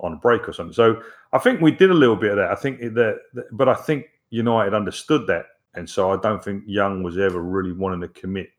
on 0.00 0.12
a 0.12 0.16
break 0.16 0.48
or 0.48 0.52
something. 0.52 0.72
So 0.74 1.02
I 1.32 1.38
think 1.38 1.60
we 1.60 1.70
did 1.70 1.90
a 1.90 1.94
little 1.94 2.16
bit 2.16 2.30
of 2.32 2.36
that. 2.36 2.50
I 2.50 2.54
think 2.54 2.80
that, 2.80 3.18
that- 3.34 3.46
but 3.56 3.68
I 3.68 3.74
think 3.74 4.06
United 4.30 4.74
understood 4.74 5.26
that, 5.28 5.46
and 5.74 5.88
so 5.88 6.10
I 6.12 6.16
don't 6.20 6.42
think 6.42 6.64
Young 6.66 7.02
was 7.02 7.18
ever 7.18 7.40
really 7.42 7.72
wanting 7.72 8.00
to 8.02 8.08
commit 8.08 8.50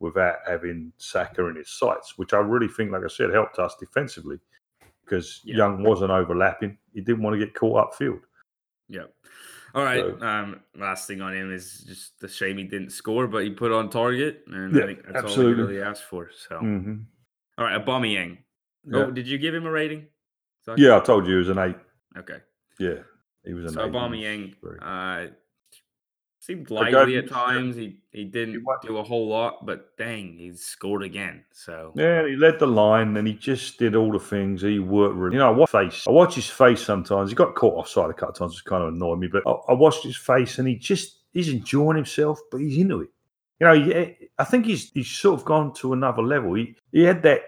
without 0.00 0.36
having 0.46 0.92
Saka 0.98 1.46
in 1.46 1.56
his 1.56 1.70
sights, 1.70 2.18
which 2.18 2.32
I 2.32 2.38
really 2.38 2.68
think, 2.68 2.90
like 2.90 3.04
I 3.04 3.08
said, 3.08 3.30
helped 3.30 3.58
us 3.58 3.76
defensively 3.78 4.38
because 5.04 5.40
Yeah. 5.44 5.56
Young 5.58 5.82
wasn't 5.84 6.10
overlapping. 6.10 6.76
He 6.92 7.00
didn't 7.00 7.22
want 7.22 7.34
to 7.38 7.44
get 7.44 7.54
caught 7.54 7.92
upfield. 7.92 8.20
Yeah. 8.88 9.04
All 9.74 9.84
right. 9.84 10.04
So- 10.04 10.26
um, 10.26 10.60
last 10.76 11.06
thing 11.06 11.22
on 11.22 11.32
him 11.34 11.52
is 11.52 11.80
just 11.84 12.18
the 12.20 12.28
shame 12.28 12.58
he 12.58 12.64
didn't 12.64 12.90
score, 12.90 13.26
but 13.28 13.44
he 13.44 13.50
put 13.50 13.72
on 13.72 13.88
target, 13.90 14.42
and 14.48 14.74
Yeah, 14.74 14.82
I 14.82 14.86
think 14.86 15.04
that's 15.04 15.16
all 15.22 15.24
absolutely. 15.30 15.62
he 15.62 15.68
really 15.78 15.82
asked 15.82 16.04
for. 16.04 16.30
So, 16.48 16.58
hmm 16.58 16.94
all 17.58 17.64
right, 17.66 17.82
Aubameyang. 17.84 18.38
Yeah. 18.84 19.04
Oh, 19.04 19.10
did 19.10 19.28
you 19.28 19.38
give 19.38 19.54
him 19.54 19.66
a 19.66 19.70
rating? 19.70 20.08
Yeah, 20.76 20.96
I 20.96 21.00
told 21.00 21.26
you 21.26 21.36
it 21.36 21.38
was 21.38 21.48
an 21.48 21.58
eight. 21.58 21.76
Okay. 22.16 22.38
Yeah, 22.78 22.98
he 23.44 23.54
was 23.54 23.64
an 23.66 23.72
So 23.72 23.82
eight. 23.84 23.90
He 23.90 23.96
Aubameyang 23.96 24.54
uh, 24.80 25.30
seemed 26.40 26.70
lively 26.70 27.16
at 27.18 27.28
times. 27.28 27.76
He 27.76 27.98
he 28.10 28.24
didn't 28.24 28.62
might- 28.62 28.82
do 28.82 28.98
a 28.98 29.02
whole 29.02 29.28
lot, 29.28 29.64
but 29.66 29.96
dang, 29.96 30.36
he 30.36 30.52
scored 30.54 31.02
again. 31.02 31.44
So 31.52 31.92
Yeah, 31.96 32.26
he 32.26 32.36
led 32.36 32.58
the 32.58 32.66
line 32.66 33.16
and 33.16 33.26
he 33.26 33.34
just 33.34 33.78
did 33.78 33.94
all 33.96 34.12
the 34.12 34.18
things. 34.18 34.62
He 34.62 34.78
worked 34.78 35.14
really. 35.16 35.34
You 35.34 35.40
know, 35.40 35.48
I 35.48 35.56
watch 35.56 35.70
face. 35.70 36.06
I 36.06 36.10
watch 36.10 36.34
his 36.34 36.48
face 36.48 36.82
sometimes. 36.84 37.30
He 37.30 37.36
got 37.36 37.54
caught 37.54 37.74
offside 37.74 38.10
a 38.10 38.14
couple 38.14 38.30
of 38.30 38.38
times, 38.38 38.54
which 38.54 38.64
kind 38.64 38.82
of 38.82 38.94
annoyed 38.94 39.18
me. 39.18 39.28
But 39.28 39.42
I, 39.46 39.52
I 39.68 39.72
watched 39.72 40.02
his 40.04 40.16
face 40.16 40.58
and 40.58 40.68
he 40.68 40.76
just 40.76 41.20
he's 41.32 41.48
enjoying 41.48 41.96
himself, 41.96 42.40
but 42.50 42.58
he's 42.58 42.78
into 42.78 43.00
it. 43.02 43.08
You 43.60 43.66
know, 43.68 43.74
he, 43.74 44.28
I 44.38 44.44
think 44.44 44.66
he's 44.66 44.90
he's 44.90 45.08
sort 45.08 45.38
of 45.38 45.44
gone 45.46 45.72
to 45.74 45.92
another 45.92 46.22
level. 46.22 46.54
He 46.54 46.76
he 46.90 47.02
had 47.02 47.22
that 47.22 47.42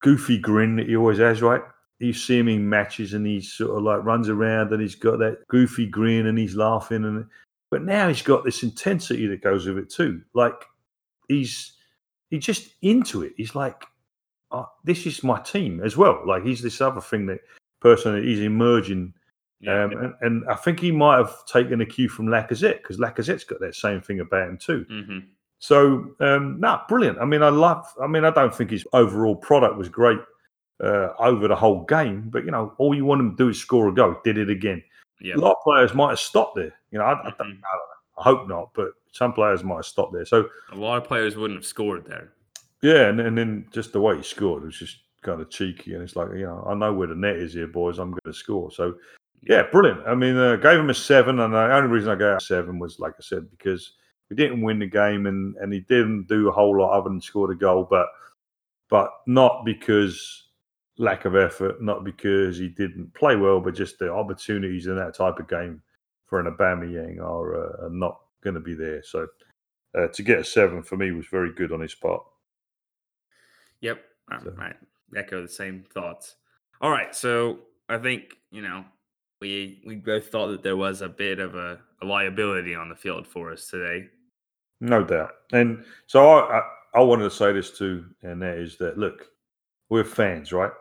goofy 0.00 0.38
grin 0.38 0.76
that 0.76 0.88
he 0.88 0.96
always 0.96 1.18
has, 1.18 1.42
right? 1.42 1.62
You 1.98 2.12
see 2.12 2.38
him 2.38 2.48
in 2.48 2.68
matches 2.68 3.14
and 3.14 3.26
he 3.26 3.40
sort 3.40 3.76
of 3.76 3.82
like 3.82 4.04
runs 4.04 4.28
around 4.28 4.72
and 4.72 4.82
he's 4.82 4.94
got 4.94 5.18
that 5.20 5.46
goofy 5.48 5.86
grin 5.86 6.26
and 6.26 6.38
he's 6.38 6.54
laughing 6.54 7.04
and 7.04 7.24
but 7.70 7.82
now 7.82 8.06
he's 8.08 8.22
got 8.22 8.44
this 8.44 8.62
intensity 8.62 9.26
that 9.26 9.42
goes 9.42 9.66
with 9.66 9.78
it 9.78 9.90
too. 9.90 10.20
Like 10.34 10.54
he's 11.28 11.72
he's 12.30 12.44
just 12.44 12.74
into 12.82 13.22
it. 13.22 13.32
He's 13.36 13.54
like, 13.54 13.84
oh, 14.50 14.68
this 14.84 15.06
is 15.06 15.24
my 15.24 15.40
team 15.40 15.80
as 15.82 15.96
well. 15.96 16.22
Like 16.26 16.44
he's 16.44 16.62
this 16.62 16.80
other 16.80 17.00
thing 17.00 17.26
that 17.26 17.40
person 17.80 18.14
that 18.14 18.24
he's 18.24 18.40
emerging. 18.40 19.14
yeah, 19.60 19.84
Um, 19.84 19.92
and, 19.92 20.14
and 20.20 20.44
I 20.50 20.54
think 20.54 20.80
he 20.80 20.92
might 20.92 21.16
have 21.16 21.34
taken 21.46 21.80
a 21.80 21.86
cue 21.86 22.08
from 22.08 22.26
Lacazette 22.26 22.82
because 22.82 22.98
Lacazette's 22.98 23.44
got 23.44 23.60
that 23.60 23.74
same 23.74 24.00
thing 24.00 24.20
about 24.20 24.48
him 24.48 24.58
too. 24.58 24.84
hmm 24.88 25.18
So, 25.58 26.14
um, 26.20 26.60
no, 26.60 26.80
brilliant. 26.88 27.18
I 27.18 27.24
mean, 27.24 27.42
I 27.42 27.48
love. 27.48 27.86
I 28.02 28.06
mean, 28.06 28.24
I 28.24 28.30
don't 28.30 28.54
think 28.54 28.70
his 28.70 28.86
overall 28.92 29.34
product 29.34 29.76
was 29.76 29.88
great 29.88 30.18
uh, 30.82 31.08
over 31.18 31.48
the 31.48 31.56
whole 31.56 31.84
game, 31.84 32.28
but 32.30 32.44
you 32.44 32.50
know, 32.50 32.72
all 32.78 32.94
you 32.94 33.04
want 33.04 33.20
him 33.20 33.30
to 33.30 33.36
do 33.36 33.48
is 33.48 33.60
score 33.60 33.88
a 33.88 33.92
goal. 33.94 34.16
Did 34.24 34.38
it 34.38 34.50
again. 34.50 34.82
yeah. 35.20 35.34
A 35.34 35.38
lot 35.38 35.52
of 35.56 35.62
players 35.62 35.94
might 35.94 36.10
have 36.10 36.20
stopped 36.20 36.56
there. 36.56 36.74
You 36.90 36.98
know, 36.98 37.04
I, 37.06 37.12
I, 37.12 37.32
don't, 37.38 37.40
I, 37.40 37.44
Mhm. 37.44 37.46
don't 37.46 37.60
know. 37.60 38.18
I 38.18 38.22
hope 38.22 38.48
not, 38.48 38.70
but 38.74 38.92
some 39.12 39.32
players 39.32 39.62
might 39.64 39.76
have 39.76 39.86
stopped 39.86 40.12
there. 40.12 40.24
So, 40.24 40.48
A 40.72 40.76
lot 40.76 40.96
of 40.98 41.04
players 41.04 41.36
wouldn't 41.36 41.58
have 41.58 41.66
scored 41.66 42.04
there. 42.06 42.32
yeah, 42.82 43.08
and, 43.08 43.20
and 43.20 43.36
then 43.36 43.66
just 43.72 43.92
the 43.92 44.00
way 44.00 44.16
he 44.16 44.22
scored 44.22 44.62
was 44.64 44.78
just 44.78 44.98
kind 45.22 45.40
of 45.40 45.50
cheeky, 45.50 45.94
and 45.94 46.02
it's 46.02 46.16
like, 46.16 46.28
you 46.32 46.44
know, 46.46 46.64
I 46.68 46.74
know 46.74 46.92
where 46.92 47.08
the 47.08 47.14
net 47.14 47.36
is 47.36 47.54
here, 47.54 47.66
boys. 47.66 47.98
I'm 47.98 48.10
going 48.10 48.20
to 48.26 48.32
score. 48.32 48.70
So, 48.70 48.94
yeah, 49.42 49.62
brilliant. 49.72 50.06
I 50.06 50.14
mean, 50.14 50.36
uh, 50.36 50.56
gave 50.56 50.78
him 50.78 50.90
a 50.90 50.94
seven, 50.94 51.40
and 51.40 51.52
the 51.54 51.74
only 51.74 51.88
reason 51.88 52.10
I 52.10 52.14
gave 52.16 52.28
him 52.30 52.36
a 52.36 52.40
seven 52.40 52.78
was, 52.78 52.98
like 52.98 53.14
I 53.18 53.22
said, 53.22 53.50
because 53.50 53.92
we 54.30 54.36
didn't 54.36 54.60
win 54.62 54.78
the 54.78 54.86
game, 54.86 55.26
and 55.26 55.56
and 55.56 55.72
he 55.72 55.80
didn't 55.80 56.26
do 56.28 56.48
a 56.48 56.52
whole 56.52 56.78
lot 56.78 56.92
other 56.98 57.08
than 57.10 57.20
score 57.20 57.48
the 57.48 57.54
goal, 57.54 57.86
but 57.88 58.08
but 58.88 59.10
not 59.26 59.64
because 59.64 60.45
lack 60.98 61.24
of 61.24 61.36
effort, 61.36 61.82
not 61.82 62.04
because 62.04 62.58
he 62.58 62.68
didn't 62.68 63.12
play 63.14 63.36
well, 63.36 63.60
but 63.60 63.74
just 63.74 63.98
the 63.98 64.10
opportunities 64.10 64.86
in 64.86 64.96
that 64.96 65.14
type 65.14 65.38
of 65.38 65.48
game 65.48 65.82
for 66.26 66.40
an 66.40 66.46
Aubameyang 66.46 67.20
are, 67.20 67.54
uh, 67.54 67.86
are 67.86 67.90
not 67.90 68.20
going 68.42 68.54
to 68.54 68.60
be 68.60 68.74
there. 68.74 69.02
So 69.02 69.26
uh, 69.96 70.08
to 70.08 70.22
get 70.22 70.38
a 70.38 70.44
seven 70.44 70.82
for 70.82 70.96
me 70.96 71.12
was 71.12 71.26
very 71.26 71.52
good 71.52 71.72
on 71.72 71.80
his 71.80 71.94
part. 71.94 72.22
Yep. 73.80 74.00
So- 74.42 74.54
I 74.58 74.72
echo 75.16 75.42
the 75.42 75.48
same 75.48 75.84
thoughts. 75.92 76.36
All 76.80 76.90
right, 76.90 77.14
so 77.14 77.60
I 77.88 77.98
think 77.98 78.36
you 78.50 78.60
know 78.60 78.84
we 79.40 79.82
we 79.86 79.96
both 79.96 80.28
thought 80.28 80.48
that 80.48 80.62
there 80.62 80.76
was 80.76 81.00
a 81.00 81.08
bit 81.08 81.38
of 81.38 81.54
a, 81.54 81.78
a 82.02 82.06
liability 82.06 82.74
on 82.74 82.88
the 82.88 82.96
field 82.96 83.26
for 83.26 83.52
us 83.52 83.68
today. 83.68 84.08
No 84.80 85.02
doubt. 85.04 85.32
And 85.52 85.84
so 86.06 86.28
I, 86.28 86.58
I, 86.58 86.62
I 86.96 87.00
wanted 87.00 87.24
to 87.24 87.30
say 87.30 87.52
this 87.52 87.78
too, 87.78 88.04
and 88.22 88.42
that 88.42 88.58
is 88.58 88.76
that 88.78 88.98
look, 88.98 89.28
we're 89.88 90.04
fans, 90.04 90.52
right? 90.52 90.72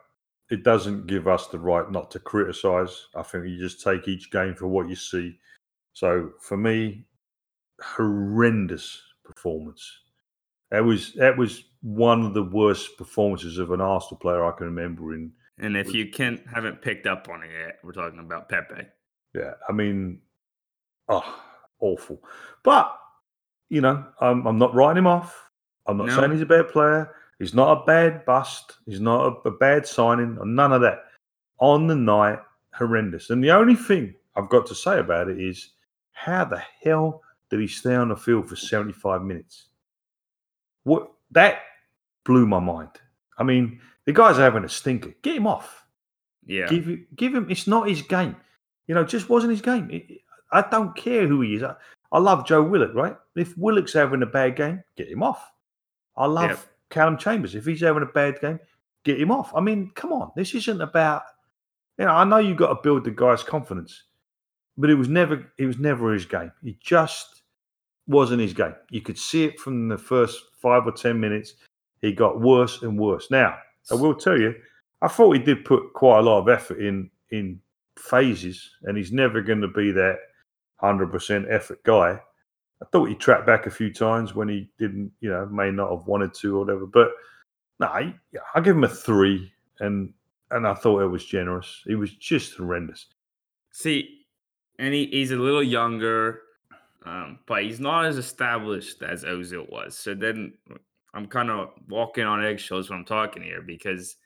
It 0.52 0.64
doesn't 0.64 1.08
give 1.08 1.28
us 1.28 1.48
the 1.48 1.60
right 1.60 1.90
not 1.92 2.12
to 2.12 2.20
criticize. 2.20 3.08
I 3.16 3.24
think 3.24 3.48
you 3.48 3.58
just 3.58 3.82
take 3.84 4.08
each 4.08 4.32
game 4.32 4.54
for 4.56 4.68
what 4.68 4.88
you 4.88 4.96
see. 4.96 5.40
So 5.94 6.32
for 6.40 6.58
me, 6.58 7.06
horrendous 7.82 9.02
performance. 9.24 10.00
That 10.72 10.84
was 10.84 11.14
that 11.14 11.38
was 11.38 11.64
one 11.82 12.26
of 12.26 12.34
the 12.34 12.44
worst 12.44 12.98
performances 12.98 13.58
of 13.58 13.72
an 13.72 13.82
Arsenal 13.82 14.20
player 14.20 14.46
I 14.46 14.52
can 14.52 14.68
remember 14.68 15.14
in 15.14 15.32
And 15.58 15.78
if 15.78 15.94
you 15.94 16.10
can't 16.10 16.42
haven't 16.48 16.82
picked 16.82 17.08
up 17.08 17.28
on 17.30 17.44
it 17.44 17.50
yet, 17.52 17.80
we're 17.84 17.92
talking 17.94 18.20
about 18.20 18.50
Pepe. 18.50 18.88
Yeah, 19.34 19.54
I 19.68 19.72
mean, 19.72 20.20
oh, 21.10 21.40
awful. 21.80 22.22
But 22.64 22.96
you 23.70 23.82
know, 23.82 24.06
I'm, 24.22 24.46
I'm 24.46 24.58
not 24.60 24.76
writing 24.76 25.00
him 25.00 25.08
off. 25.08 25.50
I'm 25.88 25.98
not 25.98 26.08
No. 26.08 26.16
saying 26.18 26.32
he's 26.32 26.42
a 26.42 26.46
bad 26.46 26.70
player. 26.70 27.14
He's 27.40 27.54
not 27.54 27.82
a 27.82 27.86
bad 27.86 28.26
bust. 28.26 28.78
He's 28.86 29.02
not 29.02 29.26
a, 29.46 29.50
a 29.50 29.52
bad 29.52 29.86
signing. 29.86 30.38
Or 30.40 30.46
none 30.46 30.72
of 30.72 30.82
that. 30.82 31.04
On 31.60 31.88
the 31.88 31.96
night, 31.96 32.40
horrendous. 32.74 33.30
And 33.30 33.44
the 33.44 33.52
only 33.52 33.76
thing 33.76 34.16
I've 34.36 34.50
got 34.50 34.66
to 34.68 34.76
say 34.76 35.00
about 35.00 35.30
it 35.30 35.40
is, 35.40 35.72
how 36.14 36.46
the 36.46 36.62
hell 36.82 37.22
did 37.50 37.60
he 37.60 37.68
stay 37.68 37.96
on 37.96 38.10
the 38.10 38.16
field 38.16 38.48
for 38.50 38.56
75 38.56 39.22
minutes? 39.22 39.68
What 40.84 41.12
that 41.32 41.60
blew 42.26 42.46
my 42.46 42.60
mind. 42.60 42.90
I 43.38 43.44
mean, 43.44 43.80
the 44.06 44.14
guy's 44.14 44.38
having 44.38 44.64
a 44.64 44.70
stinker. 44.70 45.14
Get 45.22 45.36
him 45.36 45.48
off. 45.48 45.86
Yeah, 46.46 46.68
Give 46.68 46.86
him, 46.86 47.08
give 47.16 47.34
him. 47.34 47.48
It's 47.50 47.68
not 47.68 47.90
his 47.90 48.02
game. 48.04 48.36
You 48.88 48.96
know, 48.96 49.02
it 49.02 49.08
just 49.10 49.30
wasn't 49.30 49.52
his 49.52 49.62
game. 49.62 49.90
It- 49.90 50.10
it- 50.10 50.22
I 50.52 50.62
don't 50.70 50.96
care 50.96 51.28
who 51.28 51.42
he 51.42 51.56
is. 51.56 51.64
I, 51.64 51.76
I 52.12 52.20
love 52.20 52.46
Joe 52.46 52.62
Willock, 52.64 52.94
right? 52.94 53.18
If 53.36 53.58
Willock's 53.58 53.92
having 53.94 54.22
a 54.22 54.28
bad 54.28 54.56
game, 54.56 54.84
get 54.96 55.10
him 55.10 55.24
off. 55.24 55.52
I 56.16 56.28
love 56.28 56.52
Yep. 56.52 56.60
Callum 56.90 57.18
Chambers. 57.18 57.56
If 57.56 57.66
he's 57.66 57.82
having 57.82 58.04
a 58.04 58.08
bad 58.08 58.40
game, 58.40 58.60
get 59.04 59.20
him 59.20 59.32
off. 59.32 59.52
I 59.56 59.62
mean, 59.62 59.92
come 59.96 60.12
on. 60.12 60.32
This 60.36 60.54
isn't 60.54 60.82
about. 60.82 61.24
You 61.98 62.06
know, 62.06 62.12
I 62.12 62.24
know 62.26 62.38
you've 62.38 62.58
got 62.58 62.70
to 62.70 62.80
build 62.84 63.06
the 63.06 63.12
guy's 63.12 63.44
confidence, 63.44 64.04
but 64.78 64.90
it 64.90 64.96
was 64.96 65.08
never. 65.08 65.52
It 65.58 65.66
was 65.66 65.80
never 65.80 66.14
his 66.14 66.26
game. 66.26 66.52
He 66.64 66.78
just 66.82 67.44
wasn't 68.08 68.42
his 68.42 68.54
game. 68.54 68.76
You 68.90 69.02
could 69.02 69.18
see 69.18 69.46
it 69.46 69.60
from 69.60 69.88
the 69.88 69.98
first 69.98 70.42
five 70.62 70.86
or 70.86 70.92
ten 70.92 71.20
minutes. 71.20 71.56
He 72.02 72.12
got 72.12 72.42
worse 72.42 72.82
and 72.82 73.00
worse. 73.00 73.32
Now, 73.32 73.58
I 73.92 73.96
will 73.96 74.14
tell 74.14 74.40
you, 74.40 74.54
I 75.02 75.08
thought 75.08 75.32
he 75.32 75.40
did 75.40 75.66
put 75.66 75.94
quite 75.94 76.20
a 76.20 76.24
lot 76.24 76.40
of 76.40 76.50
effort 76.50 76.80
in 76.80 77.10
in 77.32 77.60
phases, 77.98 78.70
and 78.84 78.98
he's 78.98 79.12
never 79.12 79.42
going 79.42 79.62
to 79.62 79.68
be 79.68 79.92
that 79.92 80.18
hundred 80.78 81.12
percent 81.12 81.48
effort 81.50 81.84
guy. 81.84 82.20
I 82.82 82.86
thought 82.92 83.10
he 83.10 83.16
trapped 83.16 83.46
back 83.46 83.66
a 83.66 83.72
few 83.72 83.94
times 83.94 84.36
when 84.36 84.50
he 84.50 84.70
didn't, 84.78 85.12
you 85.22 85.30
know, 85.30 85.46
may 85.46 85.72
not 85.72 85.92
have 85.92 86.08
wanted 86.08 86.34
to 86.36 86.58
or 86.58 86.66
whatever. 86.66 86.86
But 86.86 87.10
no, 87.80 87.88
I, 87.88 88.14
I 88.54 88.62
give 88.62 88.76
him 88.76 88.84
a 88.84 88.90
three, 88.90 89.52
and 89.80 90.14
and 90.52 90.68
I 90.68 90.74
thought 90.74 91.02
it 91.02 91.08
was 91.08 91.26
generous. 91.26 91.84
He 91.86 91.96
was 91.96 92.14
just 92.16 92.56
horrendous. 92.56 93.08
See, 93.72 94.26
and 94.80 94.94
he, 94.94 95.08
he's 95.08 95.32
a 95.32 95.38
little 95.38 95.64
younger, 95.64 96.42
um, 97.06 97.40
but 97.48 97.64
he's 97.64 97.80
not 97.80 98.06
as 98.06 98.18
established 98.18 99.02
as 99.02 99.24
Ozil 99.24 99.70
was. 99.70 99.98
So 99.98 100.14
then 100.14 100.54
I'm 101.14 101.28
kind 101.28 101.50
of 101.50 101.70
walking 101.90 102.26
on 102.26 102.46
eggshells 102.46 102.90
when 102.90 103.00
I'm 103.00 103.06
talking 103.06 103.44
here 103.44 103.62
because 103.62 104.18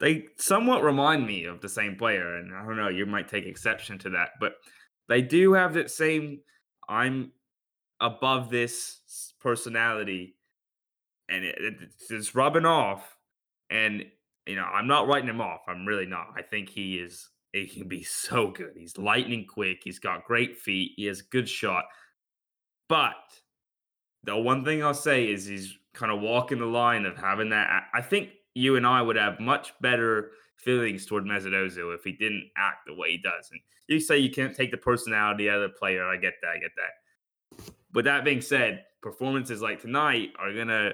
they 0.00 0.26
somewhat 0.36 0.82
remind 0.82 1.26
me 1.26 1.44
of 1.44 1.60
the 1.60 1.68
same 1.68 1.96
player. 1.96 2.36
And 2.36 2.54
I 2.54 2.64
don't 2.64 2.76
know, 2.76 2.88
you 2.88 3.06
might 3.06 3.28
take 3.28 3.46
exception 3.46 3.98
to 4.00 4.10
that, 4.10 4.30
but 4.40 4.54
they 5.08 5.22
do 5.22 5.52
have 5.52 5.74
that 5.74 5.90
same 5.90 6.40
I'm 6.88 7.32
above 8.00 8.50
this 8.50 9.34
personality 9.40 10.36
and 11.28 11.44
it, 11.44 11.56
it- 11.58 11.94
it's 12.10 12.34
rubbing 12.34 12.66
off. 12.66 13.16
And 13.70 14.04
you 14.46 14.56
know, 14.56 14.64
I'm 14.64 14.86
not 14.88 15.06
writing 15.06 15.28
him 15.30 15.40
off. 15.40 15.60
I'm 15.68 15.86
really 15.86 16.06
not. 16.06 16.28
I 16.36 16.42
think 16.42 16.68
he 16.68 16.98
is. 16.98 17.30
He 17.52 17.66
can 17.66 17.88
be 17.88 18.02
so 18.04 18.50
good. 18.50 18.72
He's 18.76 18.98
lightning 18.98 19.46
quick. 19.46 19.80
He's 19.84 19.98
got 19.98 20.24
great 20.24 20.58
feet. 20.58 20.92
He 20.96 21.06
has 21.06 21.20
a 21.20 21.24
good 21.30 21.48
shot. 21.48 21.84
But 22.88 23.14
the 24.24 24.36
one 24.36 24.64
thing 24.64 24.82
I'll 24.82 24.94
say 24.94 25.30
is 25.30 25.46
he's 25.46 25.76
kind 25.94 26.12
of 26.12 26.20
walking 26.20 26.58
the 26.58 26.66
line 26.66 27.06
of 27.06 27.16
having 27.16 27.50
that. 27.50 27.84
I 27.94 28.00
think 28.02 28.30
you 28.54 28.76
and 28.76 28.86
I 28.86 29.02
would 29.02 29.16
have 29.16 29.40
much 29.40 29.72
better 29.80 30.32
feelings 30.62 31.06
toward 31.06 31.24
Mesut 31.24 31.52
Ozil 31.52 31.94
if 31.94 32.04
he 32.04 32.12
didn't 32.12 32.50
act 32.56 32.86
the 32.86 32.94
way 32.94 33.12
he 33.12 33.18
does. 33.18 33.48
And 33.50 33.60
you 33.88 34.00
say 34.00 34.18
you 34.18 34.30
can't 34.30 34.54
take 34.54 34.70
the 34.70 34.76
personality 34.76 35.50
out 35.50 35.62
of 35.62 35.70
the 35.70 35.78
player. 35.78 36.06
I 36.06 36.16
get 36.16 36.34
that. 36.42 36.48
I 36.48 36.58
get 36.58 36.70
that. 36.76 37.72
With 37.92 38.04
that 38.06 38.24
being 38.24 38.40
said, 38.40 38.84
performances 39.02 39.60
like 39.60 39.80
tonight 39.80 40.30
are 40.38 40.54
gonna 40.54 40.92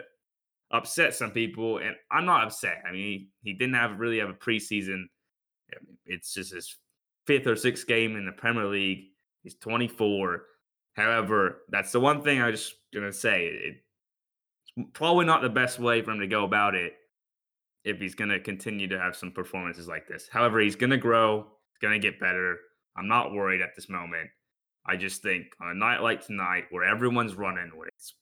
upset 0.71 1.15
some 1.15 1.31
people, 1.31 1.79
and 1.79 1.95
I'm 2.11 2.25
not 2.25 2.45
upset. 2.45 2.83
I 2.89 2.93
mean, 2.93 3.03
he, 3.03 3.31
he 3.43 3.53
didn't 3.53 3.75
have 3.75 4.01
really 4.01 4.19
have 4.19 4.31
a 4.31 4.35
preseason. 4.35 5.05
It's 6.07 6.35
just 6.35 6.55
his 6.55 6.77
fifth 7.27 7.47
or 7.47 7.57
sixth 7.57 7.87
game 7.87 8.17
in 8.17 8.27
the 8.27 8.33
Premier 8.33 8.67
League. 8.67 9.05
He's 9.43 9.57
24. 9.57 10.43
However, 10.95 11.63
that's 11.69 11.93
the 11.93 12.01
one 12.01 12.23
thing 12.23 12.41
I 12.41 12.51
just 12.51 12.75
gonna 12.93 13.13
say. 13.13 13.47
It, 13.47 13.77
it's 14.77 14.91
probably 14.95 15.27
not 15.27 15.43
the 15.43 15.49
best 15.49 15.79
way 15.79 16.03
for 16.03 16.11
him 16.11 16.21
to 16.21 16.27
go 16.27 16.45
about 16.45 16.75
it 16.75 16.95
if 17.85 17.99
he's 17.99 18.15
gonna 18.15 18.41
continue 18.41 18.89
to 18.89 18.99
have 18.99 19.17
some 19.17 19.33
performances 19.33 19.89
like 19.89 20.07
this. 20.09 20.29
However, 20.31 20.61
he's 20.61 20.77
gonna 20.77 20.97
grow. 20.97 21.47
He's 21.71 21.79
gonna 21.81 21.99
get 21.99 22.21
better. 22.21 22.59
I'm 22.97 23.09
not 23.09 23.33
worried 23.33 23.63
at 23.63 23.75
this 23.77 23.89
moment. 23.89 24.31
I 24.87 24.97
just 24.97 25.23
think 25.23 25.47
on 25.61 25.69
a 25.69 25.75
night 25.75 26.01
like 26.01 26.25
tonight, 26.25 26.65
where 26.71 26.85
everyone's 26.85 27.35
running, 27.35 27.71
where 27.75 27.89
it's 27.89 28.15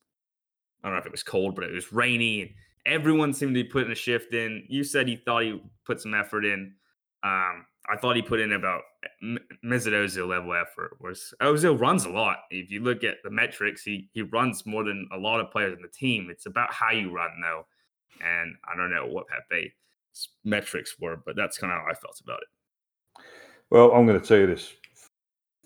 I 0.83 0.89
don't 0.89 0.95
know 0.95 1.01
if 1.01 1.07
it 1.07 1.13
was 1.13 1.23
cold, 1.23 1.55
but 1.55 1.65
it 1.65 1.73
was 1.73 1.93
rainy, 1.93 2.43
and 2.43 2.51
everyone 2.85 3.33
seemed 3.33 3.55
to 3.55 3.63
be 3.65 3.69
putting 3.69 3.93
a 3.93 3.97
shift 3.97 4.35
in. 4.35 4.65
You 4.69 4.85
said 4.85 5.09
he 5.09 5.17
thought 5.17 5.45
he 5.45 5.61
put 5.85 6.01
some 6.01 6.15
effort 6.15 6.45
in. 6.45 6.75
Um, 7.23 7.67
I 7.89 7.97
thought 7.97 8.17
he 8.17 8.23
put 8.23 8.41
in 8.41 8.53
about 8.53 8.83
M- 9.23 9.39
Ozil 9.65 10.29
level 10.29 10.55
effort. 10.55 10.97
Whereas 10.99 11.33
Ozil 11.41 11.79
runs 11.79 12.05
a 12.05 12.11
lot. 12.11 12.39
If 12.51 12.71
you 12.71 12.81
look 12.83 13.05
at 13.05 13.17
the 13.23 13.31
metrics, 13.31 13.83
he 13.83 14.09
he 14.13 14.23
runs 14.23 14.67
more 14.67 14.85
than 14.85 15.09
a 15.13 15.19
lot 15.19 15.41
of 15.41 15.51
players 15.51 15.75
in 15.75 15.83
the 15.83 15.89
team. 15.89 16.29
It's 16.31 16.47
about 16.47 16.73
how 16.73 16.91
you 16.91 17.13
run 17.13 17.31
though, 17.41 17.67
and 18.23 18.57
I 18.71 18.77
don't 18.77 18.91
know 18.91 19.07
what 19.07 19.27
Pepe's 19.29 20.29
metrics 20.45 20.97
were, 21.01 21.17
but 21.25 21.37
that's 21.37 21.59
kind 21.59 21.73
of 21.73 21.81
how 21.81 21.87
I 21.91 21.95
felt 21.95 22.21
about 22.23 22.41
it. 22.43 23.25
Well, 23.71 23.93
I'm 23.93 24.07
going 24.07 24.21
to 24.21 24.27
tell 24.27 24.39
you 24.39 24.47
this 24.47 24.73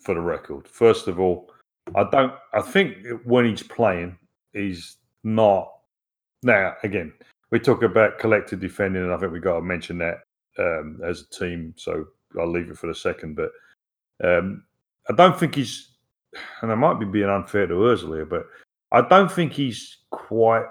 for 0.03 0.15
the 0.15 0.21
record. 0.21 0.67
First 0.67 1.09
of 1.09 1.21
all, 1.21 1.51
I 1.95 2.05
don't. 2.11 2.33
I 2.53 2.63
think 2.63 2.97
when 3.25 3.45
he's 3.45 3.63
playing, 3.63 4.17
he's 4.53 4.97
not. 5.25 5.71
Now, 6.43 6.75
again, 6.83 7.13
we 7.51 7.59
talk 7.59 7.83
about 7.83 8.19
collective 8.19 8.61
defending, 8.61 9.03
and 9.03 9.13
I 9.13 9.19
think 9.19 9.33
we 9.33 9.41
got 9.41 9.57
to 9.57 9.63
mention 9.63 9.99
that 9.99 10.21
um, 10.59 11.01
as 11.05 11.23
a 11.23 11.31
team. 11.39 11.75
So 11.77 12.07
I'll 12.39 12.51
leave 12.51 12.71
it 12.71 12.79
for 12.79 12.87
the 12.87 12.95
second. 12.95 13.37
But 13.37 13.51
um, 14.25 14.65
I 15.09 15.15
don't 15.15 15.39
think 15.39 15.55
he's, 15.55 15.91
and 16.63 16.73
I 16.73 16.75
might 16.75 17.01
be 17.01 17.07
being 17.07 17.29
unfair 17.29 17.67
to 17.67 17.75
Ozil 17.75 18.15
here, 18.15 18.27
but 18.27 18.47
I 18.93 19.03
don't 19.03 19.31
think 19.31 19.53
he's 19.53 19.99
quite 20.11 20.67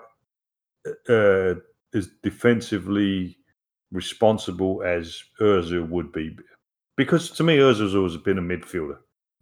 uh, 1.09 1.55
as 1.93 2.09
defensively 2.23 3.37
responsible 3.91 4.83
as 4.83 5.23
Ozil 5.41 5.89
would 5.89 6.11
be 6.11 6.35
because 6.99 7.31
to 7.31 7.43
me, 7.43 7.55
Ozil's 7.59 7.95
always 7.95 8.17
been 8.17 8.39
a 8.39 8.41
midfielder, 8.41 8.97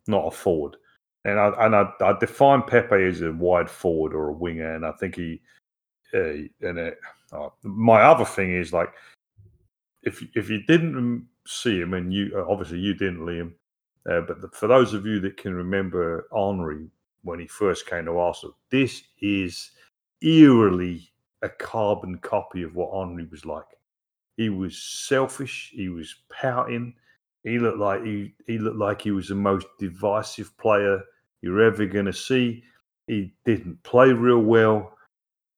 not 0.05 0.27
a 0.27 0.29
forward. 0.29 0.77
And 1.25 1.39
I 1.39 1.47
and 1.65 1.75
I, 1.75 1.89
I 2.01 2.13
define 2.19 2.61
Pepe 2.61 3.03
as 3.03 3.21
a 3.21 3.33
wide 3.33 3.67
forward 3.67 4.13
or 4.13 4.29
a 4.29 4.33
winger, 4.33 4.75
and 4.75 4.85
I 4.85 4.91
think 4.91 5.15
he. 5.15 5.41
Uh, 6.13 6.45
and 6.61 6.77
uh, 6.77 6.91
uh, 7.35 7.49
my 7.63 8.03
other 8.03 8.25
thing 8.25 8.53
is 8.53 8.73
like, 8.73 8.93
if 10.03 10.23
if 10.35 10.51
you 10.51 10.61
didn't 10.67 11.25
see 11.47 11.81
him, 11.81 11.95
and 11.95 12.13
you 12.13 12.31
uh, 12.37 12.45
obviously 12.47 12.77
you 12.77 12.93
didn't, 12.93 13.21
Liam, 13.21 13.53
uh, 14.07 14.21
but 14.21 14.39
the, 14.39 14.49
for 14.49 14.67
those 14.67 14.93
of 14.93 15.07
you 15.07 15.19
that 15.21 15.37
can 15.37 15.55
remember 15.55 16.27
Henry 16.31 16.91
when 17.23 17.39
he 17.39 17.47
first 17.47 17.89
came 17.89 18.05
to 18.05 18.19
Arsenal, 18.19 18.55
this 18.69 19.01
is 19.19 19.71
eerily 20.21 21.11
a 21.41 21.49
carbon 21.49 22.17
copy 22.19 22.63
of 22.63 22.75
what 22.75 22.97
Henry 22.97 23.27
was 23.29 23.45
like. 23.45 23.65
He 24.37 24.49
was 24.49 24.77
selfish. 24.77 25.71
He 25.73 25.89
was 25.89 26.15
pouting. 26.31 26.93
He 27.43 27.59
looked 27.59 27.79
like 27.79 28.03
he 28.03 28.33
he 28.45 28.57
looked 28.57 28.77
like 28.77 29.01
he 29.01 29.11
was 29.11 29.29
the 29.29 29.35
most 29.35 29.67
divisive 29.79 30.55
player 30.57 31.01
you're 31.41 31.61
ever 31.61 31.85
going 31.85 32.05
to 32.05 32.13
see. 32.13 32.63
He 33.07 33.33
didn't 33.45 33.81
play 33.83 34.11
real 34.11 34.39
well. 34.39 34.97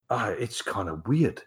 Ah, 0.09 0.29
it's 0.29 0.61
kind 0.61 0.89
of 0.89 1.07
weird. 1.07 1.41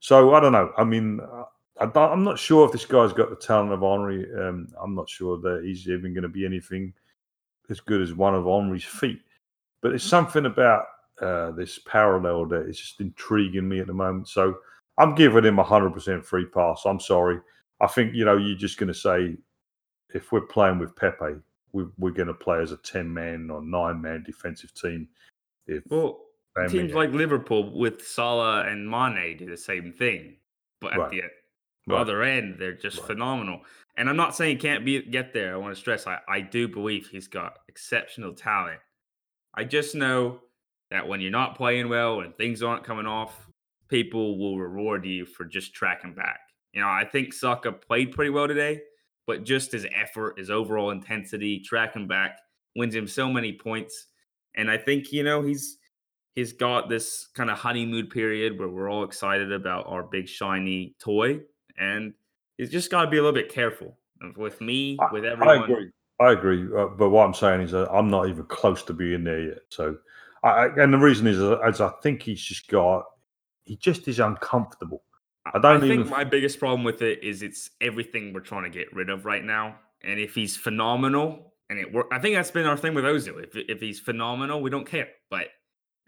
So 0.00 0.34
I 0.34 0.40
don't 0.40 0.52
know. 0.52 0.72
I 0.76 0.84
mean, 0.84 1.20
uh, 1.20 1.44
I, 1.80 2.00
I'm 2.00 2.24
not 2.24 2.38
sure 2.38 2.66
if 2.66 2.72
this 2.72 2.84
guy's 2.84 3.12
got 3.12 3.30
the 3.30 3.36
talent 3.36 3.72
of 3.72 3.80
Henry. 3.80 4.26
Um, 4.38 4.68
I'm 4.82 4.94
not 4.94 5.08
sure 5.08 5.38
that 5.38 5.62
he's 5.64 5.88
even 5.88 6.14
going 6.14 6.22
to 6.22 6.28
be 6.28 6.44
anything 6.44 6.92
as 7.70 7.80
good 7.80 8.02
as 8.02 8.14
one 8.14 8.34
of 8.34 8.44
Henry's 8.44 8.84
feet. 8.84 9.20
But 9.80 9.90
there's 9.90 10.02
something 10.02 10.46
about 10.46 10.86
uh, 11.22 11.52
this 11.52 11.78
parallel 11.86 12.46
that 12.46 12.66
is 12.68 12.78
just 12.78 13.00
intriguing 13.00 13.68
me 13.68 13.80
at 13.80 13.86
the 13.86 13.94
moment. 13.94 14.28
So 14.28 14.56
I'm 14.98 15.14
giving 15.14 15.44
him 15.44 15.58
a 15.58 15.62
hundred 15.62 15.94
percent 15.94 16.24
free 16.24 16.46
pass. 16.46 16.82
I'm 16.84 17.00
sorry. 17.00 17.38
I 17.80 17.86
think 17.86 18.14
you 18.14 18.24
know 18.24 18.36
you're 18.36 18.56
just 18.58 18.78
going 18.78 18.88
to 18.88 18.94
say 18.94 19.36
if 20.14 20.32
we're 20.32 20.42
playing 20.42 20.78
with 20.78 20.94
Pepe, 20.96 21.40
we, 21.72 21.84
we're 21.98 22.10
going 22.10 22.28
to 22.28 22.34
play 22.34 22.60
as 22.60 22.72
a 22.72 22.76
ten 22.78 23.12
man 23.12 23.50
or 23.50 23.62
nine 23.62 24.02
man 24.02 24.22
defensive 24.24 24.74
team. 24.74 25.08
If 25.66 25.84
Well, 25.88 26.26
teams 26.68 26.92
like 26.92 27.12
Liverpool 27.12 27.72
with 27.78 28.06
Salah 28.06 28.66
and 28.66 28.88
Mane 28.88 29.36
do 29.36 29.46
the 29.46 29.56
same 29.56 29.92
thing, 29.92 30.36
but 30.80 30.92
at 30.92 30.98
Right. 30.98 31.10
the 31.10 31.22
Right. 31.86 32.00
other 32.00 32.22
end, 32.22 32.58
they're 32.58 32.74
just 32.74 32.98
Right. 32.98 33.06
phenomenal. 33.08 33.62
And 33.96 34.08
I'm 34.08 34.16
not 34.16 34.34
saying 34.34 34.56
he 34.56 34.60
can't 34.60 34.84
be 34.84 35.02
get 35.02 35.32
there. 35.32 35.54
I 35.54 35.56
want 35.56 35.74
to 35.74 35.80
stress 35.80 36.06
I, 36.06 36.20
I 36.28 36.40
do 36.40 36.68
believe 36.68 37.08
he's 37.08 37.28
got 37.28 37.58
exceptional 37.68 38.34
talent. 38.34 38.80
I 39.54 39.64
just 39.64 39.94
know 39.94 40.40
that 40.92 41.08
when 41.08 41.22
you're 41.22 41.30
not 41.30 41.56
playing 41.56 41.88
well 41.88 42.20
and 42.20 42.36
things 42.36 42.62
aren't 42.62 42.84
coming 42.84 43.06
off, 43.06 43.46
people 43.88 44.38
will 44.38 44.58
reward 44.58 45.06
you 45.06 45.24
for 45.24 45.46
just 45.46 45.72
tracking 45.72 46.12
back. 46.12 46.40
You 46.74 46.82
know, 46.82 46.88
I 46.88 47.04
think 47.10 47.32
Saka 47.32 47.72
played 47.72 48.12
pretty 48.12 48.30
well 48.30 48.46
today, 48.46 48.82
but 49.26 49.44
just 49.44 49.72
his 49.72 49.86
effort, 49.94 50.38
his 50.38 50.50
overall 50.50 50.90
intensity, 50.90 51.60
tracking 51.60 52.06
back 52.06 52.38
wins 52.76 52.94
him 52.94 53.08
so 53.08 53.30
many 53.32 53.54
points. 53.54 54.08
And 54.54 54.70
I 54.70 54.76
think, 54.76 55.12
you 55.12 55.22
know, 55.22 55.40
he's 55.40 55.78
he's 56.34 56.52
got 56.52 56.90
this 56.90 57.28
kind 57.34 57.50
of 57.50 57.56
honeymoon 57.56 58.08
period 58.08 58.58
where 58.58 58.68
we're 58.68 58.90
all 58.90 59.04
excited 59.04 59.50
about 59.50 59.86
our 59.86 60.02
big 60.02 60.28
shiny 60.28 60.94
toy. 60.98 61.40
And 61.78 62.12
he's 62.58 62.70
just 62.70 62.90
got 62.90 63.06
to 63.06 63.10
be 63.10 63.16
a 63.16 63.22
little 63.22 63.34
bit 63.34 63.50
careful 63.50 63.96
with 64.36 64.60
me, 64.60 64.98
with 65.10 65.24
everyone. 65.24 65.58
I 65.58 65.64
agree. 65.64 65.90
I 66.20 66.32
agree. 66.32 66.68
Uh, 66.76 66.88
but 66.88 67.08
what 67.08 67.24
I'm 67.24 67.34
saying 67.34 67.62
is 67.62 67.70
that 67.70 67.90
I'm 67.90 68.08
not 68.08 68.28
even 68.28 68.44
close 68.44 68.82
to 68.84 68.92
being 68.92 69.24
there 69.24 69.40
yet. 69.40 69.58
So, 69.70 69.96
I, 70.42 70.48
I- 70.48 70.82
and 70.82 70.92
the 70.92 70.98
reason 70.98 71.26
is, 71.26 71.40
uh, 71.40 71.58
as 71.58 71.80
I 71.80 71.90
think 72.02 72.22
he's 72.22 72.42
just 72.42 72.68
got, 72.68 73.04
he 73.64 73.76
just 73.76 74.08
is 74.08 74.18
uncomfortable. 74.20 75.02
I 75.46 75.58
don't 75.58 75.80
think 75.80 75.92
even- 76.00 76.08
my 76.08 76.24
biggest 76.24 76.58
problem 76.58 76.84
with 76.84 77.02
it 77.02 77.22
is 77.22 77.42
it's 77.42 77.70
everything 77.80 78.32
we're 78.32 78.40
trying 78.40 78.64
to 78.64 78.70
get 78.70 78.92
rid 78.94 79.10
of 79.10 79.24
right 79.24 79.44
now. 79.44 79.78
And 80.04 80.18
if 80.18 80.34
he's 80.34 80.56
phenomenal, 80.56 81.54
and 81.70 81.78
it 81.78 81.92
work, 81.92 82.06
I 82.12 82.18
think 82.18 82.34
that's 82.34 82.50
been 82.50 82.66
our 82.66 82.76
thing 82.76 82.94
with 82.94 83.04
Ozil. 83.04 83.42
If 83.42 83.56
if 83.56 83.80
he's 83.80 84.00
phenomenal, 84.00 84.60
we 84.60 84.68
don't 84.70 84.86
care. 84.86 85.08
But 85.30 85.48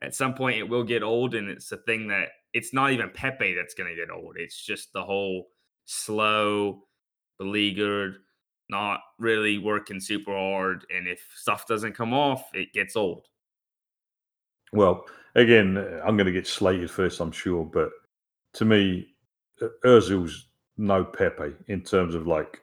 at 0.03 0.15
some 0.15 0.35
point, 0.35 0.59
it 0.59 0.69
will 0.69 0.83
get 0.85 1.03
old, 1.03 1.35
and 1.35 1.49
it's 1.49 1.71
a 1.73 1.77
thing 1.79 2.09
that 2.09 2.29
it's 2.53 2.75
not 2.75 2.91
even 2.93 3.11
Pepe 3.11 3.55
that's 3.55 3.75
going 3.75 3.89
to 3.89 3.97
get 3.97 4.11
old. 4.11 4.37
It's 4.37 4.63
just 4.65 4.93
the 4.93 5.03
whole 5.05 5.49
slow, 5.87 6.83
beleaguered, 7.39 8.17
not 8.69 9.01
really 9.19 9.59
working 9.59 10.01
super 10.01 10.33
hard, 10.33 10.85
and 10.95 11.07
if 11.09 11.21
stuff 11.37 11.67
doesn't 11.67 11.95
come 11.95 12.13
off, 12.13 12.45
it 12.55 12.73
gets 12.73 12.97
old. 12.97 13.27
Well, 14.73 15.05
again, 15.35 15.77
uh, 15.77 16.01
I'm 16.05 16.17
going 16.17 16.27
to 16.27 16.33
get 16.33 16.47
slated 16.47 16.91
first, 16.91 17.21
I'm 17.21 17.33
sure. 17.33 17.65
But 17.65 17.91
to 18.55 18.65
me, 18.65 19.09
uh, 19.63 19.69
Ozil's 19.85 20.49
no 20.77 21.05
Pepe 21.05 21.55
in 21.69 21.83
terms 21.83 22.15
of 22.15 22.27
like, 22.27 22.61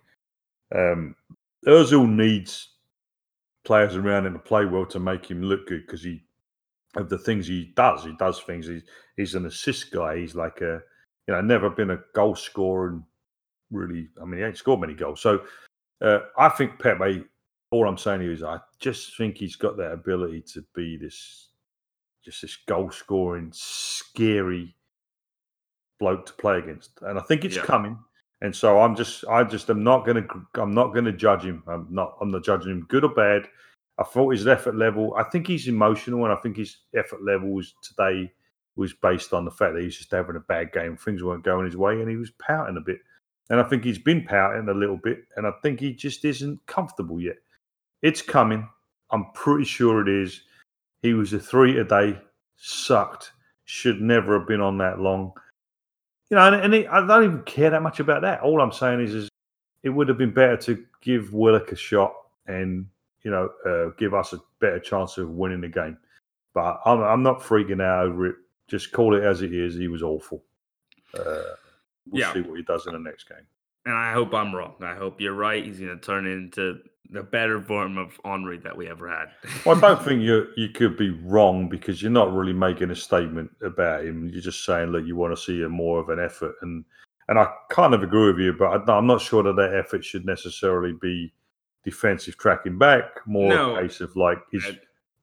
um, 0.75 1.15
Ozil 1.67 2.09
needs 2.09 2.69
players 3.63 3.95
around 3.95 4.25
him 4.25 4.33
to 4.33 4.39
play 4.39 4.65
well 4.65 4.85
to 4.87 4.99
make 4.99 5.29
him 5.29 5.41
look 5.41 5.67
good 5.67 5.85
because 5.85 6.03
he 6.03 6.23
of 6.95 7.09
the 7.09 7.17
things 7.17 7.47
he 7.47 7.71
does. 7.75 8.03
He 8.03 8.13
does 8.17 8.39
things. 8.41 8.67
He's 8.67 8.83
he's 9.15 9.35
an 9.35 9.45
assist 9.45 9.91
guy. 9.91 10.17
He's 10.17 10.35
like 10.35 10.61
a 10.61 10.81
you 11.27 11.33
know 11.33 11.41
never 11.41 11.69
been 11.69 11.91
a 11.91 11.99
goal 12.13 12.35
scorer 12.35 12.89
and 12.89 13.03
really. 13.71 14.09
I 14.21 14.25
mean, 14.25 14.39
he 14.39 14.45
ain't 14.45 14.57
scored 14.57 14.81
many 14.81 14.93
goals. 14.93 15.21
So 15.21 15.43
uh, 16.01 16.19
I 16.37 16.49
think 16.49 16.79
Pepe. 16.79 17.23
All 17.71 17.87
I'm 17.87 17.97
saying 17.97 18.21
is, 18.23 18.43
I 18.43 18.59
just 18.79 19.15
think 19.15 19.37
he's 19.37 19.55
got 19.55 19.77
that 19.77 19.93
ability 19.93 20.43
to 20.53 20.65
be 20.75 20.97
this 20.97 21.50
just 22.24 22.41
this 22.41 22.57
goal 22.67 22.91
scoring, 22.91 23.49
scary 23.53 24.76
bloke 25.99 26.26
to 26.28 26.34
play 26.34 26.57
against, 26.57 26.91
and 27.01 27.17
I 27.19 27.22
think 27.22 27.45
it's 27.45 27.55
Yeah. 27.55 27.63
coming. 27.63 27.97
And 28.43 28.55
so 28.55 28.80
I'm 28.82 28.95
just, 28.95 29.24
I 29.28 29.43
just 29.43 29.69
am 29.69 29.84
not 29.84 30.03
going 30.03 30.24
to, 30.28 30.45
I'm 30.55 30.72
not 30.74 30.93
going 30.93 31.05
to 31.05 31.11
judge 31.11 31.43
him. 31.43 31.61
I'm 31.67 31.86
not, 31.91 32.17
I'm 32.19 32.32
not 32.32 32.43
judging 32.43 32.72
him 32.72 32.86
good 32.89 33.03
or 33.03 33.13
bad. 33.13 33.47
I 33.99 34.03
thought 34.03 34.32
his 34.32 34.47
effort 34.47 34.76
level, 34.76 35.13
I 35.15 35.24
think 35.24 35.45
he's 35.45 35.67
emotional, 35.67 36.24
and 36.24 36.34
I 36.34 36.38
think 36.38 36.57
his 36.57 36.76
effort 36.95 37.24
level 37.24 37.53
was 37.53 37.76
today 37.84 38.32
was 38.76 38.93
based 38.93 39.34
on 39.34 39.45
the 39.45 39.51
fact 39.51 39.76
that 39.76 39.84
he's 39.84 39.97
just 39.97 40.09
having 40.09 40.38
a 40.38 40.39
bad 40.39 40.72
game. 40.72 40.97
Things 40.97 41.24
weren't 41.24 41.43
going 41.43 41.65
his 41.65 41.78
way, 41.78 42.01
and 42.01 42.09
he 42.09 42.15
was 42.15 42.32
pouting 42.32 42.78
a 42.78 42.82
bit. 42.82 42.97
And 43.51 43.59
I 43.59 43.63
think 43.63 43.84
he's 43.84 43.99
been 43.99 44.24
pouting 44.24 44.69
a 44.69 44.74
little 44.74 44.97
bit, 44.97 45.19
and 45.36 45.45
I 45.45 45.51
think 45.61 45.80
he 45.80 45.93
just 45.93 46.26
isn't 46.26 46.65
comfortable 46.65 47.22
yet. 47.22 47.36
It's 48.01 48.24
coming. 48.24 48.67
I'm 49.11 49.26
pretty 49.34 49.65
sure 49.65 50.01
it 50.01 50.09
is. 50.09 50.41
He 51.01 51.13
was 51.13 51.33
a 51.33 51.39
three 51.39 51.79
a 51.79 51.83
day, 51.83 52.19
sucked, 52.57 53.31
should 53.65 54.01
never 54.01 54.37
have 54.37 54.47
been 54.47 54.61
on 54.61 54.77
that 54.79 54.99
long. 54.99 55.33
You 56.29 56.37
know, 56.37 56.47
and, 56.47 56.55
and 56.55 56.73
it, 56.73 56.87
I 56.87 57.05
don't 57.05 57.23
even 57.23 57.43
care 57.43 57.69
that 57.69 57.81
much 57.81 57.99
about 57.99 58.21
that. 58.21 58.41
All 58.41 58.61
I'm 58.61 58.71
saying 58.71 59.01
is, 59.01 59.13
is 59.13 59.29
it 59.83 59.89
would 59.89 60.07
have 60.07 60.17
been 60.17 60.33
better 60.33 60.57
to 60.57 60.85
give 61.01 61.33
Willock 61.33 61.71
a 61.71 61.75
shot 61.75 62.13
and 62.47 62.85
you 63.23 63.31
know 63.31 63.49
uh, 63.65 63.91
give 63.97 64.13
us 64.13 64.33
a 64.33 64.39
better 64.59 64.79
chance 64.79 65.17
of 65.17 65.29
winning 65.31 65.61
the 65.61 65.67
game. 65.67 65.97
But 66.53 66.81
I'm, 66.85 67.01
I'm 67.01 67.23
not 67.23 67.41
freaking 67.41 67.81
out 67.81 68.05
over 68.05 68.27
it. 68.27 68.35
Just 68.67 68.91
call 68.91 69.15
it 69.15 69.23
as 69.23 69.41
it 69.41 69.53
is. 69.53 69.75
He 69.75 69.87
was 69.87 70.03
awful. 70.03 70.43
Uh, 71.13 71.23
we'll 72.09 72.21
Yeah. 72.21 72.33
see 72.33 72.41
what 72.41 72.57
he 72.57 72.63
does 72.63 72.87
in 72.87 72.93
the 72.93 72.99
next 72.99 73.27
game. 73.27 73.45
And 73.85 73.95
I 73.95 74.13
hope 74.13 74.33
I'm 74.33 74.53
wrong. 74.53 74.75
I 74.81 74.95
hope 74.95 75.19
you're 75.19 75.33
right. 75.33 75.65
He's 75.65 75.79
going 75.79 75.89
to 75.97 76.05
turn 76.05 76.27
into 76.27 76.79
the 77.09 77.23
better 77.23 77.61
form 77.61 77.97
of 77.97 78.17
Henry 78.23 78.57
that 78.59 78.75
we 78.75 78.87
ever 78.87 79.09
had. 79.09 79.29
Well, 79.65 79.77
I 79.77 79.79
don't 79.81 80.03
think 80.05 80.21
you 80.21 80.47
you 80.55 80.69
could 80.69 80.97
be 80.97 81.09
wrong 81.09 81.67
because 81.67 82.01
you're 82.01 82.11
not 82.11 82.33
really 82.33 82.53
making 82.53 82.91
a 82.91 82.95
statement 82.95 83.51
about 83.61 84.05
him. 84.05 84.29
You're 84.29 84.41
just 84.41 84.63
saying, 84.65 84.89
look, 84.91 85.05
you 85.05 85.15
want 85.15 85.35
to 85.35 85.41
see 85.41 85.61
a 85.63 85.69
more 85.69 85.99
of 85.99 86.09
an 86.09 86.19
effort, 86.19 86.55
and 86.61 86.85
and 87.27 87.37
I 87.39 87.47
kind 87.69 87.93
of 87.93 88.03
agree 88.03 88.27
with 88.27 88.39
you, 88.39 88.53
but 88.53 88.89
I, 88.89 88.97
I'm 88.97 89.07
not 89.07 89.21
sure 89.21 89.43
that 89.43 89.55
that 89.55 89.73
effort 89.75 90.03
should 90.05 90.25
necessarily 90.25 90.93
be 91.01 91.33
defensive 91.83 92.37
tracking 92.37 92.77
back. 92.77 93.05
More 93.25 93.49
No. 93.49 93.75
a 93.75 93.81
case 93.81 94.01
of 94.01 94.15
like 94.15 94.39
his 94.51 94.65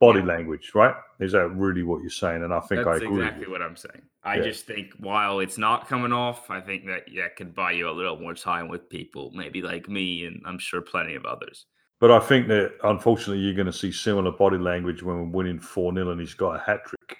body 0.00 0.22
language, 0.22 0.72
right? 0.74 0.94
Is 1.18 1.32
that 1.32 1.48
really 1.48 1.82
what 1.82 2.00
you're 2.02 2.10
saying? 2.10 2.42
And 2.44 2.54
I 2.54 2.60
think 2.60 2.86
I 2.86 2.92
That's 2.92 3.02
agree. 3.04 3.24
exactly 3.24 3.48
what 3.48 3.62
I'm 3.62 3.76
saying. 3.76 4.02
I 4.22 4.36
Yeah. 4.36 4.42
just 4.44 4.66
think 4.66 4.92
while 4.98 5.40
it's 5.40 5.58
not 5.58 5.88
coming 5.88 6.12
off, 6.12 6.50
I 6.50 6.60
think 6.60 6.86
that 6.86 7.08
yeah, 7.10 7.28
could 7.28 7.54
buy 7.54 7.72
you 7.72 7.88
a 7.88 7.92
little 7.92 8.18
more 8.18 8.34
time 8.34 8.68
with 8.68 8.88
people, 8.88 9.32
maybe 9.34 9.62
like 9.62 9.88
me, 9.88 10.26
and 10.26 10.40
I'm 10.46 10.58
sure 10.58 10.80
plenty 10.80 11.14
of 11.14 11.24
others. 11.24 11.66
But 12.00 12.12
I 12.12 12.20
think 12.20 12.46
that 12.48 12.74
unfortunately 12.84 13.42
you're 13.42 13.54
going 13.54 13.66
to 13.66 13.72
see 13.72 13.90
similar 13.90 14.30
body 14.30 14.58
language 14.58 15.02
when 15.02 15.16
we're 15.16 15.36
winning 15.38 15.58
four 15.58 15.92
0 15.92 16.10
and 16.12 16.20
he's 16.20 16.34
got 16.34 16.54
a 16.54 16.58
hat 16.60 16.84
trick. 16.86 17.18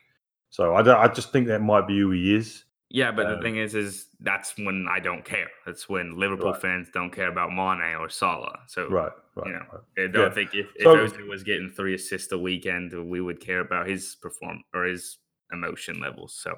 So 0.51 0.75
I 0.77 0.83
don't, 0.83 0.97
I 0.99 1.09
just 1.09 1.33
think 1.33 1.49
that 1.49 1.63
might 1.63 1.89
be 1.89 1.99
who 1.99 2.13
he 2.13 2.35
is. 2.37 2.65
Yeah, 2.91 3.11
but 3.13 3.27
Um, 3.27 3.37
the 3.37 3.43
thing 3.43 3.57
is, 3.59 3.75
is 3.75 4.09
that's 4.21 4.57
when 4.57 4.87
I 4.91 4.99
don't 4.99 5.25
care. 5.25 5.51
That's 5.67 5.89
when 5.91 6.17
Liverpool 6.17 6.53
Right. 6.53 6.61
fans 6.63 6.89
don't 6.91 7.11
care 7.11 7.29
about 7.29 7.51
Mane 7.51 7.95
or 7.97 8.09
Salah. 8.09 8.61
So 8.67 8.89
Right, 8.89 9.13
right. 9.35 9.47
You 9.47 9.53
know, 9.53 9.67
right. 9.73 10.05
I 10.05 10.07
don't 10.07 10.29
Yeah. 10.29 10.35
think 10.35 10.55
if, 10.55 10.67
if 10.75 10.83
So- 10.85 10.97
Ozil 10.97 11.29
was 11.29 11.43
getting 11.43 11.71
three 11.71 11.95
assists 11.95 12.33
a 12.33 12.39
weekend, 12.39 12.93
we 13.11 13.21
would 13.21 13.41
care 13.41 13.61
about 13.61 13.87
his 13.89 14.17
perform 14.17 14.65
or 14.75 14.85
his 14.85 15.19
emotion 15.53 16.01
levels. 16.01 16.35
So, 16.35 16.57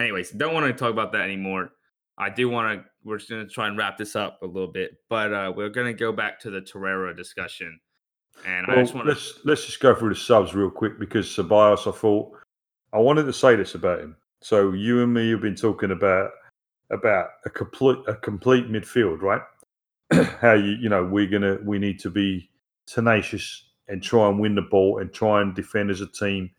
anyways, 0.00 0.32
don't 0.32 0.52
want 0.54 0.66
to 0.66 0.72
talk 0.72 0.90
about 0.92 1.12
that 1.12 1.22
anymore. 1.22 1.70
I 2.18 2.30
do 2.30 2.48
want 2.48 2.82
to. 2.82 2.90
We're 3.04 3.18
just 3.18 3.30
going 3.30 3.46
to 3.46 3.52
try 3.52 3.68
and 3.68 3.78
wrap 3.78 3.96
this 3.96 4.16
up 4.16 4.42
a 4.42 4.46
little 4.46 4.72
bit, 4.72 4.96
but 5.08 5.32
uh, 5.32 5.52
we're 5.54 5.68
going 5.68 5.86
to 5.86 5.92
go 5.98 6.10
back 6.10 6.40
to 6.40 6.50
the 6.50 6.60
Torreira 6.60 7.16
discussion. 7.16 7.78
And 8.44 8.66
I 8.68 8.74
just 8.76 8.94
want 8.94 9.06
to. 9.06 9.12
let's 9.12 9.44
let's 9.44 9.64
just 9.66 9.78
go 9.80 9.94
through 9.94 10.08
the 10.10 10.14
subs 10.16 10.54
real 10.54 10.70
quick 10.70 10.98
because 10.98 11.26
Ceballos, 11.28 11.86
I 11.86 11.96
thought 11.96 12.36
I 12.92 12.98
wanted 12.98 13.24
to 13.24 13.32
say 13.32 13.54
this 13.54 13.76
about 13.76 14.00
him. 14.00 14.16
So 14.40 14.72
you 14.72 15.02
and 15.02 15.12
me 15.12 15.30
have 15.30 15.40
been 15.40 15.56
talking 15.56 15.90
about 15.90 16.30
about 16.90 17.28
a 17.44 17.50
complete 17.50 17.98
a 18.06 18.14
complete 18.14 18.70
midfield, 18.70 19.20
right? 19.20 19.42
How 20.40 20.54
you 20.54 20.72
you 20.72 20.88
know 20.88 21.04
we're 21.04 21.26
gonna 21.26 21.58
we 21.64 21.78
need 21.78 21.98
to 22.00 22.10
be 22.10 22.50
tenacious 22.86 23.64
and 23.88 24.02
try 24.02 24.28
and 24.28 24.38
win 24.38 24.54
the 24.54 24.62
ball 24.62 24.98
and 24.98 25.12
try 25.12 25.40
and 25.42 25.54
defend 25.54 25.90
as 25.90 26.00
a 26.00 26.06
team. 26.06 26.50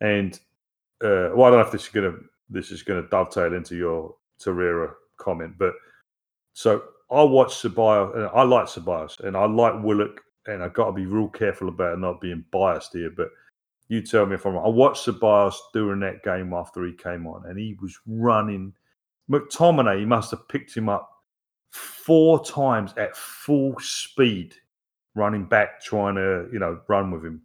And 0.00 0.38
uh, 1.02 1.30
well, 1.34 1.44
I 1.44 1.50
don't 1.50 1.60
know 1.60 1.66
if 1.66 1.72
this 1.72 1.84
is 1.84 1.88
gonna 1.88 2.14
this 2.50 2.70
is 2.70 2.82
gonna 2.82 3.08
dovetail 3.08 3.54
into 3.54 3.76
your 3.76 4.14
Torreira 4.40 4.92
comment, 5.18 5.54
but 5.58 5.74
so 6.54 6.82
I 7.10 7.22
watch 7.22 7.54
Ceballos 7.62 8.16
and 8.16 8.26
I 8.34 8.42
like 8.42 8.66
Ceballos 8.66 9.20
and 9.20 9.36
I 9.36 9.46
like 9.46 9.82
Willock 9.82 10.20
and 10.46 10.62
I've 10.62 10.74
got 10.74 10.86
to 10.86 10.92
be 10.92 11.06
real 11.06 11.28
careful 11.28 11.68
about 11.68 11.98
not 11.98 12.20
being 12.20 12.44
biased 12.50 12.92
here, 12.94 13.10
but 13.10 13.28
you 13.88 14.02
tell 14.02 14.26
me 14.26 14.34
if 14.34 14.46
I'm 14.46 14.54
wrong. 14.54 14.64
I 14.64 14.68
watched 14.68 15.06
Ceballos 15.06 15.56
during 15.72 16.00
that 16.00 16.22
game 16.22 16.52
after 16.54 16.84
he 16.84 16.92
came 16.92 17.26
on, 17.26 17.44
and 17.46 17.58
he 17.58 17.76
was 17.80 17.98
running. 18.06 18.72
McTominay, 19.30 20.00
he 20.00 20.04
must 20.04 20.30
have 20.30 20.48
picked 20.48 20.74
him 20.74 20.88
up 20.88 21.08
four 21.70 22.44
times 22.44 22.92
at 22.96 23.16
full 23.16 23.74
speed, 23.80 24.54
running 25.14 25.44
back, 25.44 25.82
trying 25.82 26.14
to, 26.16 26.48
you 26.52 26.58
know, 26.58 26.80
run 26.88 27.10
with 27.10 27.24
him. 27.24 27.42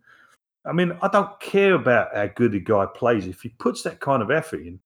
I 0.65 0.73
mean, 0.73 0.97
I 1.01 1.07
don't 1.07 1.39
care 1.39 1.75
about 1.75 2.15
how 2.15 2.27
good 2.27 2.53
a 2.53 2.59
guy 2.59 2.85
plays. 2.85 3.25
If 3.25 3.41
he 3.41 3.49
puts 3.49 3.83
that 3.83 3.99
kind 3.99 4.21
of 4.21 4.31
effort 4.31 4.61
in, 4.61 4.79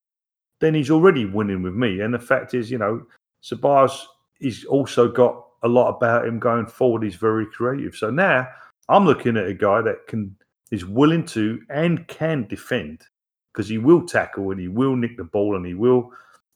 then 0.59 0.75
he's 0.75 0.91
already 0.91 1.25
winning 1.25 1.63
with 1.63 1.73
me. 1.73 2.01
And 2.01 2.13
the 2.13 2.19
fact 2.19 2.53
is, 2.53 2.69
you 2.69 2.77
know, 2.77 3.03
Ceballos, 3.43 4.03
he's 4.39 4.63
also 4.65 5.11
got 5.11 5.43
a 5.63 5.67
lot 5.67 5.89
about 5.89 6.27
him 6.27 6.37
going 6.39 6.67
forward. 6.67 7.03
He's 7.03 7.15
very 7.15 7.47
creative. 7.47 7.95
So 7.95 8.11
now 8.11 8.47
I'm 8.89 9.05
looking 9.05 9.37
at 9.37 9.47
a 9.47 9.53
guy 9.55 9.81
that 9.81 10.05
can 10.07 10.35
is 10.71 10.85
willing 10.85 11.25
to 11.27 11.61
and 11.69 12.07
can 12.07 12.47
defend 12.47 13.03
because 13.51 13.67
he 13.67 13.77
will 13.77 14.05
tackle 14.05 14.51
and 14.51 14.59
he 14.59 14.67
will 14.67 14.95
nick 14.95 15.17
the 15.17 15.23
ball 15.23 15.55
and 15.55 15.65
he 15.65 15.73
will 15.73 16.11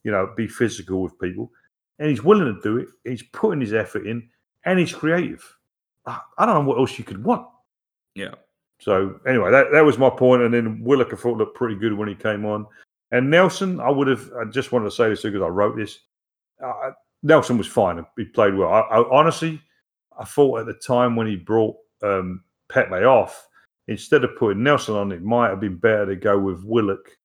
you 0.06 0.12
know, 0.12 0.32
be 0.36 0.46
physical 0.46 1.02
with 1.02 1.18
people, 1.18 1.50
and 1.98 2.08
he's 2.08 2.22
willing 2.22 2.54
to 2.54 2.60
do 2.62 2.78
it. 2.78 2.86
He's 3.02 3.24
putting 3.24 3.60
his 3.60 3.74
effort 3.74 4.06
in, 4.06 4.28
and 4.64 4.78
he's 4.78 4.94
creative. 4.94 5.44
I 6.06 6.20
I 6.38 6.46
don't 6.46 6.54
know 6.54 6.70
what 6.70 6.78
else 6.78 6.96
you 6.96 7.02
could 7.02 7.24
want. 7.24 7.48
Yeah. 8.14 8.36
So 8.78 9.18
anyway, 9.26 9.50
that, 9.50 9.72
that 9.72 9.84
was 9.84 9.98
my 9.98 10.08
point. 10.08 10.42
And 10.42 10.54
then 10.54 10.80
Willock 10.84 11.12
I 11.12 11.16
thought 11.16 11.38
looked 11.38 11.56
pretty 11.56 11.74
good 11.74 11.92
when 11.92 12.08
he 12.08 12.14
came 12.14 12.46
on. 12.46 12.66
And 13.10 13.28
Nelson, 13.28 13.80
I 13.80 13.90
would 13.90 14.06
have. 14.06 14.30
I 14.40 14.44
just 14.44 14.70
wanted 14.70 14.84
to 14.84 14.90
say 14.92 15.08
this 15.08 15.22
because 15.22 15.42
I 15.42 15.48
wrote 15.48 15.76
this. 15.76 15.98
Uh, 16.64 16.92
Nelson 17.24 17.58
was 17.58 17.66
fine. 17.66 18.06
He 18.16 18.26
played 18.26 18.54
well. 18.54 18.72
I, 18.72 18.82
I, 18.82 19.10
honestly, 19.10 19.60
I 20.16 20.24
thought 20.24 20.60
at 20.60 20.66
the 20.66 20.74
time 20.74 21.16
when 21.16 21.26
he 21.26 21.34
brought 21.34 21.74
um, 22.04 22.44
Pepe 22.68 23.04
off, 23.04 23.48
instead 23.88 24.24
of 24.24 24.36
putting 24.36 24.62
Nelson 24.62 24.94
on, 24.94 25.12
it 25.12 25.22
might 25.22 25.50
have 25.50 25.60
been 25.60 25.76
better 25.76 26.06
to 26.06 26.16
go 26.16 26.38
with 26.38 26.64
Willock 26.64 27.16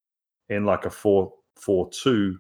in 0.49 0.65
like 0.65 0.85
a 0.85 0.89
four 0.89 1.33
four 1.55 1.89
two 1.89 2.37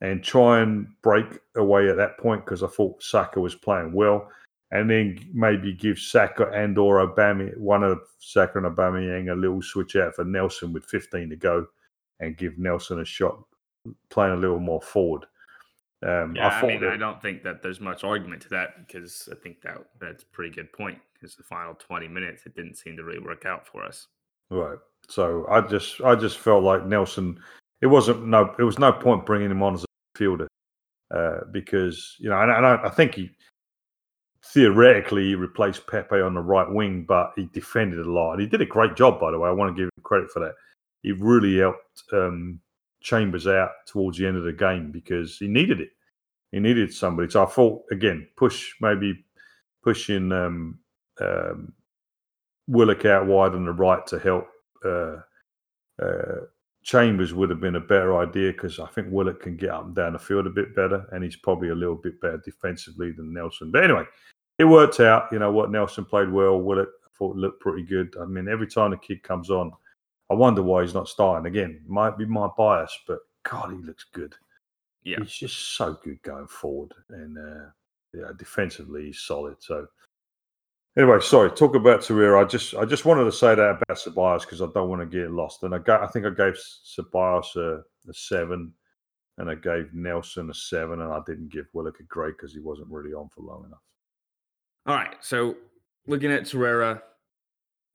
and 0.00 0.22
try 0.24 0.60
and 0.60 0.88
break 1.02 1.26
away 1.56 1.88
at 1.88 1.96
that 1.96 2.18
point 2.18 2.44
because 2.44 2.62
I 2.62 2.68
thought 2.68 3.02
Saka 3.02 3.40
was 3.40 3.54
playing 3.54 3.92
well 3.92 4.30
and 4.70 4.88
then 4.88 5.18
maybe 5.32 5.72
give 5.72 5.98
Saka 5.98 6.48
and 6.50 6.78
or 6.78 7.06
Obama 7.06 7.56
one 7.58 7.82
of 7.82 8.00
Saka 8.18 8.58
and 8.58 8.66
Aubameyang 8.66 9.32
a 9.32 9.34
little 9.34 9.60
switch 9.60 9.96
out 9.96 10.14
for 10.14 10.24
Nelson 10.24 10.72
with 10.72 10.84
15 10.84 11.28
to 11.30 11.36
go, 11.36 11.66
and 12.20 12.36
give 12.36 12.58
Nelson 12.58 13.00
a 13.00 13.04
shot 13.04 13.42
playing 14.10 14.34
a 14.34 14.36
little 14.36 14.60
more 14.60 14.80
forward. 14.80 15.24
Um, 16.02 16.36
Yeah, 16.36 16.48
I, 16.48 16.60
thought 16.60 16.66
mean, 16.68 16.80
that- 16.82 16.92
I 16.92 16.96
don't 16.96 17.20
think 17.20 17.42
that 17.42 17.62
there's 17.62 17.80
much 17.80 18.04
argument 18.04 18.42
to 18.42 18.48
that 18.50 18.86
because 18.86 19.28
I 19.30 19.34
think 19.34 19.60
that 19.62 19.78
that's 20.00 20.22
a 20.22 20.26
pretty 20.26 20.54
good 20.54 20.72
point. 20.72 20.98
Because 21.20 21.36
the 21.36 21.42
final 21.42 21.74
20 21.74 22.08
minutes, 22.08 22.46
it 22.46 22.54
didn't 22.54 22.76
seem 22.76 22.96
to 22.96 23.04
really 23.04 23.18
work 23.18 23.44
out 23.44 23.66
for 23.66 23.84
us. 23.84 24.06
Right. 24.50 24.78
So 25.08 25.46
I 25.50 25.60
just 25.60 26.00
I 26.00 26.14
just 26.14 26.38
felt 26.38 26.64
like 26.64 26.86
Nelson. 26.86 27.38
It 27.82 27.86
wasn't 27.86 28.26
no. 28.26 28.54
It 28.58 28.62
was 28.62 28.78
no 28.78 28.92
point 28.92 29.26
bringing 29.26 29.50
him 29.50 29.62
on 29.62 29.74
as 29.74 29.84
a 29.84 30.18
fielder 30.18 30.48
uh, 31.10 31.40
because 31.52 32.16
you 32.18 32.28
know, 32.28 32.40
and, 32.40 32.50
and 32.50 32.66
I, 32.66 32.80
I 32.84 32.88
think 32.90 33.14
he 33.14 33.30
theoretically 34.44 35.28
he 35.28 35.34
replaced 35.34 35.86
Pepe 35.86 36.20
on 36.20 36.34
the 36.34 36.40
right 36.40 36.70
wing, 36.70 37.04
but 37.06 37.32
he 37.36 37.48
defended 37.52 38.00
a 38.00 38.10
lot 38.10 38.32
and 38.32 38.42
he 38.42 38.48
did 38.48 38.60
a 38.60 38.66
great 38.66 38.96
job. 38.96 39.20
By 39.20 39.30
the 39.30 39.38
way, 39.38 39.48
I 39.48 39.52
want 39.52 39.74
to 39.74 39.80
give 39.80 39.86
him 39.86 40.02
credit 40.02 40.30
for 40.30 40.40
that. 40.40 40.54
He 41.02 41.12
really 41.12 41.58
helped 41.58 42.02
um, 42.12 42.60
Chambers 43.02 43.46
out 43.46 43.70
towards 43.86 44.18
the 44.18 44.26
end 44.26 44.36
of 44.36 44.44
the 44.44 44.52
game 44.52 44.90
because 44.90 45.38
he 45.38 45.48
needed 45.48 45.80
it. 45.80 45.90
He 46.52 46.58
needed 46.58 46.92
somebody. 46.92 47.30
So 47.30 47.44
I 47.44 47.46
thought 47.46 47.82
again, 47.90 48.26
push 48.36 48.72
maybe 48.80 49.24
pushing 49.82 50.32
um, 50.32 50.79
um, 51.20 51.72
Willock 52.66 53.04
out 53.04 53.26
wide 53.26 53.52
on 53.52 53.64
the 53.64 53.72
right 53.72 54.06
to 54.06 54.18
help 54.18 54.46
uh, 54.84 55.16
uh, 56.00 56.40
Chambers 56.82 57.34
would 57.34 57.50
have 57.50 57.60
been 57.60 57.76
a 57.76 57.80
better 57.80 58.16
idea 58.16 58.52
because 58.52 58.78
I 58.78 58.86
think 58.86 59.08
Willock 59.10 59.42
can 59.42 59.56
get 59.56 59.70
up 59.70 59.84
and 59.84 59.94
down 59.94 60.14
the 60.14 60.18
field 60.18 60.46
a 60.46 60.50
bit 60.50 60.74
better, 60.74 61.06
and 61.12 61.22
he's 61.22 61.36
probably 61.36 61.68
a 61.68 61.74
little 61.74 61.96
bit 61.96 62.20
better 62.20 62.40
defensively 62.42 63.12
than 63.12 63.34
Nelson. 63.34 63.70
But 63.70 63.84
anyway, 63.84 64.04
it 64.58 64.64
worked 64.64 64.98
out. 65.00 65.28
You 65.30 65.38
know 65.38 65.52
what? 65.52 65.70
Nelson 65.70 66.06
played 66.06 66.30
well. 66.30 66.58
Willock 66.58 66.88
thought 67.18 67.36
looked 67.36 67.60
pretty 67.60 67.82
good. 67.82 68.14
I 68.20 68.24
mean, 68.24 68.48
every 68.48 68.66
time 68.66 68.92
the 68.92 68.96
kid 68.96 69.22
comes 69.22 69.50
on, 69.50 69.72
I 70.30 70.34
wonder 70.34 70.62
why 70.62 70.82
he's 70.82 70.94
not 70.94 71.08
starting 71.08 71.46
again. 71.46 71.82
Might 71.86 72.16
be 72.16 72.24
my 72.24 72.48
bias, 72.56 72.96
but 73.06 73.18
God, 73.42 73.72
he 73.72 73.86
looks 73.86 74.06
good. 74.14 74.34
Yeah. 75.02 75.18
He's 75.20 75.32
just 75.32 75.76
so 75.76 75.98
good 76.02 76.22
going 76.22 76.46
forward, 76.46 76.94
and 77.10 77.36
uh, 77.36 77.66
yeah, 78.14 78.32
defensively 78.38 79.06
he's 79.06 79.20
solid. 79.20 79.56
So 79.60 79.86
anyway, 80.96 81.20
sorry. 81.20 81.50
Talk 81.50 81.74
about 81.74 82.00
Torreira. 82.00 82.42
I 82.42 82.46
just 82.46 82.74
I 82.74 82.84
just 82.84 83.04
wanted 83.04 83.24
to 83.24 83.32
say 83.32 83.54
that 83.54 83.82
about 83.82 83.98
Ceballos 83.98 84.42
because 84.42 84.62
I 84.62 84.66
don't 84.74 84.88
want 84.88 85.00
to 85.00 85.06
get 85.06 85.30
lost. 85.30 85.62
And 85.62 85.74
I 85.74 85.78
got 85.78 86.02
I 86.02 86.06
think 86.06 86.26
I 86.26 86.30
gave 86.30 86.54
Ceballos 86.54 87.56
a, 87.56 87.82
a 88.08 88.14
seven, 88.14 88.72
and 89.38 89.50
I 89.50 89.54
gave 89.54 89.92
Nelson 89.92 90.50
a 90.50 90.54
seven, 90.54 91.00
and 91.00 91.12
I 91.12 91.20
didn't 91.26 91.52
give 91.52 91.66
Willock 91.72 92.00
a 92.00 92.04
grade 92.04 92.34
because 92.36 92.52
he 92.52 92.60
wasn't 92.60 92.90
really 92.90 93.12
on 93.12 93.28
for 93.28 93.42
long 93.42 93.64
enough. 93.66 93.82
All 94.86 94.94
right. 94.94 95.16
So 95.20 95.56
looking 96.06 96.32
at 96.32 96.42
Torreira, 96.42 97.02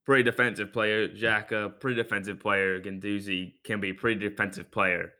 pretty 0.05 0.23
defensive 0.23 0.71
player. 0.71 1.07
Xhaka, 1.07 1.79
pretty 1.79 2.01
defensive 2.01 2.39
player. 2.39 2.79
Guendouzi 2.79 3.53
can 3.63 3.79
be 3.79 3.93
pretty 3.93 4.19
defensive 4.29 4.71
player. 4.71 5.13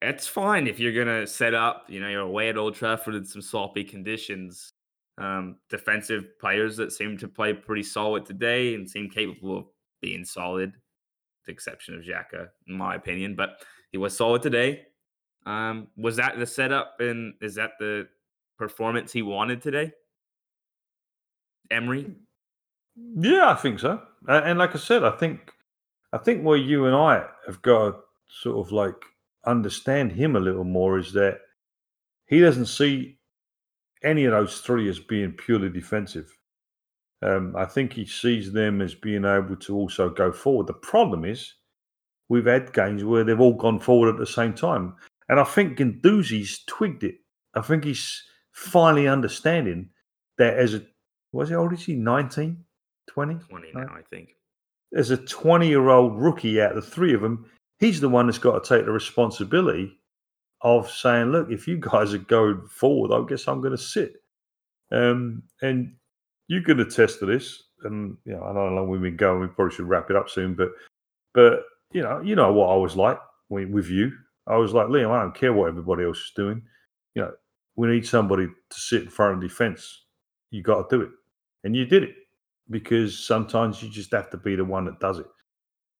It's 0.00 0.26
fine 0.26 0.66
if 0.66 0.80
you're 0.80 0.92
gonna 0.92 1.26
set 1.26 1.54
up. 1.54 1.84
You 1.88 2.00
know, 2.00 2.08
you're 2.08 2.20
away 2.22 2.48
at 2.48 2.56
Old 2.56 2.74
Trafford 2.74 3.14
in 3.14 3.24
some 3.24 3.42
sloppy 3.42 3.84
conditions. 3.84 4.72
Um, 5.18 5.56
defensive 5.68 6.38
players 6.40 6.76
that 6.78 6.92
seem 6.92 7.18
to 7.18 7.28
play 7.28 7.52
pretty 7.52 7.82
solid 7.82 8.24
today 8.24 8.74
and 8.74 8.88
seem 8.88 9.10
capable 9.10 9.58
of 9.58 9.64
being 10.00 10.24
solid, 10.24 10.72
with 10.72 11.46
the 11.46 11.52
exception 11.52 11.94
of 11.94 12.02
Xhaka, 12.02 12.48
in 12.66 12.76
my 12.76 12.94
opinion. 12.94 13.36
But 13.36 13.62
he 13.90 13.98
was 13.98 14.16
solid 14.16 14.42
today. 14.42 14.82
Um, 15.44 15.88
was 15.96 16.16
that 16.16 16.38
the 16.38 16.46
setup 16.46 16.96
and 17.00 17.34
is 17.40 17.56
that 17.56 17.72
the 17.78 18.08
performance 18.58 19.12
he 19.12 19.22
wanted 19.22 19.60
today? 19.60 19.92
Emery? 21.70 22.14
Yeah, 22.96 23.50
I 23.50 23.54
think 23.54 23.80
so. 23.80 24.00
And 24.28 24.58
like 24.58 24.74
I 24.74 24.78
said, 24.78 25.04
I 25.04 25.10
think 25.10 25.52
I 26.12 26.18
think 26.18 26.42
where 26.42 26.56
you 26.56 26.86
and 26.86 26.94
I 26.94 27.24
have 27.46 27.60
got 27.62 27.90
to 27.90 27.98
sort 28.28 28.66
of 28.66 28.72
like 28.72 28.94
understand 29.46 30.12
him 30.12 30.36
a 30.36 30.40
little 30.40 30.64
more 30.64 30.98
is 30.98 31.12
that 31.14 31.40
he 32.26 32.40
doesn't 32.40 32.66
see 32.66 33.18
any 34.04 34.24
of 34.24 34.32
those 34.32 34.60
three 34.60 34.88
as 34.88 34.98
being 34.98 35.32
purely 35.32 35.68
defensive. 35.68 36.36
Um, 37.22 37.54
I 37.56 37.64
think 37.66 37.92
he 37.92 38.04
sees 38.04 38.52
them 38.52 38.80
as 38.80 38.94
being 38.94 39.24
able 39.24 39.56
to 39.56 39.76
also 39.76 40.10
go 40.10 40.32
forward. 40.32 40.66
The 40.66 40.72
problem 40.74 41.24
is 41.24 41.54
we've 42.28 42.46
had 42.46 42.72
games 42.72 43.04
where 43.04 43.22
they've 43.24 43.40
all 43.40 43.54
gone 43.54 43.78
forward 43.78 44.12
at 44.12 44.18
the 44.18 44.26
same 44.26 44.54
time. 44.54 44.94
And 45.28 45.38
I 45.38 45.44
think 45.44 45.78
Guendouzi's 45.78 46.64
twigged 46.66 47.04
it. 47.04 47.16
I 47.54 47.60
think 47.60 47.84
he's 47.84 48.22
finally 48.50 49.06
understanding 49.06 49.90
that 50.38 50.58
as 50.58 50.74
a 50.74 50.82
was 51.32 51.48
he 51.48 51.54
old 51.54 51.72
is 51.72 51.84
he 51.84 51.94
19, 51.94 52.64
20? 53.08 53.34
20 53.34 53.72
Right. 53.74 53.86
now, 53.86 53.94
I 53.94 54.02
think. 54.10 54.34
As 54.94 55.10
a 55.10 55.16
20 55.16 55.68
year 55.68 55.88
old 55.88 56.20
rookie 56.20 56.60
out 56.60 56.76
of 56.76 56.84
the 56.84 56.90
three 56.90 57.14
of 57.14 57.22
them, 57.22 57.46
he's 57.78 58.00
the 58.00 58.08
one 58.08 58.26
that's 58.26 58.38
got 58.38 58.62
to 58.62 58.68
take 58.76 58.84
the 58.84 58.92
responsibility 58.92 59.98
of 60.62 60.90
saying, 60.90 61.32
look, 61.32 61.50
if 61.50 61.66
you 61.66 61.78
guys 61.78 62.14
are 62.14 62.18
going 62.18 62.66
forward, 62.68 63.12
I 63.12 63.26
guess 63.28 63.48
I'm 63.48 63.60
going 63.60 63.76
to 63.76 63.82
sit. 63.82 64.14
Um, 64.90 65.42
and 65.62 65.94
you 66.48 66.62
can 66.62 66.80
attest 66.80 67.18
to 67.20 67.26
this. 67.26 67.62
And, 67.84 68.16
you 68.24 68.32
know, 68.32 68.42
I 68.42 68.46
don't 68.46 68.54
know 68.54 68.68
how 68.68 68.74
long 68.76 68.88
we've 68.88 69.00
been 69.00 69.16
going. 69.16 69.40
We 69.40 69.48
probably 69.48 69.74
should 69.74 69.88
wrap 69.88 70.10
it 70.10 70.16
up 70.16 70.28
soon. 70.28 70.54
But, 70.54 70.70
but 71.34 71.64
you 71.92 72.02
know, 72.02 72.20
you 72.20 72.36
know 72.36 72.52
what 72.52 72.70
I 72.70 72.76
was 72.76 72.96
like 72.96 73.18
with 73.48 73.88
you. 73.88 74.12
I 74.46 74.56
was 74.56 74.72
like, 74.72 74.86
Liam, 74.86 75.10
I 75.10 75.22
don't 75.22 75.34
care 75.34 75.52
what 75.52 75.68
everybody 75.68 76.04
else 76.04 76.18
is 76.18 76.32
doing. 76.34 76.62
You 77.14 77.22
know, 77.22 77.32
we 77.76 77.88
need 77.88 78.06
somebody 78.06 78.46
to 78.46 78.80
sit 78.80 79.02
in 79.02 79.08
front 79.08 79.34
of 79.34 79.40
defense. 79.40 80.04
You 80.50 80.62
got 80.62 80.88
to 80.88 80.96
do 80.96 81.02
it. 81.02 81.10
And 81.64 81.76
you 81.76 81.86
did 81.86 82.02
it 82.02 82.14
because 82.70 83.24
sometimes 83.24 83.82
you 83.82 83.88
just 83.88 84.12
have 84.12 84.30
to 84.30 84.36
be 84.36 84.56
the 84.56 84.64
one 84.64 84.84
that 84.84 85.00
does 85.00 85.18
it. 85.18 85.26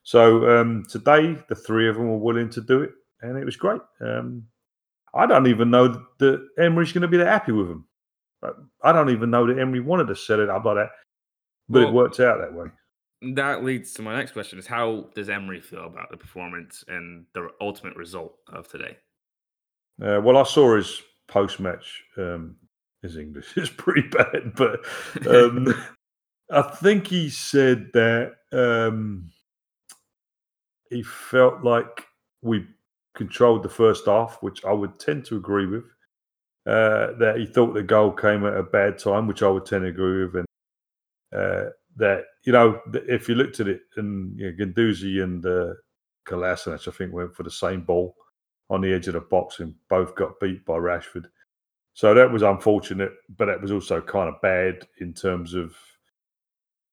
So 0.03 0.61
um, 0.61 0.85
today, 0.89 1.37
the 1.49 1.55
three 1.55 1.89
of 1.89 1.97
them 1.97 2.09
were 2.09 2.19
willing 2.19 2.51
to 2.51 2.61
do 2.61 2.83
it, 2.83 2.91
and 3.21 3.39
it 3.39 3.45
was 3.45 3.57
great. 3.57 3.81
Um, 4.01 4.45
I 5.15 5.27
don't 5.27 5.47
even 5.47 5.71
know 5.71 6.05
that 6.19 6.49
Emery's 6.59 6.93
going 6.93 7.03
to 7.03 7.09
be 7.09 7.19
that 7.19 7.27
happy 7.27 7.53
with 7.53 7.69
him. 7.71 7.87
I 8.83 8.93
don't 8.93 9.11
even 9.11 9.31
know 9.31 9.47
that 9.47 9.59
Emery 9.59 9.81
wanted 9.81 10.09
to 10.09 10.17
set 10.17 10.41
it 10.41 10.51
up 10.51 10.65
like 10.65 10.77
that, 10.77 10.91
but 11.69 11.83
it 11.83 11.93
worked 11.93 12.19
out 12.19 12.41
that 12.41 12.53
way. 12.53 12.67
That 13.35 13.63
leads 13.63 13.93
to 13.95 14.03
my 14.03 14.17
next 14.17 14.33
question 14.33 14.59
is 14.59 14.67
how 14.67 15.11
does 15.15 15.31
Emery 15.31 15.61
feel 15.61 15.87
about 15.87 16.11
the 16.11 16.17
performance 16.17 16.85
and 16.89 17.25
the 17.35 17.51
ultimate 17.61 17.95
result 17.95 18.35
of 18.53 18.67
today? 18.67 18.97
Uh, 20.03 20.21
well, 20.21 20.37
I 20.37 20.43
saw 20.43 20.77
his 20.77 21.03
post 21.29 21.61
match. 21.61 22.03
Um, 22.17 22.57
his 23.01 23.17
English 23.17 23.47
is 23.57 23.71
pretty 23.71 24.09
bad, 24.09 24.55
but 24.57 24.81
um, 25.29 25.73
I 26.51 26.63
think 26.63 27.07
he 27.07 27.31
said 27.31 27.91
that 27.95 28.33
um, 28.53 29.31
he 30.91 31.03
felt 31.03 31.63
like 31.63 32.07
we 32.43 32.67
controlled 33.15 33.63
the 33.63 33.69
first 33.69 34.07
half, 34.07 34.39
which 34.41 34.65
I 34.65 34.73
would 34.73 34.99
tend 34.99 35.25
to 35.27 35.37
agree 35.37 35.67
with. 35.67 35.85
Uh, 36.65 37.13
that 37.19 37.37
he 37.39 37.47
thought 37.47 37.75
the 37.75 37.83
goal 37.83 38.13
came 38.13 38.47
at 38.47 38.57
a 38.57 38.63
bad 38.63 38.99
time, 38.99 39.27
which 39.27 39.43
I 39.43 39.49
would 39.49 39.67
tend 39.67 39.83
to 39.83 39.89
agree 39.89 40.27
with, 40.27 40.37
and 40.37 40.47
uh, 41.37 41.71
that 41.97 42.25
you 42.45 42.53
know 42.53 42.81
if 42.95 43.29
you 43.29 43.35
looked 43.35 43.59
at 43.59 43.67
it, 43.67 43.81
and 43.97 44.39
you 44.39 44.47
know, 44.47 44.65
Guendouzi 44.65 45.23
and 45.23 45.45
uh, 45.45 45.75
I 46.31 46.91
think 46.93 47.13
went 47.13 47.35
for 47.35 47.43
the 47.43 47.51
same 47.51 47.83
ball 47.83 48.15
on 48.71 48.81
the 48.81 48.93
edge 48.93 49.09
of 49.09 49.15
the 49.15 49.21
box, 49.21 49.59
and 49.59 49.75
both 49.89 50.15
got 50.15 50.39
beat 50.39 50.65
by 50.65 50.75
Rashford. 50.75 51.27
So 51.95 52.15
that 52.15 52.31
was 52.31 52.43
unfortunate, 52.43 53.13
but 53.37 53.47
that 53.47 53.61
was 53.61 53.73
also 53.73 54.01
kind 54.01 54.29
of 54.29 54.41
bad 54.41 54.87
in 55.01 55.13
terms 55.13 55.55
of 55.55 55.75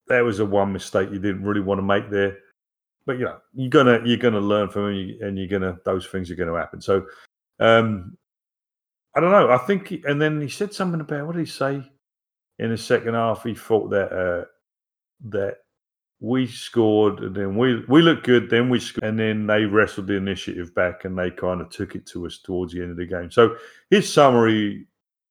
that 0.08 0.24
was 0.24 0.40
a 0.40 0.44
one 0.44 0.72
mistake 0.72 1.10
you 1.12 1.20
didn't 1.20 1.44
really 1.44 1.60
want 1.60 1.78
to 1.78 1.82
make 1.82 2.10
there. 2.10 2.36
But 3.10 3.18
you 3.18 3.24
know, 3.24 3.38
you're 3.54 3.70
gonna 3.70 4.00
you're 4.04 4.18
gonna 4.18 4.38
learn 4.38 4.68
from 4.68 4.94
it, 4.94 5.20
and 5.20 5.36
you're 5.36 5.48
gonna 5.48 5.76
those 5.84 6.06
things 6.06 6.30
are 6.30 6.36
to 6.36 6.54
happen. 6.54 6.80
So 6.80 7.06
um, 7.58 8.16
I 9.16 9.20
don't 9.20 9.32
know. 9.32 9.50
I 9.50 9.58
think, 9.58 9.88
he, 9.88 10.00
and 10.06 10.22
then 10.22 10.40
he 10.40 10.48
said 10.48 10.72
something 10.72 11.00
about 11.00 11.26
what 11.26 11.34
did 11.34 11.44
he 11.44 11.50
say 11.50 11.82
in 12.60 12.70
the 12.70 12.78
second 12.78 13.14
half? 13.14 13.42
He 13.42 13.56
thought 13.56 13.90
that 13.90 14.12
uh, 14.12 14.44
that 15.30 15.56
we 16.20 16.46
scored, 16.46 17.18
and 17.18 17.34
then 17.34 17.56
we 17.56 17.84
we 17.88 18.00
looked 18.00 18.26
good. 18.26 18.48
Then 18.48 18.70
we 18.70 18.78
scored, 18.78 19.02
and 19.02 19.18
then 19.18 19.44
they 19.44 19.64
wrestled 19.64 20.06
the 20.06 20.14
initiative 20.14 20.72
back, 20.76 21.04
and 21.04 21.18
they 21.18 21.32
kind 21.32 21.60
of 21.60 21.68
took 21.68 21.96
it 21.96 22.06
to 22.06 22.26
us 22.26 22.38
towards 22.38 22.74
the 22.74 22.80
end 22.80 22.92
of 22.92 22.96
the 22.96 23.06
game. 23.06 23.32
So 23.32 23.56
his 23.90 24.12
summary 24.12 24.86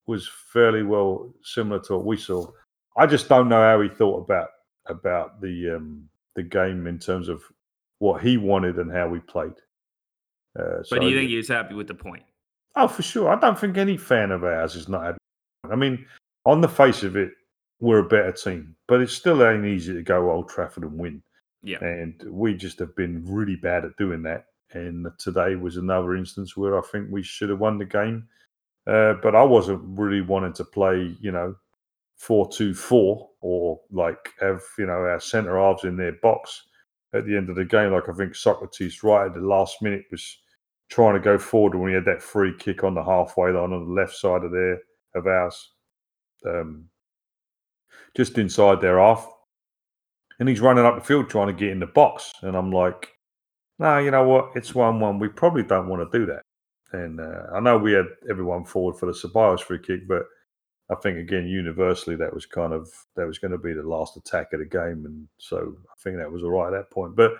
was 0.05 0.29
fairly 0.51 0.83
well 0.83 1.33
similar 1.43 1.79
to 1.83 1.93
what 1.93 2.05
we 2.05 2.17
saw. 2.17 2.45
I 2.97 3.05
just 3.05 3.29
don't 3.29 3.47
know 3.47 3.61
how 3.61 3.79
he 3.79 3.87
thought 3.87 4.25
about 4.25 4.49
about 4.85 5.39
the 5.39 5.77
um, 5.77 6.09
the 6.35 6.43
game 6.43 6.85
in 6.85 6.99
terms 6.99 7.29
of 7.29 7.41
what 7.99 8.21
he 8.21 8.37
wanted 8.37 8.77
and 8.77 8.91
how 8.91 9.07
we 9.07 9.19
played. 9.19 9.53
Uh, 10.57 10.79
but 10.79 10.87
so, 10.87 10.99
do 10.99 11.07
you 11.07 11.17
think 11.17 11.29
he 11.29 11.37
was 11.37 11.47
happy 11.47 11.75
with 11.75 11.87
the 11.87 11.93
point? 11.93 12.23
Oh, 12.75 12.87
for 12.87 13.03
sure. 13.03 13.29
I 13.29 13.39
don't 13.39 13.59
think 13.59 13.77
any 13.77 13.97
fan 13.97 14.31
of 14.31 14.43
ours 14.43 14.75
is 14.75 14.89
not 14.89 15.03
happy. 15.03 15.17
I 15.69 15.75
mean, 15.75 16.05
on 16.45 16.61
the 16.61 16.67
face 16.67 17.03
of 17.03 17.15
it, 17.15 17.31
we're 17.79 17.99
a 17.99 18.07
better 18.07 18.31
team, 18.31 18.75
but 18.87 19.01
it 19.01 19.09
still 19.09 19.45
ain't 19.45 19.65
easy 19.65 19.93
to 19.93 20.01
go 20.01 20.31
Old 20.31 20.49
Trafford 20.49 20.83
and 20.83 20.97
win. 20.97 21.21
Yeah. 21.61 21.83
And 21.83 22.21
we 22.27 22.53
just 22.53 22.79
have 22.79 22.95
been 22.95 23.23
really 23.25 23.55
bad 23.55 23.85
at 23.85 23.95
doing 23.97 24.23
that. 24.23 24.45
And 24.71 25.07
today 25.17 25.55
was 25.55 25.77
another 25.77 26.15
instance 26.15 26.55
where 26.55 26.77
I 26.77 26.81
think 26.81 27.07
we 27.09 27.23
should 27.23 27.49
have 27.49 27.59
won 27.59 27.77
the 27.77 27.85
game. 27.85 28.27
Uh, 28.87 29.15
but 29.21 29.35
I 29.35 29.43
wasn't 29.43 29.81
really 29.97 30.21
wanting 30.21 30.53
to 30.53 30.63
play, 30.63 31.15
you 31.19 31.31
know, 31.31 31.55
4 32.17 32.49
2 32.49 32.73
4 32.73 33.29
or 33.41 33.79
like 33.91 34.33
have, 34.39 34.61
you 34.77 34.85
know, 34.85 34.93
our 34.93 35.19
centre 35.19 35.57
halves 35.57 35.83
in 35.83 35.97
their 35.97 36.13
box 36.13 36.63
at 37.13 37.25
the 37.25 37.35
end 37.35 37.49
of 37.49 37.55
the 37.55 37.65
game. 37.65 37.91
Like 37.91 38.09
I 38.09 38.13
think 38.13 38.33
Sokratis 38.33 39.03
right 39.03 39.27
at 39.27 39.33
the 39.33 39.41
last 39.41 39.81
minute 39.81 40.05
was 40.11 40.37
trying 40.89 41.13
to 41.13 41.19
go 41.19 41.37
forward 41.37 41.75
when 41.75 41.89
he 41.89 41.95
had 41.95 42.05
that 42.05 42.21
free 42.21 42.53
kick 42.57 42.83
on 42.83 42.95
the 42.95 43.03
halfway 43.03 43.51
line 43.51 43.71
on 43.73 43.85
the 43.85 44.01
left 44.01 44.15
side 44.15 44.43
of 44.43 44.51
there 44.51 44.79
of 45.15 45.27
ours. 45.27 45.71
Um, 46.45 46.85
just 48.15 48.37
inside 48.37 48.81
their 48.81 48.99
half. 48.99 49.27
And 50.39 50.47
he's 50.47 50.61
running 50.61 50.85
up 50.85 50.95
the 50.95 51.03
field 51.03 51.29
trying 51.29 51.47
to 51.47 51.53
get 51.53 51.69
in 51.69 51.79
the 51.79 51.87
box. 51.87 52.31
And 52.41 52.55
I'm 52.55 52.71
like, 52.71 53.09
no, 53.77 53.97
you 53.97 54.11
know 54.11 54.27
what? 54.27 54.51
It's 54.55 54.73
1 54.73 54.99
1. 54.99 55.19
We 55.19 55.27
probably 55.27 55.63
don't 55.63 55.89
want 55.89 56.09
to 56.09 56.17
do 56.17 56.25
that. 56.25 56.41
And 56.91 57.19
uh, 57.19 57.53
I 57.53 57.59
know 57.59 57.77
we 57.77 57.93
had 57.93 58.05
everyone 58.29 58.65
forward 58.65 58.97
for 58.97 59.05
the 59.05 59.11
Ceballos 59.11 59.61
free 59.61 59.79
kick, 59.79 60.07
but 60.07 60.23
I 60.91 60.95
think 60.95 61.17
again 61.17 61.47
universally 61.47 62.15
that 62.15 62.33
was 62.33 62.45
kind 62.45 62.73
of 62.73 62.89
that 63.15 63.27
was 63.27 63.37
going 63.37 63.51
to 63.51 63.57
be 63.57 63.73
the 63.73 63.83
last 63.83 64.17
attack 64.17 64.53
of 64.53 64.59
the 64.59 64.65
game, 64.65 65.05
and 65.05 65.27
so 65.37 65.75
I 65.89 65.93
think 66.01 66.17
that 66.17 66.31
was 66.31 66.43
all 66.43 66.51
right 66.51 66.73
at 66.73 66.77
that 66.77 66.91
point. 66.91 67.15
But 67.15 67.33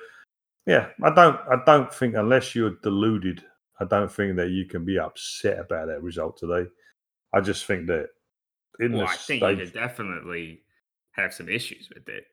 yeah, 0.66 0.90
I 1.04 1.14
don't 1.14 1.40
I 1.50 1.62
don't 1.66 1.92
think 1.92 2.16
unless 2.16 2.54
you're 2.54 2.78
deluded, 2.84 3.44
I 3.80 3.86
don't 3.86 4.12
think 4.12 4.36
that 4.36 4.50
you 4.50 4.66
can 4.66 4.86
be 4.86 5.00
upset 5.00 5.60
about 5.60 5.88
that 5.88 6.04
result 6.04 6.38
today. 6.38 6.70
I 7.34 7.42
just 7.42 7.66
think 7.66 7.88
that 7.88 8.10
in 8.80 8.94
well, 8.94 9.06
I 9.06 9.16
think 9.16 9.42
state, 9.42 9.58
you 9.58 9.66
could 9.66 9.74
definitely 9.74 10.62
have 11.14 11.34
some 11.34 11.50
issues 11.50 11.90
with 11.94 12.08
it. 12.08 12.26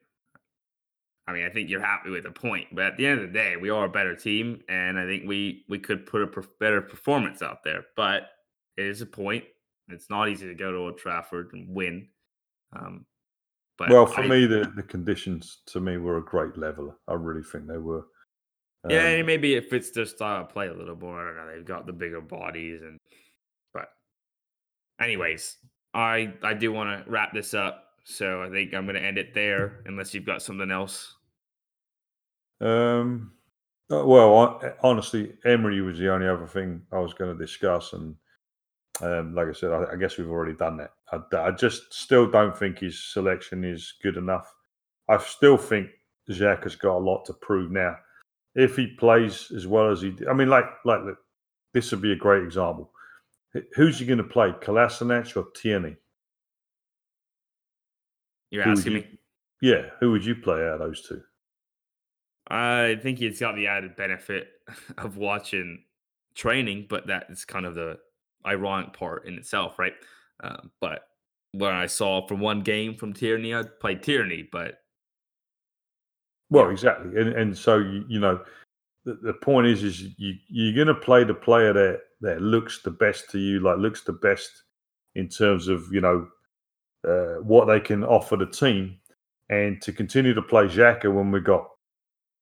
I 1.27 1.33
mean, 1.33 1.45
I 1.45 1.49
think 1.49 1.69
you're 1.69 1.81
happy 1.81 2.09
with 2.09 2.23
the 2.23 2.31
point, 2.31 2.67
but 2.71 2.85
at 2.85 2.97
the 2.97 3.05
end 3.05 3.19
of 3.19 3.27
the 3.27 3.33
day, 3.33 3.57
we 3.57 3.69
are 3.69 3.85
a 3.85 3.89
better 3.89 4.15
team, 4.15 4.61
and 4.69 4.97
I 4.99 5.05
think 5.05 5.23
we 5.25 5.65
we 5.67 5.79
could 5.79 6.05
put 6.05 6.21
a 6.21 6.43
better 6.59 6.81
performance 6.81 7.41
out 7.41 7.63
there. 7.63 7.85
But 7.95 8.29
it 8.77 8.85
is 8.85 9.01
a 9.01 9.05
point. 9.05 9.43
It's 9.89 10.09
not 10.09 10.29
easy 10.29 10.47
to 10.47 10.55
go 10.55 10.71
to 10.71 10.77
Old 10.77 10.97
Trafford 10.97 11.51
and 11.53 11.73
win. 11.73 12.07
Um, 12.75 13.05
but 13.77 13.89
well, 13.89 14.05
for 14.05 14.21
I, 14.21 14.27
me, 14.27 14.45
the, 14.45 14.71
the 14.75 14.83
conditions 14.83 15.59
to 15.67 15.79
me 15.79 15.97
were 15.97 16.17
a 16.17 16.25
great 16.25 16.57
level. 16.57 16.95
I 17.07 17.13
really 17.13 17.43
think 17.43 17.67
they 17.67 17.77
were. 17.77 18.05
Um, 18.83 18.91
yeah, 18.91 19.21
maybe 19.21 19.55
it 19.55 19.69
fits 19.69 19.91
their 19.91 20.05
style 20.05 20.41
of 20.41 20.49
play 20.49 20.67
a 20.67 20.73
little 20.73 20.95
more. 20.95 21.21
I 21.21 21.25
don't 21.25 21.47
know. 21.47 21.55
They've 21.55 21.65
got 21.65 21.85
the 21.85 21.93
bigger 21.93 22.21
bodies, 22.21 22.81
and 22.81 22.97
but 23.73 23.89
anyways, 24.99 25.57
I 25.93 26.33
I 26.43 26.53
do 26.53 26.71
want 26.71 27.05
to 27.05 27.09
wrap 27.09 27.33
this 27.33 27.53
up. 27.53 27.83
So 28.03 28.41
I 28.41 28.49
think 28.49 28.73
I'm 28.73 28.85
going 28.85 28.95
to 28.95 29.03
end 29.03 29.17
it 29.17 29.33
there, 29.33 29.83
unless 29.85 30.13
you've 30.13 30.25
got 30.25 30.41
something 30.41 30.71
else. 30.71 31.15
Um. 32.61 33.33
Uh, 33.89 34.05
well, 34.05 34.61
honestly, 34.83 35.33
Emery 35.45 35.81
was 35.81 35.97
the 35.97 36.11
only 36.11 36.27
other 36.27 36.45
thing 36.45 36.81
I 36.91 36.99
was 36.99 37.13
going 37.13 37.37
to 37.37 37.45
discuss, 37.45 37.93
and 37.93 38.15
um, 39.01 39.35
like 39.35 39.47
I 39.47 39.51
said, 39.53 39.71
I, 39.71 39.93
I, 39.93 39.95
guess 39.95 40.17
we've 40.17 40.29
already 40.29 40.55
done 40.55 40.77
that. 40.77 40.91
I, 41.11 41.47
I, 41.47 41.51
just 41.51 41.93
still 41.93 42.29
don't 42.29 42.57
think 42.57 42.79
his 42.79 43.03
selection 43.03 43.63
is 43.63 43.93
good 44.01 44.17
enough. 44.17 44.51
I 45.09 45.17
still 45.17 45.57
think 45.57 45.89
Jack 46.29 46.63
has 46.63 46.75
got 46.75 46.97
a 46.97 46.99
lot 46.99 47.25
to 47.25 47.33
prove 47.33 47.71
now. 47.71 47.95
If 48.55 48.75
he 48.75 48.87
plays 48.87 49.51
as 49.55 49.67
well 49.67 49.91
as 49.91 50.01
he, 50.01 50.15
I 50.29 50.33
mean, 50.33 50.49
like 50.49 50.65
like 50.83 51.01
this 51.73 51.91
would 51.91 52.01
be 52.01 52.11
a 52.11 52.15
great 52.15 52.43
example. 52.43 52.91
Who's 53.75 53.99
he 53.99 54.05
going 54.05 54.17
to 54.17 54.23
play, 54.23 54.51
Kolasinac 54.61 55.35
or 55.37 55.47
Tierney? 55.55 55.95
You're 58.49 58.63
who 58.63 58.71
asking 58.71 58.93
you, 58.93 58.99
me? 58.99 59.07
Yeah, 59.61 59.81
who 59.99 60.11
would 60.11 60.25
you 60.25 60.35
play 60.35 60.59
out 60.61 60.73
of 60.73 60.79
those 60.79 61.01
two? 61.07 61.21
I 62.49 62.97
think 63.01 63.19
he's 63.19 63.39
got 63.39 63.55
the 63.55 63.67
added 63.67 63.95
benefit 63.95 64.49
of 64.97 65.17
watching 65.17 65.83
training, 66.35 66.87
but 66.89 67.07
that's 67.07 67.45
kind 67.45 67.65
of 67.65 67.75
the 67.75 67.99
ironic 68.47 68.93
part 68.93 69.27
in 69.27 69.35
itself, 69.35 69.77
right? 69.77 69.93
Uh, 70.43 70.57
but 70.81 71.01
when 71.51 71.73
I 71.73 71.85
saw 71.85 72.25
from 72.27 72.39
one 72.39 72.61
game 72.61 72.95
from 72.95 73.13
Tierney, 73.13 73.53
I 73.53 73.63
played 73.63 73.79
play 73.79 73.95
Tierney, 73.95 74.49
but 74.51 74.79
well, 76.49 76.69
exactly, 76.69 77.19
and 77.19 77.33
and 77.33 77.57
so 77.57 77.77
you, 77.77 78.05
you 78.07 78.19
know, 78.19 78.39
the, 79.05 79.15
the 79.15 79.33
point 79.33 79.67
is, 79.67 79.83
is 79.83 80.01
you 80.17 80.35
you're 80.47 80.75
going 80.75 80.95
to 80.95 81.01
play 81.01 81.23
the 81.23 81.33
player 81.33 81.73
that 81.73 82.01
that 82.21 82.41
looks 82.41 82.81
the 82.81 82.91
best 82.91 83.29
to 83.31 83.39
you, 83.39 83.59
like 83.59 83.77
looks 83.77 84.03
the 84.03 84.13
best 84.13 84.63
in 85.15 85.27
terms 85.27 85.67
of 85.67 85.85
you 85.91 86.01
know 86.01 86.27
uh, 87.07 87.41
what 87.41 87.65
they 87.65 87.79
can 87.79 88.03
offer 88.03 88.37
the 88.37 88.45
team, 88.45 88.97
and 89.49 89.81
to 89.81 89.91
continue 89.91 90.33
to 90.33 90.41
play 90.41 90.65
Xhaka 90.65 91.13
when 91.13 91.31
we 91.31 91.41
got 91.41 91.67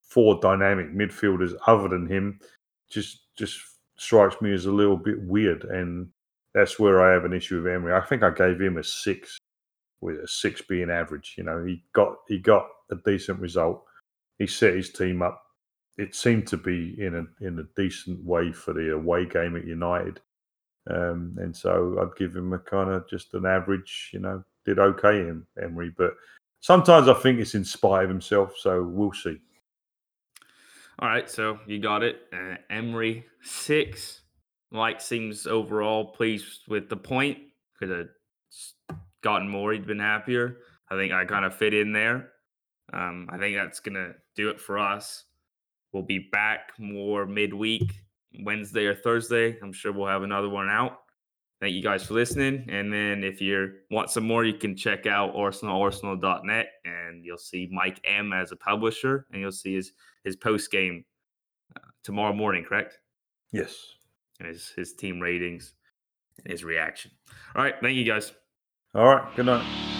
four 0.01 0.39
dynamic 0.39 0.93
midfielders 0.93 1.53
other 1.68 1.89
than 1.89 2.08
him, 2.08 2.39
just 2.89 3.22
just 3.38 3.60
strikes 3.97 4.41
me 4.41 4.53
as 4.53 4.65
a 4.65 4.71
little 4.71 4.97
bit 4.97 5.21
weird, 5.21 5.63
and 5.65 6.09
that's 6.53 6.79
where 6.79 7.01
I 7.01 7.13
have 7.13 7.25
an 7.25 7.33
issue 7.33 7.61
with 7.61 7.71
Emery. 7.71 7.93
I 7.93 8.01
think 8.01 8.23
I 8.23 8.29
gave 8.29 8.59
him 8.59 8.77
a 8.77 8.83
six, 8.83 9.37
with 10.01 10.17
a 10.17 10.27
six 10.27 10.61
being 10.61 10.89
average. 10.89 11.35
You 11.37 11.43
know, 11.43 11.63
he 11.63 11.83
got 11.93 12.15
he 12.27 12.39
got 12.39 12.67
a 12.91 12.95
decent 13.05 13.39
result. 13.39 13.83
He 14.39 14.47
set 14.47 14.75
his 14.75 14.91
team 14.91 15.21
up. 15.21 15.41
It 15.97 16.13
seemed 16.15 16.47
to 16.47 16.57
be 16.57 16.95
in 16.99 17.15
a 17.15 17.45
in 17.45 17.59
a 17.59 17.81
decent 17.81 18.23
way 18.23 18.51
for 18.51 18.73
the 18.73 18.93
away 18.93 19.25
game 19.25 19.55
at 19.55 19.65
United. 19.65 20.19
Um, 20.89 21.35
and 21.39 21.55
so 21.55 21.97
I'd 21.99 22.17
give 22.17 22.35
him 22.35 22.53
a 22.53 22.59
kind 22.59 22.91
of 22.91 23.09
just 23.09 23.33
an 23.33 23.45
average, 23.45 24.11
you 24.13 24.19
know, 24.19 24.43
did 24.65 24.77
okay 24.77 25.19
in 25.21 25.43
Emery, 25.61 25.91
but 25.97 26.13
sometimes 26.59 27.07
I 27.07 27.13
think 27.13 27.39
it's 27.39 27.55
in 27.55 27.65
spite 27.65 28.03
of 28.03 28.09
himself. 28.09 28.53
So 28.57 28.83
we'll 28.83 29.13
see. 29.13 29.39
All 30.99 31.09
right, 31.09 31.29
so 31.29 31.59
you 31.67 31.79
got 31.79 32.03
it. 32.03 32.21
Uh, 32.31 32.55
Emery 32.69 33.25
six. 33.41 34.21
Mike 34.71 35.01
seems 35.01 35.45
overall 35.45 36.05
pleased 36.13 36.61
with 36.67 36.89
the 36.89 36.97
point. 36.97 37.37
Could 37.79 37.89
have 37.89 38.97
gotten 39.21 39.49
more. 39.49 39.73
He'd 39.73 39.85
been 39.85 39.99
happier. 39.99 40.57
I 40.89 40.95
think 40.95 41.11
I 41.11 41.25
kind 41.25 41.45
of 41.45 41.55
fit 41.55 41.73
in 41.73 41.91
there. 41.91 42.31
Um, 42.93 43.27
I 43.29 43.37
think 43.37 43.57
that's 43.57 43.79
gonna 43.79 44.13
do 44.35 44.49
it 44.49 44.59
for 44.59 44.77
us. 44.77 45.25
We'll 45.91 46.03
be 46.03 46.29
back 46.31 46.71
more 46.77 47.25
midweek, 47.25 47.91
Wednesday 48.41 48.85
or 48.85 48.95
Thursday. 48.95 49.57
I'm 49.61 49.73
sure 49.73 49.91
we'll 49.91 50.07
have 50.07 50.23
another 50.23 50.49
one 50.49 50.69
out. 50.69 50.99
Thank 51.61 51.73
you 51.73 51.81
guys 51.81 52.03
for 52.05 52.13
listening. 52.13 52.65
And 52.69 52.91
then 52.91 53.23
if 53.23 53.41
you 53.41 53.71
want 53.89 54.09
some 54.09 54.27
more, 54.27 54.43
you 54.43 54.53
can 54.53 54.75
check 54.75 55.07
out 55.07 55.35
arsenal, 55.35 55.85
and 55.85 57.25
you'll 57.25 57.37
see 57.37 57.69
Mike 57.71 57.99
M 58.03 58.33
as 58.33 58.51
a 58.51 58.57
publisher, 58.57 59.25
and 59.31 59.41
you'll 59.41 59.51
see 59.51 59.75
his 59.75 59.93
his 60.26 60.36
post 60.36 60.71
game 60.71 61.05
uh, 61.76 61.80
tomorrow 62.03 62.34
morning. 62.34 62.65
Correct? 62.65 62.99
Yes. 63.51 63.76
And 64.39 64.49
his 64.49 64.73
his 64.76 64.93
team 64.93 65.19
ratings 65.21 65.73
and 66.43 66.51
his 66.51 66.63
reaction. 66.65 67.11
All 67.55 67.63
right. 67.63 67.76
Thank 67.82 67.95
you 67.95 68.03
guys. 68.03 68.34
All 68.93 69.05
right. 69.05 69.36
Good 69.36 69.45
night. 69.45 69.94